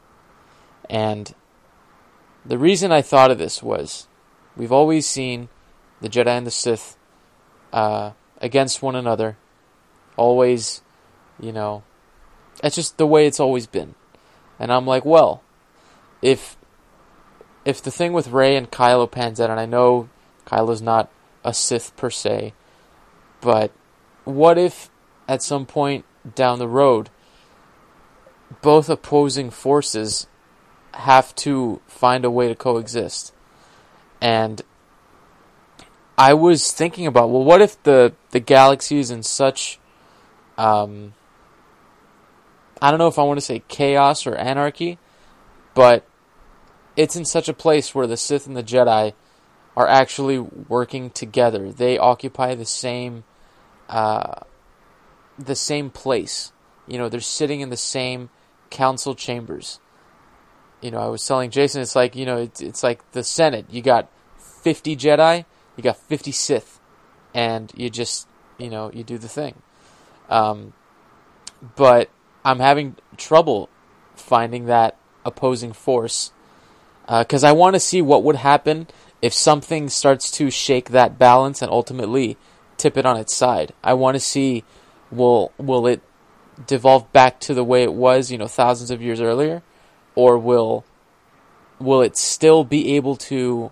And 0.88 1.34
the 2.44 2.58
reason 2.58 2.90
I 2.92 3.02
thought 3.02 3.30
of 3.30 3.38
this 3.38 3.62
was 3.62 4.08
we've 4.56 4.72
always 4.72 5.06
seen 5.06 5.48
the 6.00 6.08
Jedi 6.08 6.28
and 6.28 6.46
the 6.46 6.50
Sith 6.50 6.96
uh, 7.72 8.12
against 8.40 8.82
one 8.82 8.96
another 8.96 9.36
always, 10.16 10.82
you 11.38 11.52
know, 11.52 11.82
that's 12.62 12.76
just 12.76 12.96
the 12.96 13.06
way 13.06 13.26
it's 13.26 13.40
always 13.40 13.66
been. 13.66 13.94
And 14.58 14.72
I'm 14.72 14.86
like, 14.86 15.04
well, 15.04 15.42
if 16.22 16.56
if 17.64 17.82
the 17.82 17.90
thing 17.90 18.12
with 18.12 18.28
Rey 18.28 18.56
and 18.56 18.70
Kylo 18.70 19.10
pans 19.10 19.40
out, 19.40 19.50
and 19.50 19.60
I 19.60 19.66
know 19.66 20.08
Kylo's 20.46 20.80
not 20.82 21.10
a 21.44 21.52
Sith 21.52 21.94
per 21.96 22.10
se, 22.10 22.54
but 23.40 23.72
what 24.24 24.58
if 24.58 24.90
at 25.26 25.42
some 25.42 25.66
point 25.66 26.04
down 26.34 26.58
the 26.58 26.68
road 26.68 27.10
both 28.62 28.88
opposing 28.88 29.50
forces 29.50 30.26
have 30.94 31.34
to 31.36 31.80
find 31.86 32.24
a 32.24 32.30
way 32.30 32.48
to 32.48 32.54
coexist? 32.54 33.32
And 34.20 34.62
I 36.16 36.34
was 36.34 36.72
thinking 36.72 37.06
about, 37.06 37.30
well, 37.30 37.44
what 37.44 37.60
if 37.60 37.80
the, 37.84 38.14
the 38.30 38.40
galaxy 38.40 38.98
is 38.98 39.10
in 39.10 39.22
such 39.22 39.78
um, 40.56 41.14
I 42.80 42.90
don't 42.90 42.98
know 42.98 43.08
if 43.08 43.18
I 43.18 43.22
want 43.22 43.38
to 43.38 43.44
say 43.44 43.62
chaos 43.68 44.26
or 44.26 44.34
anarchy, 44.34 44.98
but 45.74 46.06
it's 46.96 47.16
in 47.16 47.24
such 47.24 47.48
a 47.48 47.54
place 47.54 47.94
where 47.94 48.06
the 48.06 48.16
Sith 48.16 48.46
and 48.46 48.56
the 48.56 48.62
Jedi 48.62 49.14
are 49.76 49.86
actually 49.86 50.38
working 50.38 51.10
together. 51.10 51.70
They 51.70 51.98
occupy 51.98 52.54
the 52.54 52.64
same 52.64 53.24
uh, 53.88 54.40
the 55.38 55.54
same 55.54 55.90
place. 55.90 56.52
You 56.86 56.98
know, 56.98 57.08
they're 57.08 57.20
sitting 57.20 57.60
in 57.60 57.70
the 57.70 57.76
same 57.76 58.30
council 58.70 59.14
chambers. 59.14 59.78
You 60.80 60.90
know, 60.90 60.98
I 60.98 61.06
was 61.06 61.26
telling 61.26 61.50
Jason, 61.50 61.80
it's 61.82 61.96
like 61.96 62.16
you 62.16 62.26
know, 62.26 62.38
it's, 62.38 62.60
it's 62.60 62.82
like 62.82 63.12
the 63.12 63.24
Senate. 63.24 63.66
You 63.70 63.82
got 63.82 64.10
fifty 64.36 64.96
Jedi, 64.96 65.44
you 65.76 65.82
got 65.82 65.96
fifty 65.96 66.32
Sith, 66.32 66.80
and 67.34 67.72
you 67.76 67.90
just 67.90 68.26
you 68.58 68.70
know 68.70 68.90
you 68.92 69.04
do 69.04 69.18
the 69.18 69.28
thing. 69.28 69.62
Um, 70.28 70.72
but 71.76 72.10
I'm 72.48 72.60
having 72.60 72.96
trouble 73.18 73.68
finding 74.16 74.66
that 74.66 74.96
opposing 75.22 75.74
force 75.74 76.32
because 77.06 77.44
I 77.44 77.52
want 77.52 77.74
to 77.74 77.80
see 77.80 78.00
what 78.00 78.24
would 78.24 78.36
happen 78.36 78.86
if 79.20 79.34
something 79.34 79.90
starts 79.90 80.30
to 80.32 80.50
shake 80.50 80.88
that 80.90 81.18
balance 81.18 81.60
and 81.60 81.70
ultimately 81.70 82.38
tip 82.78 82.96
it 82.96 83.04
on 83.04 83.18
its 83.18 83.34
side. 83.34 83.74
I 83.84 83.92
want 83.92 84.14
to 84.14 84.20
see 84.20 84.64
will 85.10 85.52
will 85.58 85.86
it 85.86 86.00
devolve 86.66 87.12
back 87.12 87.38
to 87.40 87.52
the 87.52 87.64
way 87.64 87.82
it 87.82 87.92
was, 87.92 88.32
you 88.32 88.38
know, 88.38 88.48
thousands 88.48 88.90
of 88.90 89.02
years 89.02 89.20
earlier, 89.20 89.62
or 90.14 90.38
will 90.38 90.86
will 91.78 92.00
it 92.00 92.16
still 92.16 92.64
be 92.64 92.96
able 92.96 93.16
to 93.16 93.70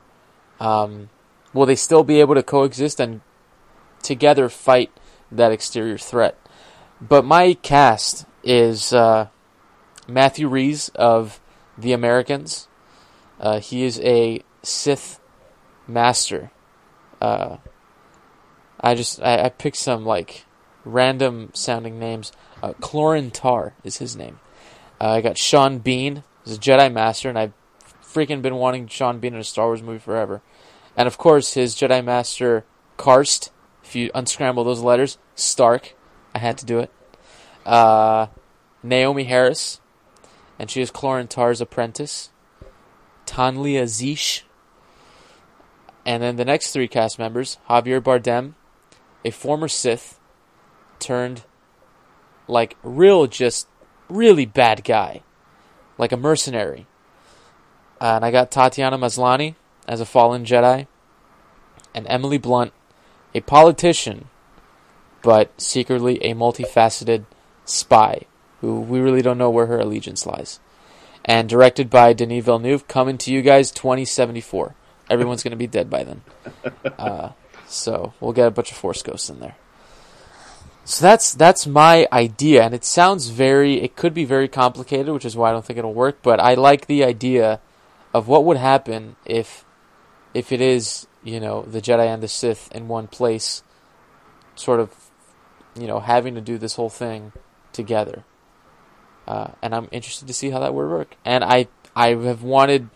um, 0.61 1.09
will 1.55 1.64
they 1.64 1.77
still 1.77 2.05
be 2.05 2.20
able 2.20 2.35
to 2.35 2.43
coexist 2.43 3.01
and 3.01 3.22
together 4.03 4.51
fight 4.51 4.91
that 5.33 5.51
exterior 5.51 5.97
threat? 5.97 6.37
But 7.01 7.24
my 7.24 7.55
cast 7.55 8.27
is 8.47 8.93
uh, 8.93 9.29
Matthew 10.09 10.49
Rhys 10.49 10.89
of 10.91 11.41
The 11.77 11.93
Americans. 11.93 12.69
Uh, 13.39 13.61
he 13.61 13.83
is 13.83 14.01
a 14.01 14.43
Sith 14.63 15.21
master. 15.87 16.51
Uh, 17.21 17.57
I 18.81 18.95
just 18.95 19.21
I, 19.21 19.45
I 19.45 19.49
picked 19.49 19.77
some 19.77 20.05
like 20.05 20.45
random 20.85 21.51
sounding 21.55 21.99
names. 21.99 22.33
Uh, 22.63 22.73
Clorin 22.75 23.33
Tar 23.33 23.75
is 23.85 23.99
his 23.99 24.17
name. 24.17 24.39
Uh, 25.01 25.11
I 25.11 25.21
got 25.21 25.37
Sean 25.37 25.79
Bean, 25.79 26.23
who's 26.45 26.57
a 26.57 26.61
Jedi 26.61 26.91
Master, 26.91 27.29
and 27.29 27.39
I've 27.39 27.53
freaking 28.03 28.41
been 28.41 28.57
wanting 28.57 28.87
Sean 28.87 29.19
Bean 29.19 29.35
in 29.35 29.41
a 29.41 29.45
Star 29.45 29.67
Wars 29.67 29.83
movie 29.83 29.99
forever. 29.99 30.41
And 30.97 31.07
of 31.07 31.19
course, 31.19 31.53
his 31.55 31.75
Jedi 31.75 32.03
Master 32.03 32.65
Karst. 32.97 33.51
If 33.85 33.95
you 33.95 34.11
unscramble 34.15 34.65
those 34.65 34.81
letters, 34.81 35.19
Stark. 35.35 35.95
I 36.35 36.39
had 36.39 36.59
to 36.59 36.67
do 36.67 36.79
it. 36.79 36.91
Uh, 37.67 38.29
Naomie 38.83 39.27
Harris, 39.27 39.81
and 40.59 40.71
she 40.71 40.81
is 40.81 40.91
Clorin 40.91 41.29
Tar's 41.29 41.61
apprentice. 41.61 42.31
Tanlia 43.27 43.83
Zish. 43.83 44.43
And 46.07 46.23
then 46.23 46.37
the 46.37 46.45
next 46.45 46.71
three 46.71 46.89
cast 46.89 47.19
members 47.19 47.59
Javier 47.69 48.01
Bardem 48.01 48.55
a 49.27 49.31
former 49.31 49.67
Sith 49.67 50.21
turned 51.01 51.43
like 52.47 52.77
real, 52.85 53.27
just 53.27 53.67
really 54.09 54.47
bad 54.47 54.85
guy, 54.85 55.23
like 55.99 56.12
a 56.12 56.17
mercenary. 56.17 56.87
And 58.01 58.25
I 58.25 58.31
got 58.31 58.53
Tatiana 58.53 58.97
Maslany 58.97 59.57
as 59.89 60.01
a 60.01 60.07
fallen 60.07 60.45
Jedi, 60.45 60.87
and 61.93 62.07
Emily 62.09 62.39
Blunt, 62.39 62.73
a 63.35 63.41
politician, 63.41 64.29
but 65.23 65.61
secretly 65.61 66.23
a 66.23 66.35
multifaceted 66.35 67.25
spy 67.67 68.23
who 68.61 68.81
we 68.81 69.01
really 69.01 69.23
don't 69.23 69.39
know 69.39 69.51
where 69.51 69.67
her 69.67 69.79
allegiance 69.79 70.27
lies. 70.27 70.61
And 71.25 71.49
directed 71.49 71.91
by 71.91 72.12
Denis 72.12 72.45
Villeneuve, 72.45 72.89
coming 72.89 73.19
to 73.19 73.33
you 73.33 73.43
guys 73.43 73.71
2074. 73.71 74.75
Everyone's 75.11 75.43
going 75.43 75.53
to 75.53 75.57
be 75.57 75.67
dead 75.67 75.91
by 75.91 76.05
then. 76.05 76.23
Uh, 76.99 77.33
so 77.67 78.14
we'll 78.21 78.33
get 78.33 78.47
a 78.47 78.51
bunch 78.51 78.71
of 78.71 78.77
Force 78.79 79.03
Ghosts 79.03 79.29
in 79.29 79.39
there. 79.41 79.57
So 80.85 81.05
that's 81.05 81.35
that's 81.35 81.67
my 81.67 82.09
idea, 82.11 82.62
and 82.62 82.73
it 82.73 82.85
sounds 82.85 83.29
very. 83.29 83.83
It 83.83 83.97
could 83.97 84.14
be 84.14 84.25
very 84.25 84.49
complicated, 84.49 85.12
which 85.12 85.27
is 85.27 85.37
why 85.37 85.51
I 85.51 85.53
don't 85.53 85.64
think 85.64 85.79
it'll 85.79 85.93
work. 85.93 86.21
But 86.23 86.41
I 86.41 86.55
like 86.55 86.87
the 86.87 87.05
idea 87.05 87.61
of 88.14 88.29
what 88.29 88.45
would 88.45 88.57
happen 88.57 89.17
if, 89.27 89.64
if 90.33 90.53
it 90.53 90.61
is 90.62 91.07
you 91.23 91.39
know 91.39 91.62
the 91.62 91.83
Jedi 91.83 92.07
and 92.07 92.23
the 92.23 92.29
Sith 92.29 92.71
in 92.73 92.89
one 92.89 93.09
place, 93.09 93.62
sort 94.55 94.81
of, 94.81 94.95
you 95.79 95.87
know, 95.87 96.01
having 96.01 96.35
to 96.37 96.41
do 96.41 96.57
this 96.57 96.77
whole 96.77 96.89
thing 96.89 97.33
together. 97.77 98.24
Uh, 99.29 99.53
and 99.62 99.74
I'm 99.74 99.89
interested 99.93 100.27
to 100.29 100.35
see 100.35 100.51
how 100.51 100.61
that 100.61 100.74
would 100.74 100.89
work. 100.89 101.16
And 101.24 101.45
I 101.45 101.68
I 101.95 102.09
have 102.09 102.43
wanted, 102.43 102.89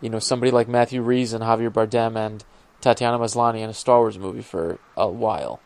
you 0.00 0.08
know, 0.08 0.18
somebody 0.18 0.50
like 0.50 0.68
Matthew 0.68 1.02
Rhys 1.02 1.32
and 1.32 1.42
Javier 1.42 1.70
Bardem 1.70 2.16
and 2.16 2.44
Tatiana 2.80 3.18
Maslany 3.18 3.60
in 3.60 3.70
a 3.70 3.74
Star 3.74 3.98
Wars 3.98 4.18
movie 4.18 4.42
for 4.42 4.78
a 4.96 5.08
while. 5.08 5.60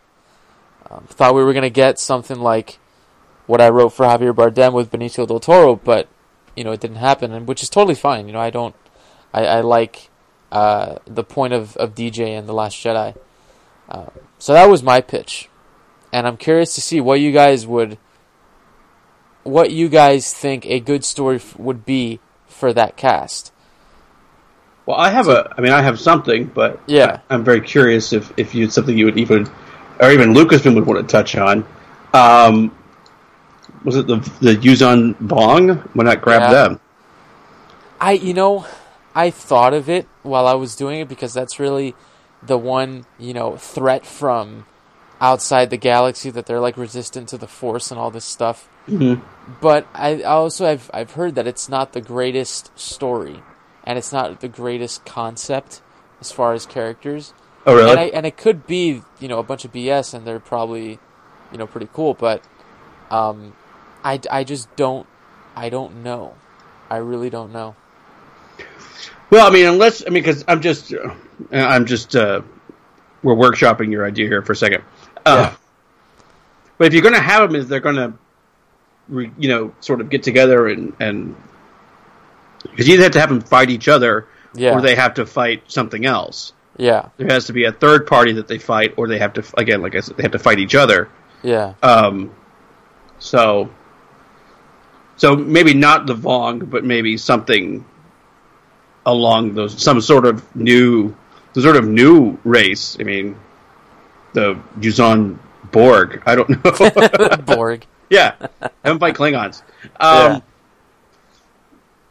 Um, 0.90 1.06
thought 1.08 1.34
we 1.34 1.44
were 1.44 1.52
gonna 1.52 1.70
get 1.70 1.98
something 1.98 2.40
like 2.40 2.78
what 3.46 3.60
I 3.60 3.68
wrote 3.68 3.90
for 3.90 4.06
Javier 4.06 4.32
Bardem 4.32 4.72
with 4.72 4.90
Benicio 4.90 5.26
del 5.26 5.40
Toro, 5.40 5.76
but 5.76 6.08
you 6.56 6.64
know 6.64 6.72
it 6.72 6.80
didn't 6.80 6.96
happen, 6.96 7.32
and 7.32 7.46
which 7.48 7.62
is 7.62 7.68
totally 7.68 7.94
fine. 7.94 8.26
You 8.26 8.32
know, 8.32 8.40
I 8.40 8.50
don't, 8.50 8.74
I, 9.32 9.46
I 9.46 9.60
like 9.60 10.10
uh, 10.52 10.96
the 11.06 11.24
point 11.24 11.52
of, 11.52 11.76
of 11.76 11.94
DJ 11.94 12.38
and 12.38 12.48
the 12.48 12.52
Last 12.52 12.76
Jedi. 12.76 13.16
Uh, 13.88 14.06
so 14.38 14.52
that 14.52 14.68
was 14.68 14.82
my 14.82 15.00
pitch, 15.00 15.48
and 16.12 16.26
I'm 16.26 16.36
curious 16.36 16.74
to 16.74 16.80
see 16.80 17.00
what 17.00 17.20
you 17.20 17.32
guys 17.32 17.66
would, 17.66 17.98
what 19.42 19.70
you 19.70 19.88
guys 19.88 20.32
think 20.32 20.66
a 20.66 20.80
good 20.80 21.04
story 21.04 21.36
f- 21.36 21.58
would 21.58 21.84
be 21.84 22.20
for 22.46 22.72
that 22.72 22.96
cast. 22.96 23.52
Well, 24.86 24.96
I 24.98 25.10
have 25.10 25.28
a. 25.28 25.54
I 25.56 25.60
mean, 25.60 25.72
I 25.72 25.82
have 25.82 26.00
something, 26.00 26.46
but 26.46 26.80
Yeah. 26.86 27.20
I, 27.28 27.34
am 27.34 27.44
very 27.44 27.60
curious 27.60 28.12
if 28.12 28.32
if 28.36 28.54
you 28.54 28.68
something 28.70 28.96
you 28.96 29.04
would 29.04 29.18
even, 29.18 29.48
or 30.00 30.10
even 30.10 30.34
Lucasfilm 30.34 30.74
would 30.74 30.86
want 30.86 31.06
to 31.06 31.10
touch 31.10 31.36
on. 31.36 31.64
Um, 32.12 32.74
was 33.84 33.96
it 33.96 34.06
the 34.06 34.16
the 34.40 34.56
Yuuzhan 34.56 35.14
Vong? 35.16 35.80
Why 35.94 36.04
not 36.04 36.20
grab 36.20 36.42
Yeah. 36.42 36.50
them? 36.52 36.80
I, 38.00 38.12
you 38.12 38.32
know, 38.34 38.66
I 39.14 39.30
thought 39.30 39.74
of 39.74 39.88
it 39.90 40.06
while 40.22 40.46
I 40.46 40.54
was 40.54 40.74
doing 40.74 41.00
it 41.00 41.08
because 41.08 41.34
that's 41.34 41.60
really 41.60 41.94
the 42.42 42.56
one, 42.58 43.04
you 43.18 43.34
know, 43.34 43.56
threat 43.56 44.06
from 44.06 44.64
outside 45.20 45.68
the 45.68 45.76
galaxy 45.76 46.30
that 46.30 46.46
they're 46.46 46.60
like 46.60 46.78
resistant 46.78 47.28
to 47.28 47.36
the 47.36 47.46
Force 47.46 47.90
and 47.90 48.00
all 48.00 48.10
this 48.10 48.24
stuff. 48.24 48.68
Mhm. 48.88 49.20
But 49.60 49.86
I 49.94 50.20
I 50.20 50.22
also 50.22 50.66
I've 50.66 50.90
I've 50.94 51.12
heard 51.12 51.34
that 51.34 51.46
it's 51.46 51.68
not 51.68 51.92
the 51.92 52.00
greatest 52.00 52.76
story, 52.78 53.42
and 53.84 53.98
it's 53.98 54.12
not 54.12 54.40
the 54.40 54.48
greatest 54.48 55.04
concept 55.04 55.80
as 56.20 56.30
far 56.32 56.52
as 56.52 56.66
characters. 56.66 57.32
Oh, 57.66 57.74
really? 57.74 57.90
And 57.90 58.00
I 58.00 58.04
and 58.04 58.26
it 58.26 58.36
could 58.36 58.66
be 58.66 59.02
you 59.18 59.28
know 59.28 59.38
a 59.38 59.42
bunch 59.42 59.64
of 59.64 59.72
BS, 59.72 60.14
and 60.14 60.26
they're 60.26 60.38
probably 60.40 60.98
you 61.52 61.58
know 61.58 61.66
pretty 61.66 61.88
cool, 61.92 62.14
but 62.14 62.42
um, 63.10 63.54
I 64.04 64.20
I 64.30 64.44
just 64.44 64.74
don't 64.76 65.06
I 65.56 65.68
don't 65.68 66.02
know. 66.02 66.34
I 66.88 66.96
really 66.98 67.30
don't 67.30 67.52
know. 67.52 67.74
Well, 69.30 69.46
I 69.46 69.50
mean, 69.50 69.66
unless 69.66 70.02
I 70.04 70.10
mean, 70.10 70.22
because 70.24 70.44
I'm 70.48 70.60
just, 70.60 70.92
uh, 70.92 71.14
I'm 71.52 71.86
just, 71.86 72.16
uh, 72.16 72.42
we're 73.22 73.36
workshopping 73.36 73.92
your 73.92 74.04
idea 74.04 74.26
here 74.26 74.42
for 74.42 74.52
a 74.52 74.56
second. 74.56 74.82
Uh, 75.24 75.50
Yeah. 75.50 75.54
But 76.78 76.86
if 76.88 76.94
you're 76.94 77.02
going 77.02 77.14
to 77.14 77.20
have 77.20 77.48
them, 77.48 77.60
is 77.60 77.68
they're 77.68 77.78
going 77.78 77.94
to, 77.94 78.12
re, 79.10 79.30
you 79.38 79.48
know, 79.48 79.74
sort 79.80 80.00
of 80.00 80.08
get 80.10 80.22
together 80.22 80.68
and 80.68 80.94
and 81.00 81.36
because 82.62 82.86
you 82.88 82.94
either 82.94 83.04
have 83.04 83.12
to 83.12 83.20
have 83.20 83.28
them 83.30 83.40
fight 83.40 83.70
each 83.70 83.88
other, 83.88 84.26
Yeah. 84.54 84.74
or 84.74 84.80
they 84.80 84.94
have 84.94 85.14
to 85.14 85.26
fight 85.26 85.62
something 85.68 86.04
else. 86.06 86.52
Yeah, 86.76 87.08
There 87.18 87.26
has 87.28 87.46
to 87.46 87.52
be 87.52 87.64
a 87.64 87.72
third 87.72 88.06
party 88.06 88.32
that 88.32 88.48
they 88.48 88.58
fight, 88.58 88.94
or 88.96 89.06
they 89.08 89.18
have 89.18 89.32
to 89.34 89.44
again, 89.58 89.82
like 89.82 89.94
I 89.94 90.00
said, 90.00 90.16
they 90.16 90.22
have 90.22 90.32
to 90.32 90.38
fight 90.38 90.58
each 90.58 90.74
other. 90.74 91.08
yeah, 91.42 91.74
Um, 91.82 92.30
so, 93.18 93.68
so 95.16 95.36
maybe 95.36 95.74
not 95.74 96.06
the 96.06 96.14
Vong, 96.14 96.70
but 96.70 96.84
maybe 96.84 97.16
something 97.18 97.84
along 99.04 99.54
those, 99.54 99.82
some 99.82 100.00
sort 100.00 100.24
of 100.26 100.44
new, 100.56 101.14
the 101.54 101.60
sort 101.62 101.76
of 101.76 101.86
new 101.86 102.38
race. 102.44 102.96
I 103.00 103.02
mean, 103.04 103.36
the 104.32 104.54
Yuuzhan 104.78 105.38
Borg. 105.72 106.22
I 106.26 106.34
don't 106.34 106.48
know. 106.50 107.36
Borg. 107.56 107.86
Yeah, 108.10 108.34
haven't 108.84 108.98
fight 109.00 109.14
Klingons. 109.14 109.62
Um, 109.98 110.42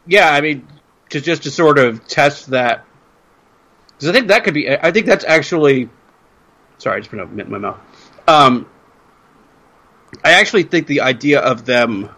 yeah. 0.08 0.32
I 0.34 0.42
mean, 0.42 0.68
to 1.10 1.22
just 1.22 1.44
to 1.44 1.52
sort 1.52 1.78
of 1.78 2.08
test 2.08 2.48
that, 2.48 2.86
because 3.90 4.10
I 4.10 4.14
think 4.14 4.30
that 4.30 4.44
could 4.44 4.54
be. 4.56 4.70
I 4.70 4.92
think 4.92 5.06
that's 5.06 5.26
actually. 5.26 5.90
Sorry, 6.80 6.96
I 6.98 7.00
just 7.00 7.12
put 7.12 7.20
a 7.20 7.26
mint 7.28 7.48
in 7.48 7.52
my 7.52 7.58
mouth. 7.58 7.80
Um, 8.28 8.66
I 10.24 10.32
actually 10.34 10.64
think 10.64 10.88
the 10.88 11.02
idea 11.02 11.40
of 11.42 11.66
them 11.66 12.10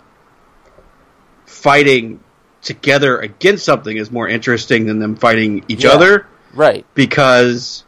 fighting 1.45 2.19
together 2.61 3.19
against 3.19 3.65
something 3.65 3.95
is 3.97 4.11
more 4.11 4.27
interesting 4.27 4.85
than 4.85 4.99
them 4.99 5.15
fighting 5.15 5.65
each 5.67 5.83
Yeah. 5.83 5.91
other 5.91 6.27
Right. 6.53 6.85
because 6.93 7.83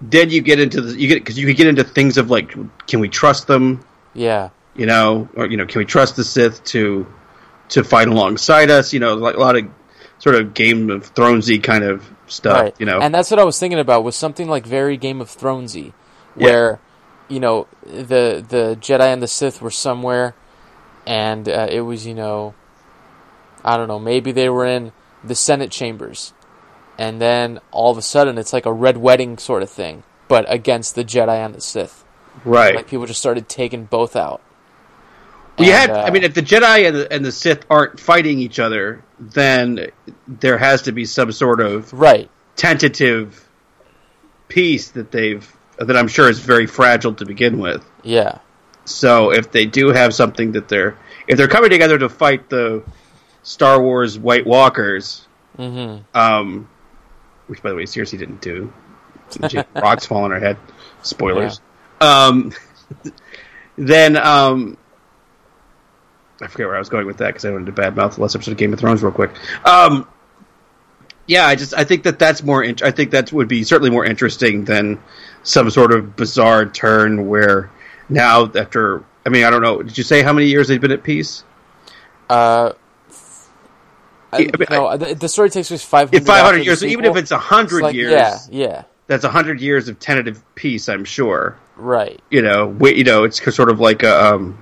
then 0.00 0.30
you 0.30 0.40
get 0.40 0.58
into 0.58 0.80
the 0.80 0.98
you 0.98 1.08
get 1.08 1.16
because 1.16 1.38
you 1.38 1.46
could 1.46 1.56
get 1.56 1.66
into 1.66 1.84
things 1.84 2.16
of 2.16 2.30
like 2.30 2.54
can 2.86 3.00
we 3.00 3.08
trust 3.08 3.46
them 3.46 3.84
Yeah. 4.14 4.48
You 4.74 4.86
know 4.86 5.28
or 5.34 5.46
you 5.46 5.56
know 5.56 5.66
can 5.66 5.78
we 5.78 5.84
trust 5.84 6.16
the 6.16 6.24
Sith 6.24 6.62
to 6.64 7.06
to 7.68 7.84
fight 7.84 8.08
alongside 8.08 8.70
us 8.70 8.92
you 8.92 9.00
know 9.00 9.14
like 9.14 9.36
a 9.36 9.40
lot 9.40 9.56
of 9.56 9.66
sort 10.18 10.36
of 10.36 10.54
Game 10.54 10.88
of 10.90 11.12
Thronesy 11.14 11.62
kind 11.62 11.82
of 11.82 12.08
stuff 12.28 12.60
right. 12.60 12.74
you 12.78 12.86
know 12.86 13.00
And 13.00 13.14
that's 13.14 13.30
what 13.30 13.40
I 13.40 13.44
was 13.44 13.58
thinking 13.58 13.78
about 13.78 14.04
was 14.04 14.16
something 14.16 14.48
like 14.48 14.66
very 14.66 14.96
Game 14.96 15.20
of 15.20 15.28
Thronesy, 15.28 15.92
where 16.34 16.80
you 17.28 17.40
know 17.40 17.66
the 17.84 18.44
the 18.46 18.76
Jedi 18.80 19.12
and 19.12 19.22
the 19.22 19.28
Sith 19.28 19.60
were 19.60 19.70
somewhere, 19.70 20.34
and 21.06 21.48
uh, 21.48 21.68
it 21.70 21.80
was 21.80 22.06
you 22.06 22.14
know, 22.14 22.54
I 23.64 23.76
don't 23.76 23.88
know, 23.88 23.98
maybe 23.98 24.32
they 24.32 24.48
were 24.48 24.66
in 24.66 24.92
the 25.24 25.34
Senate 25.34 25.70
chambers, 25.70 26.32
and 26.98 27.20
then 27.20 27.60
all 27.70 27.90
of 27.90 27.98
a 27.98 28.02
sudden 28.02 28.38
it's 28.38 28.52
like 28.52 28.66
a 28.66 28.72
red 28.72 28.96
wedding 28.96 29.38
sort 29.38 29.62
of 29.62 29.70
thing, 29.70 30.04
but 30.28 30.44
against 30.48 30.94
the 30.94 31.04
Jedi 31.04 31.44
and 31.44 31.54
the 31.54 31.60
Sith. 31.60 32.04
right 32.44 32.74
Like 32.74 32.88
people 32.88 33.06
just 33.06 33.20
started 33.20 33.48
taking 33.48 33.84
both 33.84 34.16
out. 34.16 34.40
And, 35.58 35.66
had, 35.66 35.90
uh, 35.90 36.02
I 36.02 36.10
mean, 36.10 36.22
if 36.22 36.34
the 36.34 36.42
Jedi 36.42 36.88
and 36.88 36.96
the, 36.96 37.12
and 37.12 37.24
the 37.24 37.32
Sith 37.32 37.66
aren't 37.68 38.00
fighting 38.00 38.38
each 38.38 38.58
other, 38.58 39.04
then 39.18 39.90
there 40.26 40.58
has 40.58 40.82
to 40.82 40.92
be 40.92 41.04
some 41.04 41.30
sort 41.32 41.60
of 41.60 41.92
right. 41.92 42.30
tentative 42.56 43.48
peace 44.48 44.90
that 44.90 45.10
they've 45.10 45.50
that 45.78 45.96
I'm 45.96 46.08
sure 46.08 46.28
is 46.28 46.38
very 46.38 46.66
fragile 46.66 47.14
to 47.14 47.24
begin 47.26 47.58
with. 47.58 47.84
Yeah. 48.02 48.38
So 48.84 49.32
if 49.32 49.50
they 49.52 49.66
do 49.66 49.88
have 49.88 50.14
something 50.14 50.52
that 50.52 50.68
they're 50.68 50.96
if 51.26 51.36
they're 51.36 51.48
coming 51.48 51.70
together 51.70 51.98
to 51.98 52.08
fight 52.08 52.48
the 52.48 52.82
Star 53.42 53.80
Wars 53.80 54.18
White 54.18 54.46
Walkers, 54.46 55.26
Mm-hmm. 55.58 56.16
um, 56.16 56.68
which 57.46 57.62
by 57.62 57.70
the 57.70 57.76
way, 57.76 57.86
seriously 57.86 58.18
didn't 58.18 58.40
do. 58.40 58.72
Rocks 59.74 60.06
fall 60.06 60.24
on 60.24 60.30
her 60.30 60.40
head. 60.40 60.56
Spoilers. 61.02 61.60
Um, 62.00 62.52
then 63.76 64.16
um, 64.16 64.76
I 66.42 66.48
forget 66.48 66.66
where 66.66 66.76
I 66.76 66.78
was 66.78 66.88
going 66.88 67.06
with 67.06 67.18
that 67.18 67.28
because 67.28 67.44
I 67.44 67.50
wanted 67.50 67.74
to 67.74 67.80
badmouth 67.80 68.16
the 68.16 68.22
last 68.22 68.34
episode 68.34 68.52
of 68.52 68.58
Game 68.58 68.72
of 68.72 68.80
Thrones 68.80 69.02
real 69.02 69.12
quick. 69.12 69.30
Um, 69.64 70.08
yeah, 71.26 71.46
I 71.46 71.54
just 71.54 71.74
I 71.74 71.84
think 71.84 72.02
that 72.04 72.18
that's 72.18 72.42
more. 72.42 72.62
In- 72.62 72.76
I 72.82 72.90
think 72.90 73.12
that 73.12 73.32
would 73.32 73.48
be 73.48 73.64
certainly 73.64 73.90
more 73.90 74.04
interesting 74.04 74.64
than 74.64 75.00
some 75.42 75.70
sort 75.70 75.92
of 75.92 76.16
bizarre 76.16 76.66
turn 76.66 77.28
where 77.28 77.70
now 78.08 78.50
after. 78.54 79.04
I 79.24 79.28
mean, 79.28 79.44
I 79.44 79.50
don't 79.50 79.62
know. 79.62 79.82
Did 79.82 79.96
you 79.96 80.04
say 80.04 80.22
how 80.22 80.32
many 80.32 80.48
years 80.48 80.66
they've 80.66 80.80
been 80.80 80.90
at 80.90 81.04
peace? 81.04 81.44
Uh, 82.28 82.72
I, 84.32 84.36
I 84.36 84.40
mean, 84.40 84.66
no, 84.70 84.96
the, 84.96 85.14
the 85.14 85.28
story 85.28 85.50
takes 85.50 85.68
place 85.68 85.84
500 85.84 86.16
In 86.16 86.24
500 86.24 86.64
years, 86.64 86.80
so 86.80 86.86
even 86.86 87.04
if 87.04 87.16
it's 87.16 87.30
100 87.30 87.82
like, 87.82 87.94
years, 87.94 88.12
Yeah, 88.12 88.38
yeah, 88.50 88.84
that's 89.06 89.24
100 89.24 89.60
years 89.60 89.88
of 89.88 89.98
tentative 90.00 90.42
peace, 90.54 90.88
I'm 90.88 91.04
sure. 91.04 91.56
right. 91.76 92.20
you 92.30 92.40
know, 92.40 92.66
wait, 92.66 92.96
you 92.96 93.04
know, 93.04 93.24
it's 93.24 93.42
sort 93.54 93.68
of 93.68 93.78
like 93.78 94.02
a 94.02 94.34
um, 94.34 94.58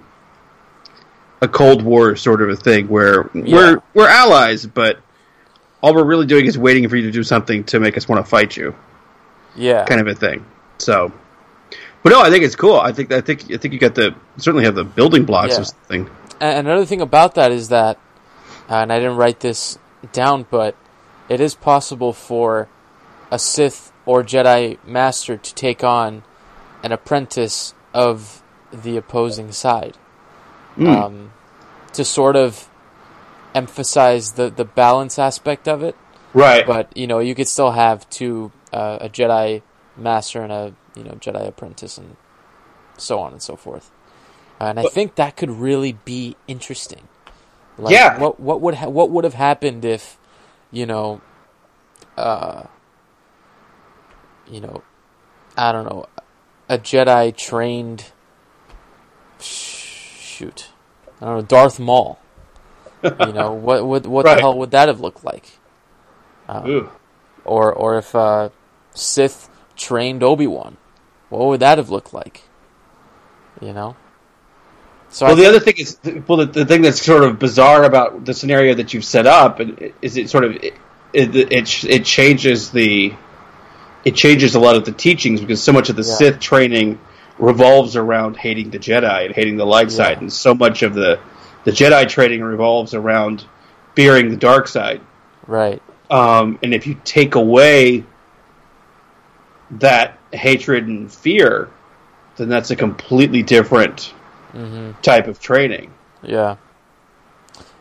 a 1.40 1.48
Cold 1.48 1.82
War 1.82 2.16
sort 2.16 2.42
of 2.42 2.50
a 2.50 2.56
thing 2.56 2.88
where 2.88 3.30
we're 3.34 3.80
we're 3.94 4.08
allies, 4.08 4.66
but 4.66 4.98
all 5.82 5.94
we're 5.94 6.04
really 6.04 6.26
doing 6.26 6.46
is 6.46 6.58
waiting 6.58 6.88
for 6.88 6.96
you 6.96 7.02
to 7.06 7.10
do 7.10 7.22
something 7.22 7.64
to 7.64 7.80
make 7.80 7.96
us 7.96 8.06
want 8.08 8.22
to 8.24 8.28
fight 8.28 8.56
you, 8.56 8.74
Yeah. 9.56 9.84
kind 9.86 10.00
of 10.00 10.06
a 10.06 10.14
thing. 10.14 10.44
So, 10.78 11.12
But 12.02 12.10
no, 12.12 12.20
I 12.22 12.30
think 12.30 12.44
it's 12.44 12.56
cool. 12.56 12.78
I 12.78 12.92
think 12.92 13.12
I 13.12 13.20
think 13.20 13.50
I 13.52 13.56
think 13.56 13.72
you 13.74 13.80
got 13.80 13.94
the 13.94 14.14
certainly 14.36 14.64
have 14.64 14.74
the 14.74 14.84
building 14.84 15.24
blocks 15.24 15.54
Yeah. 15.54 15.60
of 15.60 15.66
something. 15.68 16.10
And 16.40 16.66
another 16.66 16.86
thing 16.86 17.00
about 17.02 17.34
that 17.34 17.52
is 17.52 17.68
that, 17.68 17.98
uh, 18.70 18.74
and 18.76 18.92
I 18.92 18.98
didn't 18.98 19.16
write 19.16 19.40
this 19.40 19.78
down, 20.12 20.46
but 20.50 20.74
it 21.28 21.40
is 21.40 21.54
possible 21.54 22.12
for 22.14 22.68
a 23.30 23.38
Sith 23.38 23.92
or 24.06 24.22
Jedi 24.22 24.78
Master 24.86 25.36
to 25.36 25.54
take 25.54 25.84
on 25.84 26.22
an 26.82 26.92
apprentice 26.92 27.74
of 27.92 28.42
the 28.72 28.96
opposing 28.96 29.52
side. 29.52 29.96
Um, 30.88 31.32
to 31.92 32.04
sort 32.04 32.36
of 32.36 32.68
emphasize 33.54 34.32
the, 34.32 34.48
the 34.50 34.64
balance 34.64 35.18
aspect 35.18 35.66
of 35.68 35.82
it. 35.82 35.96
Right. 36.32 36.64
But, 36.66 36.96
you 36.96 37.06
know, 37.08 37.18
you 37.18 37.34
could 37.34 37.48
still 37.48 37.72
have 37.72 38.08
two, 38.10 38.52
uh, 38.72 38.98
a 39.00 39.08
Jedi 39.08 39.62
Master 39.96 40.40
and 40.42 40.52
a, 40.52 40.74
you 40.94 41.02
know, 41.02 41.12
Jedi 41.12 41.46
Apprentice 41.48 41.98
and 41.98 42.16
so 42.96 43.18
on 43.18 43.32
and 43.32 43.42
so 43.42 43.56
forth. 43.56 43.90
And 44.60 44.78
I 44.78 44.84
But- 44.84 44.92
think 44.92 45.16
that 45.16 45.36
could 45.36 45.50
really 45.50 45.94
be 46.04 46.36
interesting. 46.46 47.08
Like, 47.76 47.92
Yeah. 47.92 48.18
What 48.18 48.38
what 48.38 48.60
would 48.60 48.74
ha- 48.76 48.88
what 48.88 49.10
would 49.10 49.24
have 49.24 49.34
happened 49.34 49.84
if, 49.84 50.16
you 50.70 50.86
know, 50.86 51.20
uh, 52.16 52.64
you 54.48 54.60
know, 54.60 54.82
I 55.56 55.72
don't 55.72 55.84
know, 55.84 56.06
a 56.68 56.78
Jedi 56.78 57.34
trained, 57.36 58.04
shoot, 60.40 60.68
I 61.20 61.26
don't 61.26 61.34
know, 61.36 61.42
Darth 61.42 61.78
Maul. 61.78 62.18
you 63.02 63.10
know 63.32 63.52
what 63.52 63.84
what 63.86 64.06
what 64.06 64.24
Right. 64.24 64.36
the 64.36 64.40
hell 64.40 64.58
would 64.58 64.70
that 64.72 64.88
have 64.88 65.00
looked 65.00 65.22
like? 65.24 65.46
Um, 66.48 66.90
or 67.44 67.72
or 67.72 67.98
if 67.98 68.14
uh, 68.14 68.48
Sith 68.94 69.48
trained 69.76 70.22
Obi 70.22 70.46
Wan, 70.46 70.76
what 71.28 71.46
would 71.46 71.60
that 71.60 71.78
have 71.78 71.90
looked 71.90 72.12
like? 72.14 72.42
You 73.60 73.72
know. 73.72 73.96
So 75.10 75.26
Well, 75.26 75.32
I 75.32 75.36
the 75.36 75.42
think- 75.42 75.48
other 75.56 75.64
thing 75.64 76.14
is, 76.14 76.24
well, 76.28 76.38
the, 76.38 76.46
the 76.46 76.64
thing 76.66 76.82
that's 76.82 77.02
sort 77.04 77.24
of 77.24 77.38
bizarre 77.38 77.84
about 77.84 78.24
the 78.24 78.32
scenario 78.34 78.74
that 78.74 78.94
you've 78.94 79.04
set 79.04 79.26
up 79.26 79.60
is 80.02 80.16
it 80.16 80.30
sort 80.30 80.44
of 80.44 80.52
it 80.56 80.74
it, 81.12 81.34
it, 81.34 81.84
it 81.84 82.04
changes 82.04 82.70
the 82.70 83.12
it 84.04 84.14
changes 84.14 84.54
a 84.54 84.60
lot 84.60 84.76
of 84.76 84.84
the 84.84 84.92
teachings 84.92 85.40
because 85.40 85.62
so 85.62 85.72
much 85.72 85.90
of 85.90 85.96
the 85.96 86.02
Yeah. 86.02 86.14
Sith 86.14 86.38
training 86.40 86.98
revolves 87.40 87.96
around 87.96 88.36
hating 88.36 88.70
the 88.70 88.78
Jedi 88.78 89.26
and 89.26 89.34
hating 89.34 89.56
the 89.56 89.66
light 89.66 89.90
side, 89.90 90.18
Yeah. 90.18 90.20
and 90.20 90.32
so 90.32 90.54
much 90.54 90.82
of 90.82 90.94
the 90.94 91.18
the 91.64 91.70
Jedi 91.72 92.08
training 92.08 92.42
revolves 92.42 92.94
around 92.94 93.44
fearing 93.94 94.30
the 94.30 94.36
dark 94.36 94.66
side. 94.68 95.00
right, 95.46 95.82
Um, 96.10 96.58
and 96.62 96.72
if 96.72 96.86
you 96.86 96.96
take 97.04 97.34
away 97.34 98.04
that 99.72 100.18
hatred 100.32 100.86
and 100.86 101.12
fear, 101.12 101.68
then 102.36 102.48
that's 102.48 102.70
a 102.70 102.76
completely 102.76 103.42
different 103.42 104.12
type 105.02 105.26
of 105.28 105.38
training. 105.40 105.92
yeah, 106.22 106.56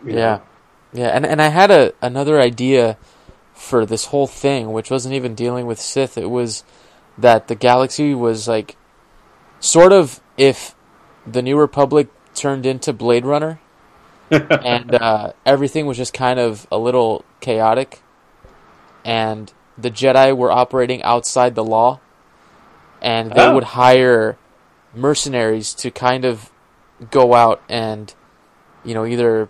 you 0.05 0.13
yeah, 0.13 0.15
know? 0.35 0.41
yeah, 0.93 1.07
and 1.07 1.25
and 1.25 1.41
I 1.41 1.47
had 1.47 1.71
a 1.71 1.93
another 2.01 2.39
idea 2.39 2.97
for 3.53 3.85
this 3.85 4.05
whole 4.05 4.27
thing, 4.27 4.71
which 4.71 4.91
wasn't 4.91 5.15
even 5.15 5.35
dealing 5.35 5.65
with 5.65 5.79
Sith. 5.79 6.17
It 6.17 6.29
was 6.29 6.63
that 7.17 7.47
the 7.47 7.55
galaxy 7.55 8.13
was 8.13 8.47
like 8.47 8.75
sort 9.59 9.91
of 9.93 10.19
if 10.37 10.75
the 11.25 11.41
New 11.41 11.57
Republic 11.57 12.07
turned 12.33 12.65
into 12.65 12.93
Blade 12.93 13.25
Runner. 13.25 13.59
and 14.31 14.93
uh, 14.93 15.33
everything 15.43 15.87
was 15.87 15.97
just 15.97 16.13
kind 16.13 16.39
of 16.39 16.67
a 16.71 16.77
little 16.77 17.25
chaotic, 17.41 18.03
and 19.03 19.51
the 19.75 19.89
Jedi 19.89 20.37
were 20.37 20.51
operating 20.51 21.01
outside 21.01 21.55
the 21.55 21.63
law, 21.63 21.99
and 23.01 23.31
they 23.31 23.41
Oh. 23.47 23.55
would 23.55 23.63
hire 23.63 24.37
mercenaries 24.93 25.73
to 25.75 25.89
kind 25.89 26.25
of 26.25 26.51
go 27.09 27.33
out 27.33 27.59
and, 27.67 28.13
you 28.83 28.93
know, 28.93 29.03
either 29.03 29.49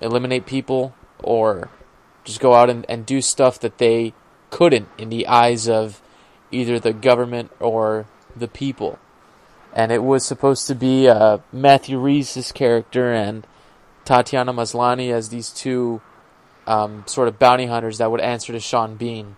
eliminate 0.00 0.46
people 0.46 0.94
or 1.22 1.68
just 2.24 2.40
go 2.40 2.54
out 2.54 2.68
and, 2.68 2.84
and 2.88 3.06
do 3.06 3.20
stuff 3.20 3.60
that 3.60 3.78
they 3.78 4.14
couldn't 4.50 4.88
in 4.98 5.10
the 5.10 5.28
eyes 5.28 5.68
of 5.68 6.02
either 6.50 6.80
the 6.80 6.92
government 6.92 7.52
or 7.60 8.06
the 8.34 8.48
people. 8.48 8.98
And 9.78 9.92
it 9.92 10.02
was 10.02 10.26
supposed 10.26 10.66
to 10.66 10.74
be 10.74 11.08
uh, 11.08 11.38
Matthew 11.52 12.00
Rhys's 12.00 12.50
character 12.50 13.12
and 13.12 13.46
Tatiana 14.04 14.52
Maslany 14.52 15.12
as 15.12 15.28
these 15.28 15.50
two 15.50 16.00
um, 16.66 17.04
sort 17.06 17.28
of 17.28 17.38
bounty 17.38 17.66
hunters 17.66 17.98
that 17.98 18.10
would 18.10 18.20
answer 18.20 18.52
to 18.52 18.58
Sean 18.58 18.96
Bean, 18.96 19.36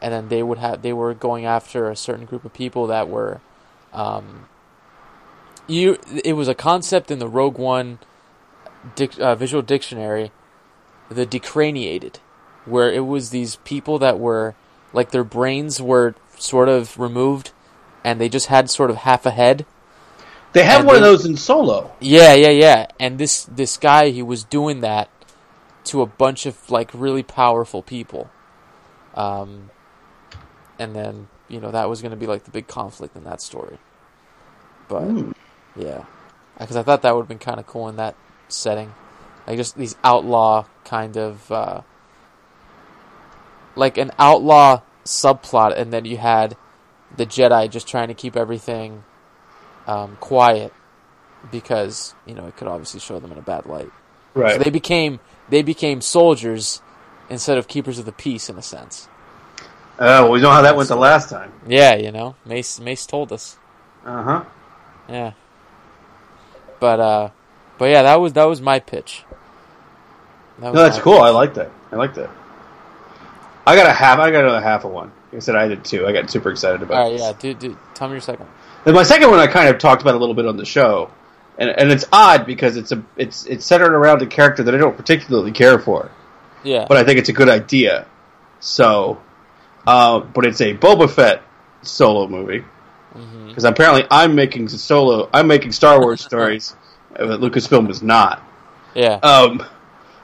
and 0.00 0.10
then 0.10 0.28
they 0.28 0.42
would 0.42 0.56
have 0.56 0.80
they 0.80 0.94
were 0.94 1.12
going 1.12 1.44
after 1.44 1.90
a 1.90 1.96
certain 1.96 2.24
group 2.24 2.46
of 2.46 2.54
people 2.54 2.86
that 2.86 3.06
were, 3.06 3.42
um, 3.92 4.46
you. 5.66 5.98
It 6.24 6.36
was 6.36 6.48
a 6.48 6.54
concept 6.54 7.10
in 7.10 7.18
the 7.18 7.28
Rogue 7.28 7.58
One 7.58 7.98
dic- 8.96 9.20
uh, 9.20 9.34
visual 9.34 9.60
dictionary, 9.62 10.32
the 11.10 11.26
decraniated, 11.26 12.18
where 12.64 12.90
it 12.90 13.04
was 13.04 13.28
these 13.28 13.56
people 13.56 13.98
that 13.98 14.18
were 14.18 14.54
like 14.94 15.10
their 15.10 15.22
brains 15.22 15.82
were 15.82 16.14
sort 16.38 16.70
of 16.70 16.98
removed, 16.98 17.50
and 18.02 18.18
they 18.18 18.30
just 18.30 18.46
had 18.46 18.70
sort 18.70 18.88
of 18.88 18.96
half 18.96 19.26
a 19.26 19.30
head. 19.32 19.66
They 20.52 20.64
have 20.64 20.80
And 20.80 20.86
one 20.86 20.96
of 20.96 21.02
those 21.02 21.24
in 21.24 21.36
Solo. 21.36 21.94
Yeah, 22.00 22.34
yeah, 22.34 22.50
yeah. 22.50 22.86
And 23.00 23.18
this 23.18 23.44
this 23.44 23.76
guy, 23.76 24.10
he 24.10 24.22
was 24.22 24.44
doing 24.44 24.80
that 24.80 25.08
to 25.84 26.02
a 26.02 26.06
bunch 26.06 26.46
of 26.46 26.70
like 26.70 26.90
really 26.92 27.22
powerful 27.22 27.82
people. 27.82 28.30
Um, 29.14 29.70
and 30.78 30.94
then 30.94 31.28
you 31.48 31.60
know 31.60 31.70
that 31.70 31.88
was 31.88 32.02
going 32.02 32.10
to 32.10 32.16
be 32.16 32.26
like 32.26 32.44
the 32.44 32.50
big 32.50 32.66
conflict 32.66 33.16
in 33.16 33.24
that 33.24 33.40
story. 33.40 33.78
But 34.88 35.34
yeah, 35.74 36.04
because 36.58 36.76
I 36.76 36.82
thought 36.82 37.02
that 37.02 37.14
would 37.14 37.22
have 37.22 37.28
been 37.28 37.38
kind 37.38 37.58
of 37.58 37.66
cool 37.66 37.88
in 37.88 37.96
that 37.96 38.14
setting, 38.48 38.92
like 39.46 39.56
just 39.56 39.76
these 39.76 39.96
outlaw 40.04 40.66
kind 40.84 41.16
of 41.16 41.50
uh, 41.50 41.80
like 43.74 43.96
an 43.96 44.10
outlaw 44.18 44.82
subplot, 45.04 45.78
and 45.78 45.92
then 45.92 46.04
you 46.04 46.18
had 46.18 46.56
the 47.16 47.24
Jedi 47.24 47.70
just 47.70 47.88
trying 47.88 48.08
to 48.08 48.14
keep 48.14 48.36
everything 48.36 49.04
um, 49.92 50.16
quiet 50.20 50.72
because 51.50 52.14
you 52.26 52.34
know 52.34 52.46
it 52.46 52.56
could 52.56 52.68
obviously 52.68 53.00
show 53.00 53.18
them 53.18 53.32
in 53.32 53.38
a 53.38 53.42
bad 53.42 53.66
light. 53.66 53.90
Right. 54.34 54.54
So 54.56 54.58
they 54.62 54.70
became 54.70 55.20
they 55.48 55.62
became 55.62 56.00
soldiers 56.00 56.80
instead 57.28 57.58
of 57.58 57.68
keepers 57.68 57.98
of 57.98 58.04
the 58.04 58.12
peace 58.12 58.48
in 58.48 58.56
a 58.56 58.62
sense. 58.62 59.08
Oh, 59.98 60.24
well, 60.24 60.32
we 60.32 60.40
know 60.40 60.50
how 60.50 60.62
that 60.62 60.76
went 60.76 60.88
the 60.88 60.96
last 60.96 61.28
time. 61.28 61.52
Yeah, 61.66 61.94
you 61.94 62.10
know, 62.10 62.34
Mace 62.44 62.80
Mace 62.80 63.06
told 63.06 63.32
us. 63.32 63.56
Uh 64.04 64.22
huh. 64.22 64.44
Yeah. 65.08 65.32
But 66.80 67.00
uh 67.00 67.28
but 67.78 67.86
yeah, 67.86 68.02
that 68.02 68.20
was 68.20 68.32
that 68.32 68.44
was 68.44 68.60
my 68.60 68.78
pitch. 68.78 69.24
That 70.58 70.72
was 70.72 70.74
No, 70.74 70.82
that's 70.82 70.98
cool. 70.98 71.14
pitch. 71.14 71.22
I 71.22 71.30
like 71.30 71.54
that. 71.54 71.70
I 71.90 71.96
like 71.96 72.14
that. 72.14 72.30
I 73.66 73.76
got 73.76 73.86
a 73.86 73.92
half. 73.92 74.18
I 74.18 74.30
got 74.30 74.44
another 74.44 74.60
half 74.60 74.84
of 74.84 74.90
one. 74.90 75.12
Like 75.32 75.36
I 75.36 75.38
said, 75.38 75.54
I 75.56 75.68
did 75.68 75.84
two. 75.84 76.06
I 76.06 76.12
got 76.12 76.30
super 76.30 76.50
excited 76.50 76.82
about. 76.82 76.96
All 76.96 77.04
right, 77.04 77.12
this. 77.12 77.20
yeah, 77.22 77.32
dude, 77.38 77.58
dude, 77.58 77.78
tell 77.94 78.08
me 78.08 78.14
your 78.14 78.20
second. 78.20 78.46
And 78.84 78.94
my 78.94 79.02
second 79.04 79.30
one, 79.30 79.38
I 79.38 79.46
kind 79.46 79.68
of 79.68 79.78
talked 79.78 80.02
about 80.02 80.14
a 80.14 80.18
little 80.18 80.34
bit 80.34 80.46
on 80.46 80.56
the 80.56 80.64
show, 80.64 81.10
and 81.58 81.70
and 81.70 81.90
it's 81.92 82.04
odd 82.12 82.46
because 82.46 82.76
it's 82.76 82.90
a 82.92 83.02
it's 83.16 83.46
it's 83.46 83.64
centered 83.64 83.94
around 83.94 84.22
a 84.22 84.26
character 84.26 84.62
that 84.64 84.74
I 84.74 84.78
don't 84.78 84.96
particularly 84.96 85.52
care 85.52 85.78
for, 85.78 86.10
Yeah. 86.64 86.86
but 86.88 86.96
I 86.96 87.04
think 87.04 87.18
it's 87.18 87.28
a 87.28 87.32
good 87.32 87.48
idea. 87.48 88.06
So, 88.60 89.20
uh, 89.86 90.20
but 90.20 90.44
it's 90.46 90.60
a 90.60 90.74
Boba 90.76 91.08
Fett 91.10 91.42
solo 91.82 92.28
movie 92.28 92.64
Mm-hmm. 93.14 93.48
because 93.48 93.64
apparently 93.64 94.06
I'm 94.10 94.34
making 94.34 94.68
solo. 94.70 95.28
I'm 95.34 95.46
making 95.46 95.72
Star 95.72 96.00
Wars 96.00 96.20
stories 96.24 96.74
that 97.10 97.40
Lucasfilm 97.40 97.90
is 97.90 98.02
not. 98.02 98.42
yeah. 98.94 99.16
Um, 99.16 99.62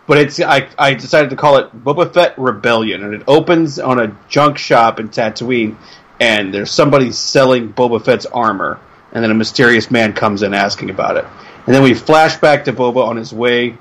but 0.06 0.16
it's 0.16 0.40
I, 0.40 0.68
I 0.78 0.94
decided 0.94 1.28
to 1.30 1.36
call 1.36 1.58
it 1.58 1.84
Boba 1.84 2.10
Fett 2.14 2.38
Rebellion, 2.38 3.04
and 3.04 3.12
it 3.12 3.24
opens 3.28 3.78
on 3.78 4.00
a 4.00 4.16
junk 4.30 4.56
shop 4.56 4.98
in 5.00 5.10
Tatooine, 5.10 5.76
and 6.20 6.52
there's 6.52 6.70
somebody 6.70 7.12
selling 7.12 7.72
Boba 7.72 8.04
Fett's 8.04 8.26
armor, 8.26 8.80
and 9.12 9.22
then 9.22 9.30
a 9.30 9.34
mysterious 9.34 9.90
man 9.90 10.12
comes 10.12 10.42
in 10.42 10.54
asking 10.54 10.90
about 10.90 11.16
it, 11.16 11.24
and 11.66 11.74
then 11.74 11.82
we 11.82 11.94
flash 11.94 12.36
back 12.36 12.64
to 12.64 12.72
Boba 12.72 13.06
on 13.06 13.16
his 13.16 13.32
way 13.32 13.76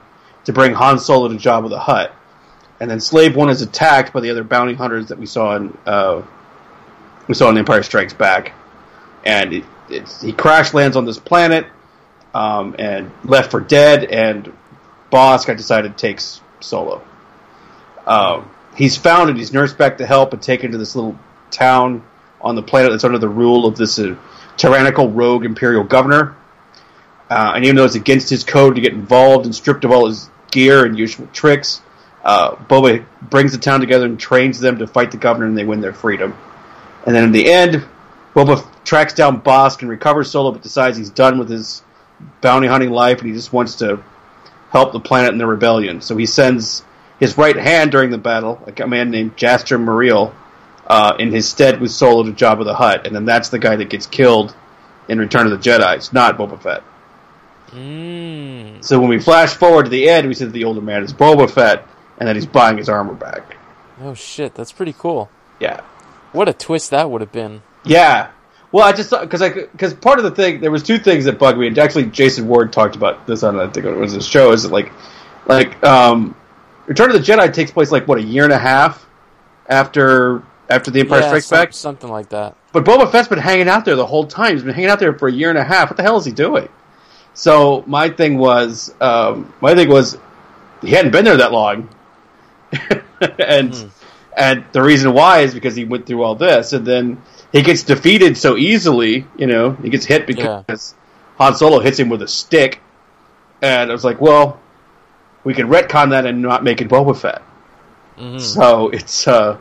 to 0.46 0.54
bring 0.54 0.74
Han 0.74 1.00
Solo 1.00 1.28
to 1.28 1.36
Jabba 1.36 1.70
the 1.70 1.80
Hutt, 1.80 2.14
and 2.80 2.90
then 2.90 3.00
Slave 3.00 3.36
One 3.36 3.50
is 3.50 3.62
attacked 3.62 4.14
by 4.14 4.22
the 4.22 4.30
other 4.30 4.44
bounty 4.44 4.74
hunters 4.74 5.08
that 5.08 5.18
we 5.18 5.26
saw 5.26 5.56
in 5.56 5.78
uh, 5.86 6.22
we 7.28 7.34
saw 7.34 7.50
in 7.50 7.58
Empire 7.58 7.84
Strikes 7.84 8.14
Back, 8.14 8.54
and 9.26 9.54
it, 9.54 9.66
he 10.22 10.32
crash 10.32 10.74
lands 10.74 10.96
on 10.96 11.06
this 11.06 11.20
planet, 11.20 11.68
um, 12.34 12.76
and 12.80 13.12
left 13.24 13.52
for 13.52 13.60
dead, 13.60 14.06
and 14.06 14.54
Bossk, 15.12 15.50
I 15.50 15.54
decided, 15.54 15.98
takes 15.98 16.42
Solo. 16.60 17.02
Um, 18.06 18.50
he's 18.76 18.96
found 18.96 19.30
and 19.30 19.38
he's 19.38 19.52
nursed 19.52 19.78
back 19.78 19.98
to 19.98 20.06
help 20.06 20.34
and 20.34 20.42
taken 20.42 20.72
to 20.72 20.78
this 20.78 20.96
little 20.96 21.18
town 21.52 22.07
on 22.42 22.56
the 22.56 22.64
planet 22.64 22.92
that's 22.92 23.04
under 23.04 23.18
the 23.18 23.30
rule 23.30 23.66
of 23.66 23.78
this 23.78 24.00
uh, 24.00 24.16
tyrannical 24.58 25.10
rogue 25.10 25.46
imperial 25.46 25.84
governor. 25.84 26.36
Uh, 27.30 27.54
and 27.56 27.66
even 27.66 27.76
though 27.76 27.86
it's 27.86 27.96
against 27.96 28.30
his 28.30 28.44
code 28.44 28.76
to 28.76 28.82
get 28.82 28.94
involved 28.94 29.46
and 29.46 29.54
stripped 29.54 29.84
of 29.84 29.92
all 29.92 30.08
his 30.08 30.30
gear 30.52 30.86
and 30.86 30.98
usual 30.98 31.28
tricks, 31.34 31.82
uh, 32.24 32.56
Boba 32.56 33.06
brings 33.22 33.52
the 33.52 33.58
town 33.58 33.80
together 33.80 34.06
and 34.06 34.20
trains 34.20 34.60
them 34.60 34.80
to 34.80 34.88
fight 34.88 35.12
the 35.12 35.18
governor, 35.18 35.46
and 35.46 35.58
they 35.58 35.66
win 35.66 35.82
their 35.82 35.94
freedom. 35.94 36.38
And 37.06 37.16
then 37.16 37.24
in 37.24 37.32
the 37.32 37.50
end, 37.50 37.86
Boba 38.34 38.66
tracks 38.84 39.14
down 39.14 39.42
Bossk 39.42 39.82
and 39.82 39.90
recovers 39.90 40.32
Solo, 40.32 40.52
but 40.52 40.62
decides 40.62 40.98
he's 40.98 41.10
done 41.10 41.40
with 41.40 41.50
his 41.50 41.84
bounty 42.42 42.68
hunting 42.68 42.92
life 42.92 43.20
and 43.20 43.28
he 43.28 43.34
just 43.34 43.54
wants 43.54 43.76
to 43.76 44.04
help 44.70 44.92
the 44.92 45.00
planet 45.00 45.32
in 45.32 45.38
the 45.38 45.46
rebellion. 45.46 46.02
So 46.02 46.18
he 46.18 46.26
sends 46.26 46.84
his 47.20 47.38
right 47.38 47.56
hand 47.56 47.92
during 47.92 48.10
the 48.10 48.18
battle, 48.18 48.62
a 48.78 48.88
man 48.88 49.10
named 49.10 49.38
Jaster 49.38 49.84
Mereel, 49.84 50.34
uh, 50.88 51.16
in 51.20 51.32
his 51.32 51.48
stead 51.48 51.80
with 51.82 51.92
Solo 51.92 52.24
to 52.24 52.32
Jabba 52.32 52.64
the 52.64 52.74
Hutt, 52.74 53.06
and 53.06 53.16
then 53.16 53.26
that's 53.26 53.50
the 53.50 53.60
guy 53.60 53.76
that 53.76 53.90
gets 53.90 54.06
killed 54.08 54.56
in 55.08 55.20
Return 55.20 55.46
of 55.46 55.52
the 55.52 55.70
Jedi. 55.70 55.96
It's 55.98 56.12
not 56.14 56.38
Boba 56.38 56.62
Fett. 56.62 56.84
Mm. 57.72 58.84
So 58.84 59.00
when 59.00 59.10
we 59.10 59.20
flash 59.20 59.54
forward 59.54 59.84
to 59.84 59.90
the 59.90 60.10
end, 60.10 60.28
we 60.28 60.34
see 60.34 60.46
that 60.46 60.52
the 60.52 60.64
older 60.64 60.82
man 60.82 61.04
is 61.04 61.14
Boba 61.14 61.50
Fett, 61.50 61.86
and 62.18 62.28
that 62.28 62.36
he's 62.36 62.46
buying 62.46 62.78
his 62.78 62.90
armor 62.90 63.14
back. 63.14 63.58
Oh 64.02 64.14
shit, 64.14 64.56
that's 64.56 64.72
pretty 64.72 64.94
cool. 64.94 65.30
Yeah, 65.60 65.82
What 66.34 66.48
a 66.48 66.54
twist 66.54 66.92
that 66.92 67.10
would 67.10 67.22
have 67.22 67.32
been. 67.32 67.62
yeah. 67.84 68.32
Well, 68.70 68.86
I 68.86 68.92
just 68.92 69.10
because 69.12 69.42
I 69.42 69.50
because 69.50 69.94
part 69.94 70.20
of 70.20 70.26
the 70.26 70.32
thing 70.32 70.60
there 70.60 70.70
was 70.70 70.84
two 70.84 70.98
things 71.00 71.24
that 71.24 71.40
bugged 71.40 71.58
me, 71.58 71.68
and 71.68 71.80
actually 71.80 72.06
Jason 72.08 72.50
Ward 72.50 72.74
talked 72.74 72.98
about 72.98 73.26
this 73.26 73.42
on 73.42 73.58
I 73.58 73.68
think 73.70 73.86
it 73.86 73.96
was 73.96 74.12
his 74.12 74.28
show. 74.28 74.52
Is 74.52 74.64
that 74.64 74.74
like 74.74 74.92
like 75.48 75.82
um, 75.86 76.36
Return 76.86 77.10
of 77.10 77.14
the 77.14 77.32
Jedi 77.32 77.52
takes 77.54 77.72
place 77.72 77.92
like 77.94 78.10
what 78.10 78.18
a 78.20 78.22
year 78.24 78.44
and 78.44 78.52
a 78.52 78.58
half 78.60 79.08
after 79.70 80.44
after 80.70 80.92
the 80.92 81.00
Empire 81.02 81.22
Yeah, 81.22 81.28
Strikes 81.28 81.46
some- 81.48 81.58
Back, 81.60 81.74
something 81.74 82.10
like 82.10 82.30
that. 82.30 82.56
but 82.74 82.84
Boba 82.86 83.12
Fett's 83.12 83.28
been 83.28 83.40
hanging 83.40 83.68
out 83.70 83.86
there 83.86 83.96
the 83.96 84.06
whole 84.06 84.26
time. 84.26 84.54
He's 84.54 84.64
been 84.64 84.74
hanging 84.74 84.90
out 84.90 85.00
there 85.00 85.14
for 85.18 85.28
a 85.28 85.32
year 85.32 85.50
and 85.50 85.58
a 85.58 85.64
half. 85.64 85.90
What 85.90 85.98
the 85.98 86.04
hell 86.04 86.18
is 86.18 86.26
he 86.26 86.32
doing? 86.32 86.68
So 87.34 87.84
my 87.88 88.10
thing 88.10 88.38
was, 88.38 88.94
um, 89.00 89.54
my 89.62 89.76
thing 89.76 89.90
was, 89.90 90.18
he 90.82 90.90
hadn't 90.92 91.12
been 91.12 91.26
there 91.26 91.38
that 91.38 91.52
long, 91.52 91.90
and 93.40 93.74
Hmm. 93.76 93.88
and 94.36 94.66
the 94.72 94.82
reason 94.82 95.14
why 95.14 95.40
is 95.40 95.54
because 95.54 95.76
he 95.76 95.86
went 95.86 96.06
through 96.06 96.24
all 96.24 96.36
this, 96.36 96.74
and 96.74 96.86
then 96.86 97.22
he 97.52 97.62
gets 97.62 97.84
defeated 97.84 98.38
so 98.38 98.58
easily. 98.58 99.26
You 99.38 99.48
know, 99.48 99.72
he 99.72 99.90
gets 99.90 100.06
hit 100.06 100.28
because 100.28 100.96
Han 101.38 101.56
Solo 101.56 101.80
hits 101.80 101.98
him 102.00 102.10
with 102.10 102.22
a 102.22 102.28
stick, 102.28 102.80
and 103.62 103.90
I 103.90 103.94
was 103.94 104.04
like, 104.04 104.20
well, 104.22 104.60
we 105.44 105.54
can 105.54 105.68
retcon 105.68 106.10
that 106.12 106.26
and 106.26 106.42
not 106.42 106.64
make 106.64 106.82
it 106.82 106.90
Boba 106.90 107.16
Fett. 107.18 107.42
Mhm. 108.20 108.42
So 108.42 108.90
it's 108.90 109.28
uh, 109.28 109.58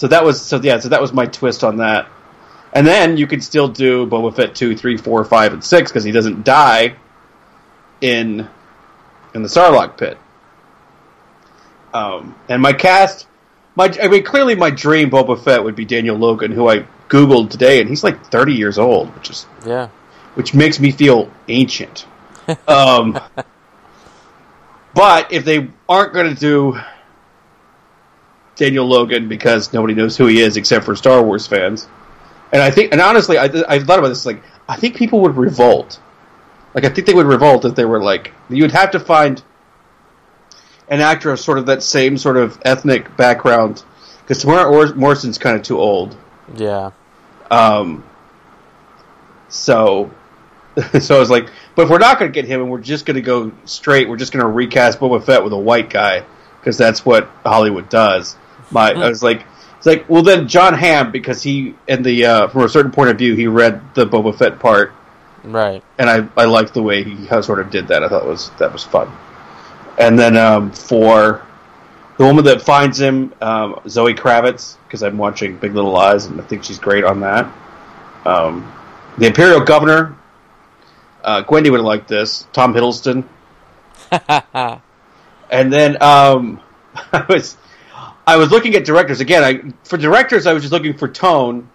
so 0.00 0.08
that 0.08 0.24
was 0.24 0.40
so 0.40 0.58
yeah, 0.62 0.78
so 0.78 0.88
that 0.88 1.02
was 1.02 1.12
my 1.12 1.26
twist 1.26 1.62
on 1.62 1.76
that. 1.76 2.08
And 2.72 2.86
then 2.86 3.18
you 3.18 3.26
could 3.26 3.44
still 3.44 3.68
do 3.68 4.06
Boba 4.06 4.34
Fett 4.34 4.54
two, 4.54 4.74
three, 4.74 4.96
four, 4.96 5.22
five, 5.26 5.52
and 5.52 5.62
six 5.62 5.90
because 5.90 6.04
he 6.04 6.10
doesn't 6.10 6.42
die 6.42 6.96
in 8.00 8.48
in 9.34 9.42
the 9.42 9.48
Sarlacc 9.50 9.98
pit. 9.98 10.16
Um, 11.92 12.34
and 12.48 12.62
my 12.62 12.72
cast, 12.72 13.26
my 13.76 13.94
I 14.02 14.08
mean, 14.08 14.24
clearly 14.24 14.54
my 14.54 14.70
dream 14.70 15.10
Boba 15.10 15.38
Fett 15.38 15.62
would 15.62 15.76
be 15.76 15.84
Daniel 15.84 16.16
Logan, 16.16 16.50
who 16.50 16.66
I 16.66 16.86
googled 17.10 17.50
today, 17.50 17.82
and 17.82 17.90
he's 17.90 18.02
like 18.02 18.24
thirty 18.24 18.54
years 18.54 18.78
old, 18.78 19.14
which 19.14 19.28
is 19.28 19.44
Yeah. 19.66 19.88
which 20.32 20.54
makes 20.54 20.80
me 20.80 20.92
feel 20.92 21.30
ancient. 21.46 22.06
um, 22.66 23.20
but 24.94 25.30
if 25.30 25.44
they 25.44 25.68
aren't 25.86 26.14
going 26.14 26.34
to 26.34 26.40
do 26.40 26.80
Daniel 28.60 28.86
Logan 28.86 29.26
because 29.26 29.72
nobody 29.72 29.94
knows 29.94 30.18
who 30.18 30.26
he 30.26 30.40
is 30.40 30.58
except 30.58 30.84
for 30.84 30.94
Star 30.94 31.22
Wars 31.22 31.46
fans, 31.46 31.88
and 32.52 32.62
I 32.62 32.70
think, 32.70 32.92
and 32.92 33.00
honestly, 33.00 33.38
I, 33.38 33.44
I 33.44 33.78
thought 33.78 33.98
about 33.98 34.08
this. 34.08 34.26
Like, 34.26 34.42
I 34.68 34.76
think 34.76 34.96
people 34.96 35.20
would 35.22 35.36
revolt. 35.36 35.98
Like, 36.74 36.84
I 36.84 36.90
think 36.90 37.06
they 37.06 37.14
would 37.14 37.26
revolt 37.26 37.64
if 37.64 37.74
they 37.74 37.86
were 37.86 38.02
like, 38.02 38.32
you 38.50 38.62
would 38.62 38.72
have 38.72 38.90
to 38.92 39.00
find 39.00 39.42
an 40.88 41.00
actor 41.00 41.30
of 41.30 41.40
sort 41.40 41.56
of 41.56 41.66
that 41.66 41.82
same 41.82 42.18
sort 42.18 42.36
of 42.36 42.60
ethnic 42.64 43.16
background 43.16 43.82
because 44.20 44.44
Temuera 44.44 44.70
Or- 44.70 44.94
Morrison's 44.94 45.38
kind 45.38 45.56
of 45.56 45.62
too 45.62 45.78
old. 45.78 46.16
Yeah. 46.54 46.90
Um, 47.50 48.04
so, 49.48 50.10
so 51.00 51.16
I 51.16 51.18
was 51.18 51.30
like, 51.30 51.48
but 51.74 51.84
if 51.84 51.88
we're 51.88 51.98
not 51.98 52.18
going 52.18 52.30
to 52.30 52.34
get 52.34 52.44
him 52.44 52.60
and 52.60 52.70
we're 52.70 52.80
just 52.80 53.06
going 53.06 53.14
to 53.14 53.22
go 53.22 53.52
straight, 53.64 54.08
we're 54.08 54.18
just 54.18 54.32
going 54.32 54.44
to 54.44 54.50
recast 54.50 55.00
Boba 55.00 55.24
Fett 55.24 55.42
with 55.42 55.54
a 55.54 55.58
white 55.58 55.88
guy 55.88 56.24
because 56.60 56.76
that's 56.76 57.06
what 57.06 57.30
Hollywood 57.42 57.88
does. 57.88 58.36
My, 58.70 58.92
I 58.92 59.08
was 59.08 59.22
like, 59.22 59.44
it's 59.78 59.86
like, 59.86 60.08
well 60.08 60.22
then 60.22 60.46
Jon 60.48 60.74
Hamm 60.74 61.10
because 61.12 61.42
he, 61.42 61.74
in 61.88 62.02
the 62.02 62.24
uh, 62.26 62.48
from 62.48 62.62
a 62.64 62.68
certain 62.68 62.92
point 62.92 63.10
of 63.10 63.18
view, 63.18 63.34
he 63.34 63.46
read 63.46 63.94
the 63.94 64.06
Boba 64.06 64.36
Fett 64.36 64.58
part, 64.58 64.92
Right. 65.42 65.82
and 65.98 66.10
I 66.10 66.28
I 66.36 66.44
liked 66.44 66.74
the 66.74 66.82
way 66.82 67.02
he 67.02 67.26
sort 67.42 67.60
of 67.60 67.70
did 67.70 67.88
that. 67.88 68.02
I 68.04 68.08
thought 68.08 68.26
was 68.26 68.50
that 68.58 68.72
was 68.72 68.84
fun. 68.84 69.10
And 69.98 70.18
then 70.18 70.36
um, 70.36 70.70
for 70.72 71.46
the 72.18 72.24
woman 72.24 72.44
that 72.44 72.62
finds 72.62 73.00
him, 73.00 73.32
um, 73.40 73.80
Zoe 73.88 74.14
Kravitz, 74.14 74.76
because 74.86 75.02
I'm 75.02 75.16
watching 75.18 75.56
Big 75.56 75.74
Little 75.74 75.92
Lies, 75.92 76.26
and 76.26 76.40
I 76.40 76.44
think 76.44 76.64
she's 76.64 76.78
great 76.78 77.04
on 77.04 77.20
that. 77.20 77.50
Um, 78.26 78.70
the 79.18 79.26
Imperial 79.26 79.60
Governor, 79.60 80.14
uh, 81.24 81.42
Gwendy 81.42 81.70
would 81.70 81.80
like 81.80 82.06
this. 82.06 82.46
Tom 82.52 82.74
Hiddleston, 82.74 83.24
and 85.50 85.72
then 85.72 86.02
um, 86.02 86.60
I 87.12 87.24
was 87.28 87.56
I 88.26 88.36
was 88.36 88.50
looking 88.50 88.74
at 88.74 88.84
directors 88.84 89.20
again. 89.20 89.42
I 89.44 89.72
for 89.86 89.96
directors, 89.96 90.46
I 90.46 90.52
was 90.52 90.62
just 90.62 90.72
looking 90.72 90.96
for 90.96 91.08
tone, 91.08 91.68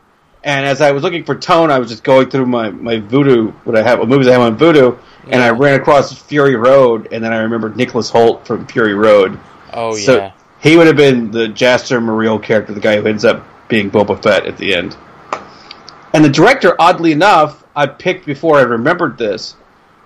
and 0.43 0.65
as 0.65 0.81
I 0.81 0.91
was 0.91 1.03
looking 1.03 1.23
for 1.23 1.35
tone, 1.35 1.71
I 1.71 1.79
was 1.79 1.89
just 1.89 2.03
going 2.03 2.29
through 2.29 2.45
my 2.45 2.69
my 2.69 2.97
Vudu, 2.97 3.51
what 3.65 3.75
I 3.75 3.83
have, 3.83 3.99
what 3.99 4.07
movies 4.07 4.27
I 4.27 4.31
have 4.33 4.41
on 4.41 4.57
Vudu, 4.57 4.97
and 5.27 5.41
I 5.41 5.49
ran 5.49 5.79
across 5.79 6.13
Fury 6.13 6.55
Road, 6.55 7.09
and 7.11 7.23
then 7.23 7.33
I 7.33 7.37
remembered 7.37 7.75
Nicholas 7.75 8.11
Hoult 8.11 8.45
from 8.45 8.67
Fury 8.67 8.93
Road. 8.93 9.39
Oh 9.73 9.95
So 9.95 10.17
yeah. 10.17 10.31
he 10.61 10.77
would 10.77 10.87
have 10.87 10.95
been 10.95 11.31
the 11.31 11.47
Jaster 11.47 11.99
Mereel 12.01 12.41
character, 12.41 12.73
the 12.73 12.79
guy 12.79 12.99
who 13.01 13.07
ends 13.07 13.25
up 13.25 13.45
being 13.67 13.91
Boba 13.91 14.21
Fett 14.21 14.45
at 14.45 14.57
the 14.57 14.75
end. 14.75 14.95
And 16.13 16.23
the 16.23 16.29
director, 16.29 16.75
oddly 16.79 17.11
enough, 17.11 17.63
I 17.75 17.87
picked 17.87 18.25
before 18.25 18.57
I 18.57 18.61
remembered 18.61 19.17
this 19.17 19.55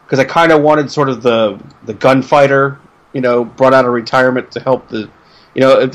because 0.05 0.17
I 0.17 0.23
kind 0.25 0.51
of 0.51 0.63
wanted 0.63 0.89
sort 0.89 1.09
of 1.09 1.21
the 1.21 1.59
the 1.85 1.93
gunfighter, 1.93 2.79
you 3.13 3.21
know, 3.21 3.45
brought 3.45 3.75
out 3.75 3.85
of 3.85 3.91
retirement 3.93 4.51
to 4.53 4.59
help 4.59 4.89
the, 4.89 5.07
you 5.53 5.61
know, 5.61 5.85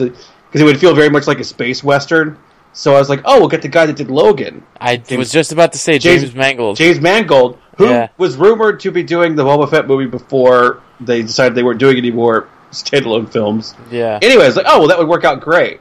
because 0.55 0.63
it 0.63 0.67
would 0.67 0.79
feel 0.79 0.95
very 0.95 1.11
much 1.11 1.27
like 1.27 1.41
a 1.41 1.45
space 1.45 1.83
western. 1.83 2.39
So 2.75 2.95
I 2.95 2.99
was 3.01 3.09
like, 3.09 3.23
oh, 3.25 3.41
we'll 3.41 3.49
get 3.49 3.61
the 3.63 3.69
guy 3.69 3.87
that 3.87 3.97
did 3.97 4.09
Logan, 4.09 4.63
I 4.81 4.97
James- 4.99 5.19
was 5.19 5.33
just 5.33 5.51
about 5.51 5.73
to 5.73 5.79
say 5.79 5.99
James- 5.99 6.23
James, 6.23 6.35
Mangold. 6.37 6.77
James 6.77 7.01
Mangold, 7.01 7.59
who 7.77 7.87
Yeah. 7.89 8.09
was 8.19 8.37
rumored 8.37 8.79
to 8.81 8.93
be 8.93 9.03
doing 9.03 9.35
the 9.35 9.43
Boba 9.45 9.69
Fett 9.69 9.89
movie 9.89 10.07
before 10.07 10.81
they 11.01 11.23
decided 11.23 11.57
they 11.57 11.65
weren't 11.65 11.81
doing 11.81 11.97
any 11.97 12.13
more 12.13 12.47
standalone 12.71 13.29
films. 13.33 13.75
yeah. 13.91 14.21
Anyway, 14.23 14.45
I 14.45 14.47
was 14.47 14.55
like, 14.57 14.67
oh 14.69 14.79
well, 14.79 14.89
that 14.89 14.99
would 14.99 15.09
work 15.09 15.25
out 15.25 15.41
great. 15.41 15.81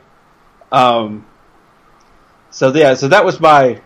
Um, 0.72 1.26
so 2.50 2.74
yeah, 2.74 2.96
so 2.96 3.08
that 3.10 3.24
was 3.26 3.40
my 3.40 3.80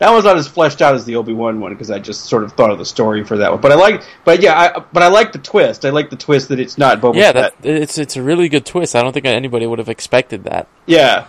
that 0.00 0.10
was 0.10 0.24
not 0.24 0.36
as 0.36 0.48
fleshed 0.48 0.82
out 0.82 0.94
as 0.94 1.04
the 1.04 1.16
Obi 1.16 1.32
Wan 1.32 1.60
one 1.60 1.72
because 1.72 1.90
I 1.90 1.98
just 1.98 2.24
sort 2.24 2.42
of 2.44 2.52
thought 2.52 2.70
of 2.70 2.78
the 2.78 2.84
story 2.84 3.24
for 3.24 3.38
that 3.38 3.52
one. 3.52 3.60
But 3.60 3.72
I 3.72 3.76
like, 3.76 4.02
but 4.24 4.42
yeah, 4.42 4.58
I, 4.58 4.80
but 4.80 5.02
I 5.02 5.08
like 5.08 5.32
the 5.32 5.38
twist. 5.38 5.84
I 5.84 5.90
like 5.90 6.10
the 6.10 6.16
twist 6.16 6.48
that 6.48 6.58
it's 6.60 6.76
not 6.78 7.00
Boba 7.00 7.14
yeah, 7.16 7.32
Fett. 7.32 7.62
that, 7.62 7.70
it's 7.82 7.96
it's 7.98 8.16
a 8.16 8.22
really 8.22 8.48
good 8.48 8.66
twist. 8.66 8.94
I 8.96 9.02
don't 9.02 9.12
think 9.12 9.24
anybody 9.26 9.66
would 9.66 9.78
have 9.78 9.88
expected 9.88 10.44
that. 10.44 10.66
Yeah, 10.86 11.26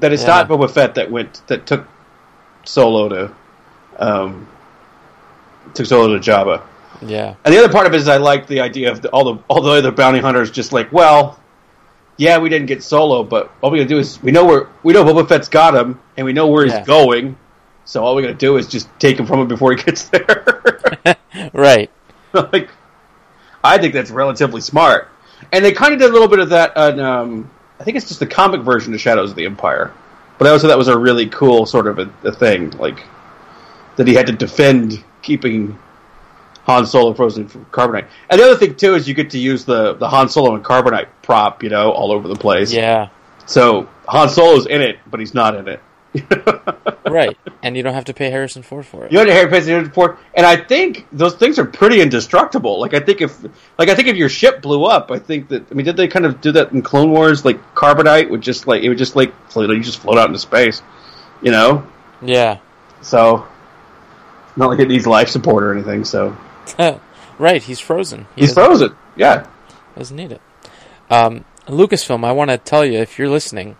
that 0.00 0.12
it's 0.12 0.22
Yeah. 0.22 0.28
not 0.28 0.48
Boba 0.48 0.70
Fett 0.70 0.96
that 0.96 1.10
went 1.10 1.40
that 1.46 1.66
took 1.66 1.86
Solo 2.64 3.08
to 3.08 3.32
um, 3.98 4.48
took 5.74 5.86
Solo 5.86 6.18
to 6.18 6.20
Jabba. 6.30 6.62
Yeah. 7.02 7.34
And 7.44 7.54
the 7.54 7.58
other 7.58 7.72
part 7.72 7.86
of 7.86 7.94
it 7.94 7.96
is 7.98 8.08
I 8.08 8.18
like 8.18 8.46
the 8.46 8.60
idea 8.60 8.90
of 8.90 9.00
the, 9.02 9.08
all 9.10 9.34
the 9.34 9.42
all 9.48 9.62
the 9.62 9.70
other 9.70 9.92
bounty 9.92 10.18
hunters 10.18 10.50
just 10.50 10.72
like, 10.72 10.92
well, 10.92 11.38
yeah, 12.16 12.38
we 12.38 12.48
didn't 12.50 12.66
get 12.66 12.82
Solo, 12.82 13.22
but 13.24 13.50
all 13.62 13.70
we're 13.70 13.78
gonna 13.78 13.88
do 13.88 13.98
is 13.98 14.22
we 14.22 14.32
know 14.32 14.44
where 14.44 14.68
we 14.82 14.92
know 14.92 15.04
Boba 15.04 15.26
Fett's 15.28 15.48
got 15.48 15.74
him, 15.74 15.98
and 16.16 16.26
we 16.26 16.32
know 16.32 16.48
where 16.48 16.66
Yeah. 16.66 16.78
he's 16.78 16.86
going. 16.86 17.36
So 17.90 18.04
all 18.04 18.14
we 18.14 18.22
gotta 18.22 18.34
do 18.34 18.56
is 18.56 18.68
just 18.68 18.88
take 19.00 19.18
him 19.18 19.26
from 19.26 19.40
him 19.40 19.48
before 19.48 19.72
he 19.72 19.82
gets 19.82 20.04
there. 20.08 20.44
Right. 21.52 21.90
like, 22.32 22.68
I 23.64 23.78
think 23.78 23.94
that's 23.94 24.10
relatively 24.10 24.60
smart. 24.60 25.08
And 25.52 25.64
they 25.64 25.72
kind 25.72 25.92
of 25.92 25.98
did 25.98 26.10
a 26.10 26.12
little 26.12 26.28
bit 26.28 26.38
of 26.38 26.50
that 26.50 26.76
on, 26.76 27.00
um, 27.00 27.50
I 27.80 27.84
think 27.84 27.96
it's 27.96 28.06
just 28.06 28.20
the 28.20 28.26
comic 28.26 28.60
version 28.60 28.92
of 28.94 29.00
Shadows 29.00 29.30
of 29.30 29.36
the 29.36 29.46
Empire. 29.46 29.92
But 30.38 30.46
I 30.46 30.50
also 30.50 30.62
thought 30.62 30.74
that 30.74 30.78
was 30.78 30.88
a 30.88 30.98
really 30.98 31.26
cool 31.28 31.66
sort 31.66 31.86
of 31.86 31.98
a, 31.98 32.12
a 32.22 32.32
thing, 32.32 32.70
like 32.72 33.00
that 33.96 34.06
he 34.06 34.14
had 34.14 34.26
to 34.26 34.32
defend 34.32 35.02
keeping 35.22 35.76
Han 36.64 36.86
Solo 36.86 37.14
frozen 37.14 37.48
from 37.48 37.64
carbonite. 37.66 38.06
And 38.28 38.40
the 38.40 38.44
other 38.44 38.56
thing 38.56 38.76
too 38.76 38.94
is 38.94 39.08
you 39.08 39.14
get 39.14 39.30
to 39.30 39.38
use 39.38 39.64
the 39.64 39.94
the 39.94 40.08
Han 40.08 40.28
Solo 40.28 40.54
and 40.54 40.64
carbonite 40.64 41.08
prop, 41.22 41.62
you 41.62 41.70
know, 41.70 41.90
all 41.90 42.12
over 42.12 42.28
the 42.28 42.36
place. 42.36 42.72
Yeah. 42.72 43.08
So 43.46 43.88
Han 44.08 44.28
Solo's 44.28 44.66
in 44.66 44.80
it, 44.80 44.98
but 45.10 45.18
he's 45.18 45.34
not 45.34 45.56
in 45.56 45.66
it. 45.66 45.80
Right. 47.10 47.36
And 47.62 47.76
you 47.76 47.82
don't 47.82 47.94
have 47.94 48.06
to 48.06 48.14
pay 48.14 48.30
Harrison 48.30 48.62
Ford 48.62 48.86
for 48.86 49.04
it. 49.04 49.12
You 49.12 49.18
don't 49.18 49.28
have 49.28 49.44
to 49.44 49.50
pay 49.50 49.64
Harrison 49.64 49.92
Ford, 49.92 50.16
and 50.34 50.46
I 50.46 50.56
think 50.56 51.06
those 51.12 51.34
things 51.34 51.58
are 51.58 51.64
pretty 51.64 52.00
indestructible. 52.00 52.80
Like 52.80 52.94
I 52.94 53.00
think 53.00 53.20
if, 53.20 53.42
like 53.78 53.88
I 53.88 53.94
think 53.94 54.08
if 54.08 54.16
your 54.16 54.28
ship 54.28 54.62
blew 54.62 54.84
up, 54.84 55.10
I 55.10 55.18
think 55.18 55.48
that 55.48 55.70
I 55.70 55.74
mean, 55.74 55.84
did 55.86 55.96
they 55.96 56.08
kind 56.08 56.24
of 56.24 56.40
do 56.40 56.52
that 56.52 56.72
in 56.72 56.82
Clone 56.82 57.10
Wars? 57.10 57.44
Like 57.44 57.74
carbonite 57.74 58.30
would 58.30 58.40
just 58.40 58.66
like 58.66 58.82
it 58.82 58.88
would 58.88 58.98
just 58.98 59.16
like 59.16 59.34
float, 59.50 59.70
you 59.70 59.82
just 59.82 60.00
float 60.00 60.18
out 60.18 60.28
into 60.28 60.38
space, 60.38 60.82
you 61.42 61.50
know. 61.50 61.86
Yeah. 62.22 62.58
So 63.02 63.46
not 64.56 64.70
like 64.70 64.80
it 64.80 64.88
needs 64.88 65.06
life 65.06 65.28
support 65.28 65.62
or 65.62 65.74
anything. 65.74 66.04
So 66.04 66.36
right. 67.38 67.62
He's 67.62 67.80
frozen. 67.80 68.26
He 68.36 68.42
he's 68.42 68.54
frozen. 68.54 68.96
Yeah, 69.16 69.46
Doesn't 69.96 70.16
need 70.16 70.32
it. 70.32 70.40
Um, 71.10 71.44
Lucasfilm, 71.66 72.24
I 72.24 72.32
want 72.32 72.50
to 72.50 72.58
tell 72.58 72.84
you 72.84 73.00
if 73.00 73.18
you're 73.18 73.28
listening, 73.28 73.76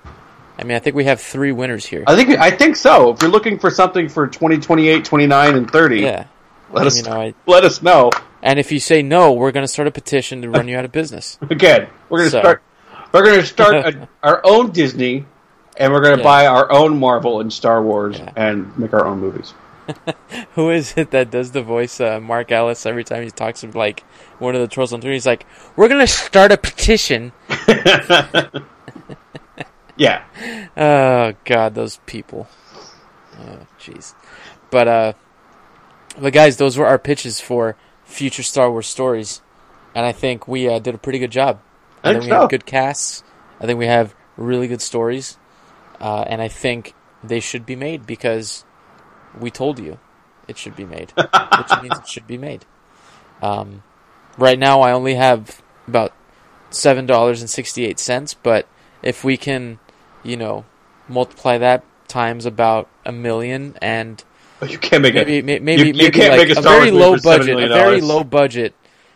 I 0.60 0.64
mean, 0.64 0.76
I 0.76 0.78
think 0.78 0.94
we 0.94 1.04
have 1.06 1.20
three 1.20 1.52
winners 1.52 1.86
here. 1.86 2.04
I 2.06 2.14
think 2.16 2.30
I 2.38 2.50
think 2.50 2.76
so. 2.76 3.10
If 3.12 3.22
you're 3.22 3.30
looking 3.30 3.58
for 3.58 3.70
something 3.70 4.08
for 4.08 4.26
2028, 4.26 5.04
29, 5.04 5.56
and 5.56 5.70
30, 5.70 6.00
Yeah. 6.00 6.26
let 6.70 6.86
us 6.86 7.02
know, 7.04 7.12
I- 7.20 7.34
let 7.46 7.64
us 7.64 7.80
know. 7.82 8.10
And 8.42 8.58
if 8.58 8.70
you 8.70 8.78
say 8.80 9.02
no, 9.02 9.32
we're 9.32 9.52
going 9.52 9.64
to 9.64 9.68
start 9.72 9.88
a 9.88 9.90
petition 9.90 10.42
to 10.42 10.50
run 10.50 10.68
you 10.68 10.76
out 10.76 10.84
of 10.84 10.92
business. 10.92 11.38
Again, 11.50 11.88
we're 12.08 12.18
gonna 12.18 12.30
So. 12.30 12.40
start. 12.40 12.62
We're 13.12 13.24
gonna 13.24 13.44
start 13.44 13.74
a, 13.74 14.08
our 14.22 14.40
own 14.44 14.70
Disney, 14.70 15.24
and 15.76 15.92
we're 15.92 16.00
gonna 16.02 16.18
Yeah. 16.18 16.22
buy 16.22 16.46
our 16.46 16.70
own 16.70 16.98
Marvel 16.98 17.40
and 17.40 17.52
Star 17.52 17.82
Wars, 17.82 18.18
Yeah. 18.18 18.30
and 18.36 18.76
make 18.78 18.92
our 18.92 19.06
own 19.06 19.18
movies. 19.20 19.52
Who 20.54 20.70
is 20.70 20.94
it 20.96 21.10
that 21.10 21.30
does 21.32 21.50
the 21.50 21.62
voice, 21.62 22.00
uh, 22.00 22.20
Mark 22.20 22.52
Ellis, 22.52 22.86
every 22.86 23.02
time 23.02 23.24
he 23.24 23.30
talks 23.30 23.64
of 23.64 23.74
like 23.74 24.04
one 24.38 24.54
of 24.54 24.60
the 24.60 24.68
trolls 24.68 24.92
on 24.92 25.00
Twitter? 25.00 25.14
He's 25.14 25.26
like, 25.26 25.44
"We're 25.74 25.88
gonna 25.88 26.06
start 26.06 26.52
a 26.52 26.56
petition." 26.56 27.32
Yeah, 30.00 30.24
Oh 30.78 31.34
God, 31.44 31.74
those 31.74 31.98
people. 32.06 32.48
Oh 33.38 33.66
jeez. 33.78 34.14
But 34.70 34.88
uh, 34.88 35.12
but 36.18 36.32
guys, 36.32 36.56
those 36.56 36.78
were 36.78 36.86
our 36.86 36.98
pitches 36.98 37.38
for 37.38 37.76
future 38.04 38.42
Star 38.42 38.70
Wars 38.70 38.86
stories, 38.86 39.42
and 39.94 40.06
I 40.06 40.12
think 40.12 40.48
we 40.48 40.68
uh, 40.68 40.78
did 40.78 40.94
a 40.94 40.98
pretty 40.98 41.18
good 41.18 41.30
job. 41.30 41.60
I 42.02 42.10
I 42.10 42.12
think 42.12 42.22
think 42.22 42.30
we 42.30 42.34
so. 42.34 42.40
have 42.40 42.50
good 42.50 42.64
casts. 42.64 43.22
I 43.60 43.66
think 43.66 43.78
we 43.78 43.86
have 43.86 44.14
really 44.38 44.68
good 44.68 44.80
stories, 44.80 45.36
uh, 46.00 46.24
and 46.26 46.40
I 46.40 46.48
think 46.48 46.94
they 47.22 47.40
should 47.40 47.66
be 47.66 47.76
made 47.76 48.06
because 48.06 48.64
we 49.38 49.50
told 49.50 49.78
you 49.78 49.98
it 50.48 50.56
should 50.56 50.76
be 50.76 50.86
made, 50.86 51.12
which 51.16 51.82
means 51.82 51.98
it 51.98 52.08
should 52.08 52.26
be 52.26 52.38
made. 52.38 52.64
Um, 53.42 53.82
right 54.38 54.58
now, 54.58 54.80
I 54.80 54.92
only 54.92 55.16
have 55.16 55.60
about 55.86 56.14
seven 56.70 57.04
dollars 57.04 57.42
and 57.42 57.50
sixty-eight 57.50 57.98
cents, 58.00 58.32
but 58.32 58.66
if 59.02 59.24
we 59.24 59.36
can, 59.36 59.78
you 60.22 60.36
know, 60.36 60.64
multiply 61.08 61.58
that 61.58 61.84
times 62.08 62.46
about 62.46 62.88
a 63.04 63.12
million 63.12 63.76
and 63.80 64.22
you 64.66 64.78
can't 64.78 65.02
make 65.02 65.14
maybe 65.14 65.38
it. 65.38 65.44
may- 65.44 65.58
maybe 65.58 65.88
you 65.88 65.94
maybe 65.94 66.10
can't 66.10 66.36
like 66.36 66.48
make 66.48 66.56
a 66.56 66.60
a 66.60 66.62
very 66.62 66.90
low 66.90 67.16
budget, 67.16 67.58
a 67.58 67.68
very 67.68 68.00
low 68.00 68.24
budget 68.24 68.74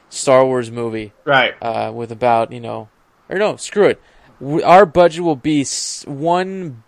Star 0.09 0.45
Wars 0.47 0.71
movie 0.71 1.13
Right. 1.25 1.55
uh, 1.61 1.93
with 1.95 2.11
about 2.13 2.53
you 2.53 2.61
know, 2.61 2.89
or 3.29 3.39
no, 3.39 3.57
screw 3.57 3.87
it. 3.89 4.01
We, 4.41 4.63
our 4.63 4.87
budget 4.87 5.23
will 5.23 5.37
be 5.37 5.65
one 6.07 6.83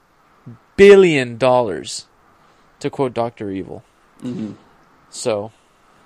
billion 0.76 1.36
dollars, 1.38 2.06
to 2.80 2.90
quote 2.90 3.14
Doctor 3.14 3.50
Evil. 3.50 3.84
Mm-hmm. 4.22 4.52
So, 5.10 5.52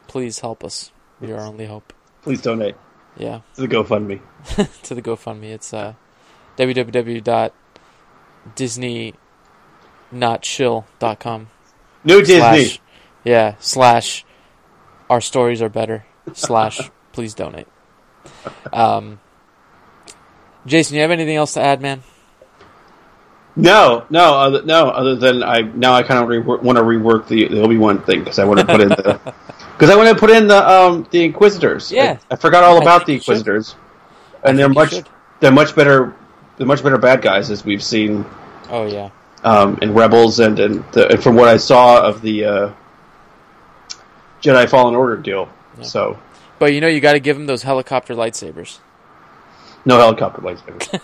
please 0.07 0.41
help 0.41 0.63
us. 0.65 0.93
You're 1.21 1.39
our 1.39 1.47
only 1.47 1.67
hope. 1.67 1.93
Please 2.23 2.41
donate 2.43 2.75
Yeah, 3.17 3.41
to 3.55 3.63
the 3.63 3.69
GoFundMe. 3.69 4.21
to 4.85 4.95
the 4.95 5.03
GoFundMe. 5.03 5.53
It's 5.53 5.73
uh, 5.73 5.95
www.disneynotchill.com. 8.57 11.49
New 12.05 12.21
Disney. 12.21 12.39
Slash, 12.39 12.81
yeah, 13.25 13.55
slash 13.59 14.25
our 15.09 15.21
stories 15.21 15.63
are 15.63 15.69
better. 15.69 16.05
Slash 16.33 16.91
please 17.13 17.35
donate. 17.35 17.69
Um, 18.73 19.21
Jason, 20.67 20.97
you 20.97 21.03
have 21.03 21.11
anything 21.11 21.37
else 21.37 21.55
to 21.55 21.61
add, 21.61 21.81
man? 21.81 22.03
No, 23.57 24.07
no, 24.11 24.35
other, 24.35 24.63
no. 24.63 24.89
Other 24.89 25.17
than 25.17 25.43
I 25.43 25.63
now, 25.63 25.93
I 25.93 26.03
kind 26.03 26.23
of 26.23 26.29
rework, 26.29 26.63
want 26.63 26.79
to 26.79 26.85
rework 26.85 27.27
the, 27.27 27.49
the 27.49 27.61
Obi 27.61 27.77
Wan 27.77 28.01
thing 28.03 28.21
because 28.21 28.39
I 28.39 28.45
want 28.45 28.61
to 28.61 28.67
put 28.67 28.81
in 28.81 28.91
the 28.91 29.21
because 29.73 29.91
I 29.91 29.97
want 29.97 30.09
to 30.09 30.15
put 30.15 30.31
in 30.31 30.47
the 30.47 30.71
um 30.71 31.07
the 31.11 31.25
Inquisitors. 31.25 31.91
Yeah. 31.91 32.19
I, 32.31 32.35
I 32.35 32.37
forgot 32.37 32.63
all 32.63 32.81
about 32.81 33.07
the. 33.07 33.15
Inquisitors, 33.15 33.75
and 34.45 34.59
they're 34.59 34.69
much 34.69 34.95
they're 35.41 35.51
much 35.51 35.75
better 35.75 36.15
they're 36.61 36.67
much 36.67 36.83
better 36.83 36.99
bad 36.99 37.23
guys 37.23 37.51
as 37.51 37.65
we've 37.65 37.83
seen 37.83 38.27
Oh 38.69 38.85
yeah, 38.87 39.09
um, 39.43 39.79
in 39.81 39.95
Rebels 39.95 40.41
and 40.41 40.59
and, 40.59 40.85
the, 40.93 41.09
and 41.09 41.23
from 41.23 41.37
what 41.37 41.49
I 41.49 41.57
saw 41.57 42.07
of 42.07 42.21
the 42.21 42.45
uh, 42.45 42.73
Jedi 44.43 44.69
Fallen 44.69 44.95
Order 44.95 45.17
deal. 45.17 45.49
So 45.81 46.19
but 46.59 46.75
you 46.75 46.83
know 46.83 46.87
you 46.87 47.01
got 47.01 47.15
to 47.15 47.21
give 47.21 47.39
them 47.39 47.47
those 47.47 47.63
helicopter 47.63 48.15
lightsabers. 48.15 48.79
no 49.87 49.97
helicopter 49.97 50.43
lightsabers. 50.43 51.01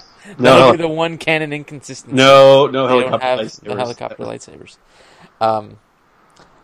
No, 0.38 0.72
be 0.72 0.78
the 0.78 0.88
one 0.88 1.18
canon 1.18 1.52
inconsistency. 1.52 2.16
no, 2.16 2.66
no 2.66 2.88
they 2.88 3.06
helicopter 3.06 3.26
lightsabers. 3.44 3.60
the 3.60 3.76
helicopter 3.76 4.24
lightsabers. 4.24 4.76
Um, 5.40 5.78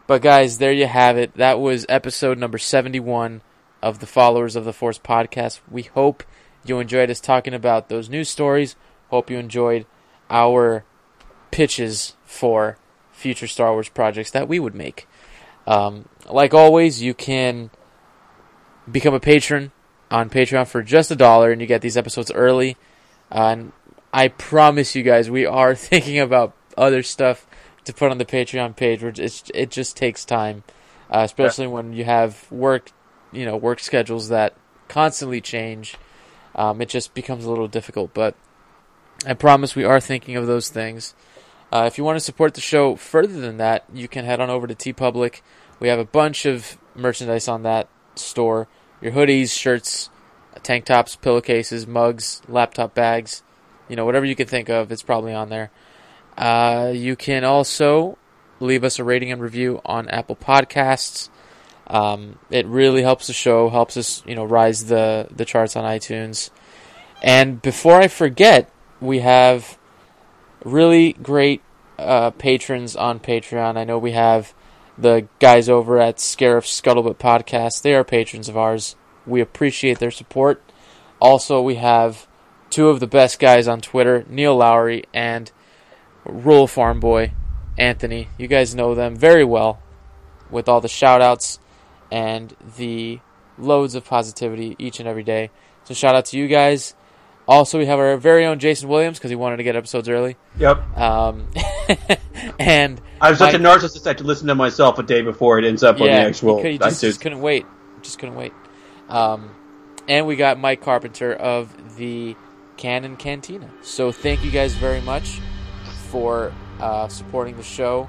but 0.09 0.21
guys, 0.21 0.59
there 0.59 0.73
you 0.73 0.87
have 0.87 1.17
it. 1.17 1.35
That 1.35 1.61
was 1.61 1.87
episode 1.89 2.39
number 2.39 2.59
seventy-one 2.59 3.41
of 3.81 4.01
the 4.01 4.07
Followers 4.07 4.57
of 4.57 4.65
the 4.65 4.73
Force 4.73 4.99
podcast. 4.99 5.61
We 5.71 5.83
hope 5.83 6.25
you 6.65 6.79
enjoyed 6.79 7.11
us 7.11 7.21
talking 7.21 7.55
about 7.55 7.89
those 7.89 8.09
news 8.09 8.29
stories. 8.29 8.77
Hope 9.09 9.31
you 9.31 9.39
enjoyed 9.39 9.87
our 10.31 10.85
pitches 11.51 12.15
for 12.25 12.79
future 13.11 13.47
Star 13.47 13.73
Wars 13.73 13.89
projects 13.89 14.31
that 14.31 14.49
we 14.49 14.59
would 14.59 14.75
make. 14.75 15.07
Um, 15.67 16.09
like 16.29 16.55
always, 16.55 17.03
you 17.03 17.15
can 17.15 17.71
become 18.91 19.15
a 19.15 19.21
patron 19.21 19.71
on 20.11 20.29
Patreon 20.29 20.67
for 20.67 20.83
just 20.83 21.11
a 21.11 21.17
dollar, 21.17 21.53
and 21.53 21.61
you 21.61 21.67
get 21.67 21.83
these 21.83 21.97
episodes 21.97 22.31
early. 22.33 22.77
Uh, 23.31 23.49
and 23.49 23.73
I 24.13 24.29
promise 24.29 24.95
you 24.95 25.03
guys, 25.03 25.31
we 25.31 25.47
are 25.47 25.75
thinking 25.77 26.19
about 26.19 26.55
other 26.77 27.03
stuff 27.03 27.47
to 27.85 27.93
put 27.93 28.11
on 28.11 28.19
the 28.19 28.25
Patreon 28.25 28.77
page. 28.77 29.03
Which 29.03 29.19
it's, 29.19 29.45
it 29.55 29.71
just 29.71 29.97
takes 29.97 30.25
time, 30.25 30.65
uh, 31.11 31.21
especially 31.21 31.67
when 31.67 31.93
you 31.93 32.05
have 32.05 32.51
work, 32.51 32.91
you 33.33 33.45
know, 33.45 33.57
work 33.57 33.81
schedules 33.81 34.29
that 34.29 34.55
constantly 34.89 35.41
change. 35.41 35.97
Um, 36.55 36.81
it 36.81 36.89
just 36.89 37.15
becomes 37.15 37.45
a 37.45 37.51
little 37.51 37.69
difficult, 37.69 38.13
but 38.15 38.35
I 39.27 39.35
promise 39.35 39.75
we 39.75 39.85
are 39.85 40.01
thinking 40.01 40.37
of 40.37 40.47
those 40.47 40.69
things. 40.69 41.15
Uh, 41.73 41.85
if 41.87 41.97
you 41.97 42.05
want 42.05 42.17
to 42.17 42.21
support 42.21 42.55
the 42.55 42.61
show 42.61 42.97
further 42.97 43.41
than 43.41 43.57
that, 43.57 43.85
you 43.93 44.07
can 44.07 44.25
head 44.25 44.41
on 44.41 44.51
over 44.51 44.67
to 44.67 44.75
TeePublic. 44.75 45.41
We 45.81 45.89
have 45.89 45.99
a 45.99 46.05
bunch 46.05 46.45
of 46.45 46.77
merchandise 46.95 47.49
on 47.49 47.63
that 47.63 47.89
store. 48.15 48.69
Your 49.01 49.13
hoodies, 49.13 49.59
shirts, 49.59 50.11
tank 50.63 50.85
tops, 50.85 51.17
pillowcases, 51.17 51.87
mugs, 51.87 52.43
laptop 52.47 52.95
bags, 52.95 53.43
you 53.89 53.97
know, 53.97 54.05
whatever 54.05 54.27
you 54.27 54.37
can 54.37 54.47
think 54.47 54.69
of, 54.69 54.93
it's 54.93 55.03
probably 55.03 55.33
on 55.33 55.49
there. 55.49 55.71
Uh, 56.37 56.93
you 56.95 57.17
can 57.17 57.45
also 57.45 58.17
leave 58.61 58.85
us 58.85 58.99
a 58.99 59.05
rating 59.05 59.33
and 59.33 59.41
review 59.41 59.81
on 59.85 60.09
Apple 60.09 60.37
Podcasts. 60.37 61.29
Um, 61.93 62.39
it 62.49 62.67
really 62.67 63.03
helps 63.03 63.27
the 63.27 63.35
show, 63.35 63.69
helps 63.69 63.99
us, 63.99 64.23
you 64.27 64.35
know, 64.35 64.45
rise 64.45 64.87
the 64.87 65.29
the 65.31 65.45
charts 65.45 65.77
on 65.77 65.85
iTunes. 65.85 66.49
And 67.23 67.61
before 67.61 68.01
I 68.01 68.09
forget, 68.09 68.73
we 69.01 69.21
have 69.21 69.79
really 70.65 71.13
great 71.13 71.61
uh, 71.99 72.31
patrons 72.31 72.97
on 72.97 73.21
Patreon. 73.21 73.77
I 73.77 73.85
know 73.85 73.99
we 73.99 74.13
have 74.13 74.55
the 74.97 75.29
guys 75.39 75.69
over 75.69 75.99
at 76.01 76.17
Scarif 76.17 76.65
Scuttlebutt 76.65 77.17
Podcast. 77.17 77.83
They 77.83 77.95
are 77.95 78.05
patrons 78.05 78.49
of 78.49 78.57
ours. 78.57 78.97
We 79.27 79.43
appreciate 79.43 79.99
their 79.99 80.11
support. 80.11 80.63
Also, 81.21 81.61
we 81.61 81.75
have 81.75 82.27
two 82.71 82.89
of 82.89 83.01
the 83.01 83.07
best 83.07 83.39
guys 83.39 83.69
on 83.69 83.83
Twitter, 83.83 84.25
Neil 84.31 84.57
Lowry 84.57 85.05
and 85.13 85.53
Rural 86.25 86.67
Farm 86.67 87.01
Boy, 87.01 87.33
Anthony. 87.77 88.29
You 88.39 88.49
guys 88.49 88.75
know 88.75 88.95
them 88.95 89.15
very 89.15 89.45
well 89.45 89.83
with 90.51 90.69
all 90.69 90.81
the 90.81 90.89
shout 90.89 91.21
outs 91.21 91.59
and 92.13 92.55
the 92.77 93.19
loads 93.57 93.95
of 93.95 94.05
positivity 94.05 94.77
each 94.79 95.01
and 95.01 95.09
every 95.09 95.23
day. 95.23 95.51
So, 95.85 95.95
shout 95.95 96.15
out 96.15 96.27
to 96.27 96.37
you 96.37 96.47
guys. 96.47 96.95
Also, 97.49 97.79
we 97.79 97.87
have 97.87 97.99
our 97.99 98.17
very 98.19 98.45
own 98.45 98.59
Jason 98.59 98.89
Williams 98.89 99.19
because 99.19 99.31
he 99.31 99.35
wanted 99.35 99.57
to 99.57 99.63
get 99.65 99.75
episodes 99.75 100.09
early. 100.09 100.37
Yep. 100.59 100.97
Um, 100.97 101.49
and 102.61 103.01
I'm 103.21 103.35
such 103.35 103.55
my- 103.55 103.59
a 103.59 103.63
narcissist. 103.63 104.07
I 104.07 104.11
have 104.11 104.19
to 104.19 104.25
listen 104.25 104.47
to 104.49 104.55
myself 104.55 104.99
a 104.99 105.03
day 105.03 105.23
before 105.23 105.59
it 105.59 105.65
ends 105.65 105.83
up 105.83 106.01
on 106.01 106.07
the 106.07 106.13
actual. 106.13 106.59
he, 106.59 106.63
could- 106.63 106.73
he 106.73 106.79
just, 106.79 107.01
just 107.01 107.21
couldn't 107.21 107.41
wait. 107.41 107.67
Just 108.03 108.19
couldn't 108.19 108.37
wait. 108.37 108.53
Um, 109.09 109.51
and 110.07 110.27
we 110.27 110.37
got 110.37 110.59
Mike 110.59 110.83
Carpenter 110.83 111.33
of 111.33 111.97
the 111.97 112.37
Canon 112.77 113.17
Cantina. 113.17 113.71
So 113.81 114.13
thank 114.13 114.45
you 114.45 114.51
guys 114.51 114.75
very 114.75 115.01
much 115.01 115.41
for 116.11 116.53
uh, 116.79 117.09
supporting 117.09 117.57
the 117.57 117.63
show. 117.63 118.09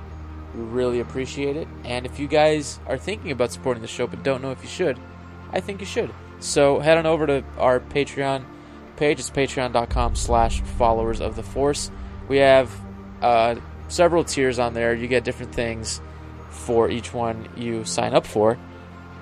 We 0.56 0.62
really 0.62 1.00
appreciate 1.00 1.56
it. 1.56 1.68
And 1.84 2.06
if 2.06 2.20
you 2.20 2.28
guys 2.28 2.80
are 2.88 2.98
thinking 2.98 3.32
about 3.32 3.52
supporting 3.52 3.82
the 3.82 3.88
show 3.88 4.08
but 4.08 4.24
don't 4.24 4.42
know 4.42 4.52
if 4.52 4.62
you 4.62 4.70
should, 4.70 5.00
I 5.52 5.60
think 5.60 5.80
you 5.80 5.86
should. 5.86 6.14
So 6.40 6.80
head 6.80 6.98
on 6.98 7.06
over 7.06 7.26
to 7.28 7.44
our 7.58 7.80
Patreon 7.80 8.44
page. 8.98 9.20
It's 9.20 9.30
patreon.com 9.30 10.16
slash 10.16 10.62
followers 10.62 11.22
of 11.22 11.36
the 11.36 11.44
force. 11.44 11.90
We 12.28 12.38
have 12.38 12.72
uh, 13.22 13.56
several 13.88 14.24
tiers 14.24 14.60
on 14.60 14.74
there. 14.74 14.94
You 14.94 15.08
get 15.08 15.24
different 15.24 15.54
things 15.54 16.02
for 16.50 16.90
each 16.90 17.14
one 17.14 17.50
you 17.56 17.86
sign 17.86 18.14
up 18.14 18.26
for. 18.26 18.58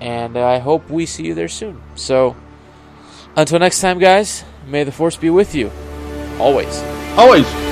And 0.00 0.36
I 0.36 0.58
hope 0.58 0.90
we 0.90 1.06
see 1.06 1.26
you 1.26 1.34
there 1.34 1.48
soon. 1.48 1.80
So 1.94 2.36
until 3.36 3.58
next 3.58 3.80
time, 3.80 3.98
guys, 3.98 4.44
may 4.66 4.84
the 4.84 4.92
force 4.92 5.16
be 5.16 5.30
with 5.30 5.54
you. 5.54 5.70
Always. 6.38 6.82
Always. 7.16 7.71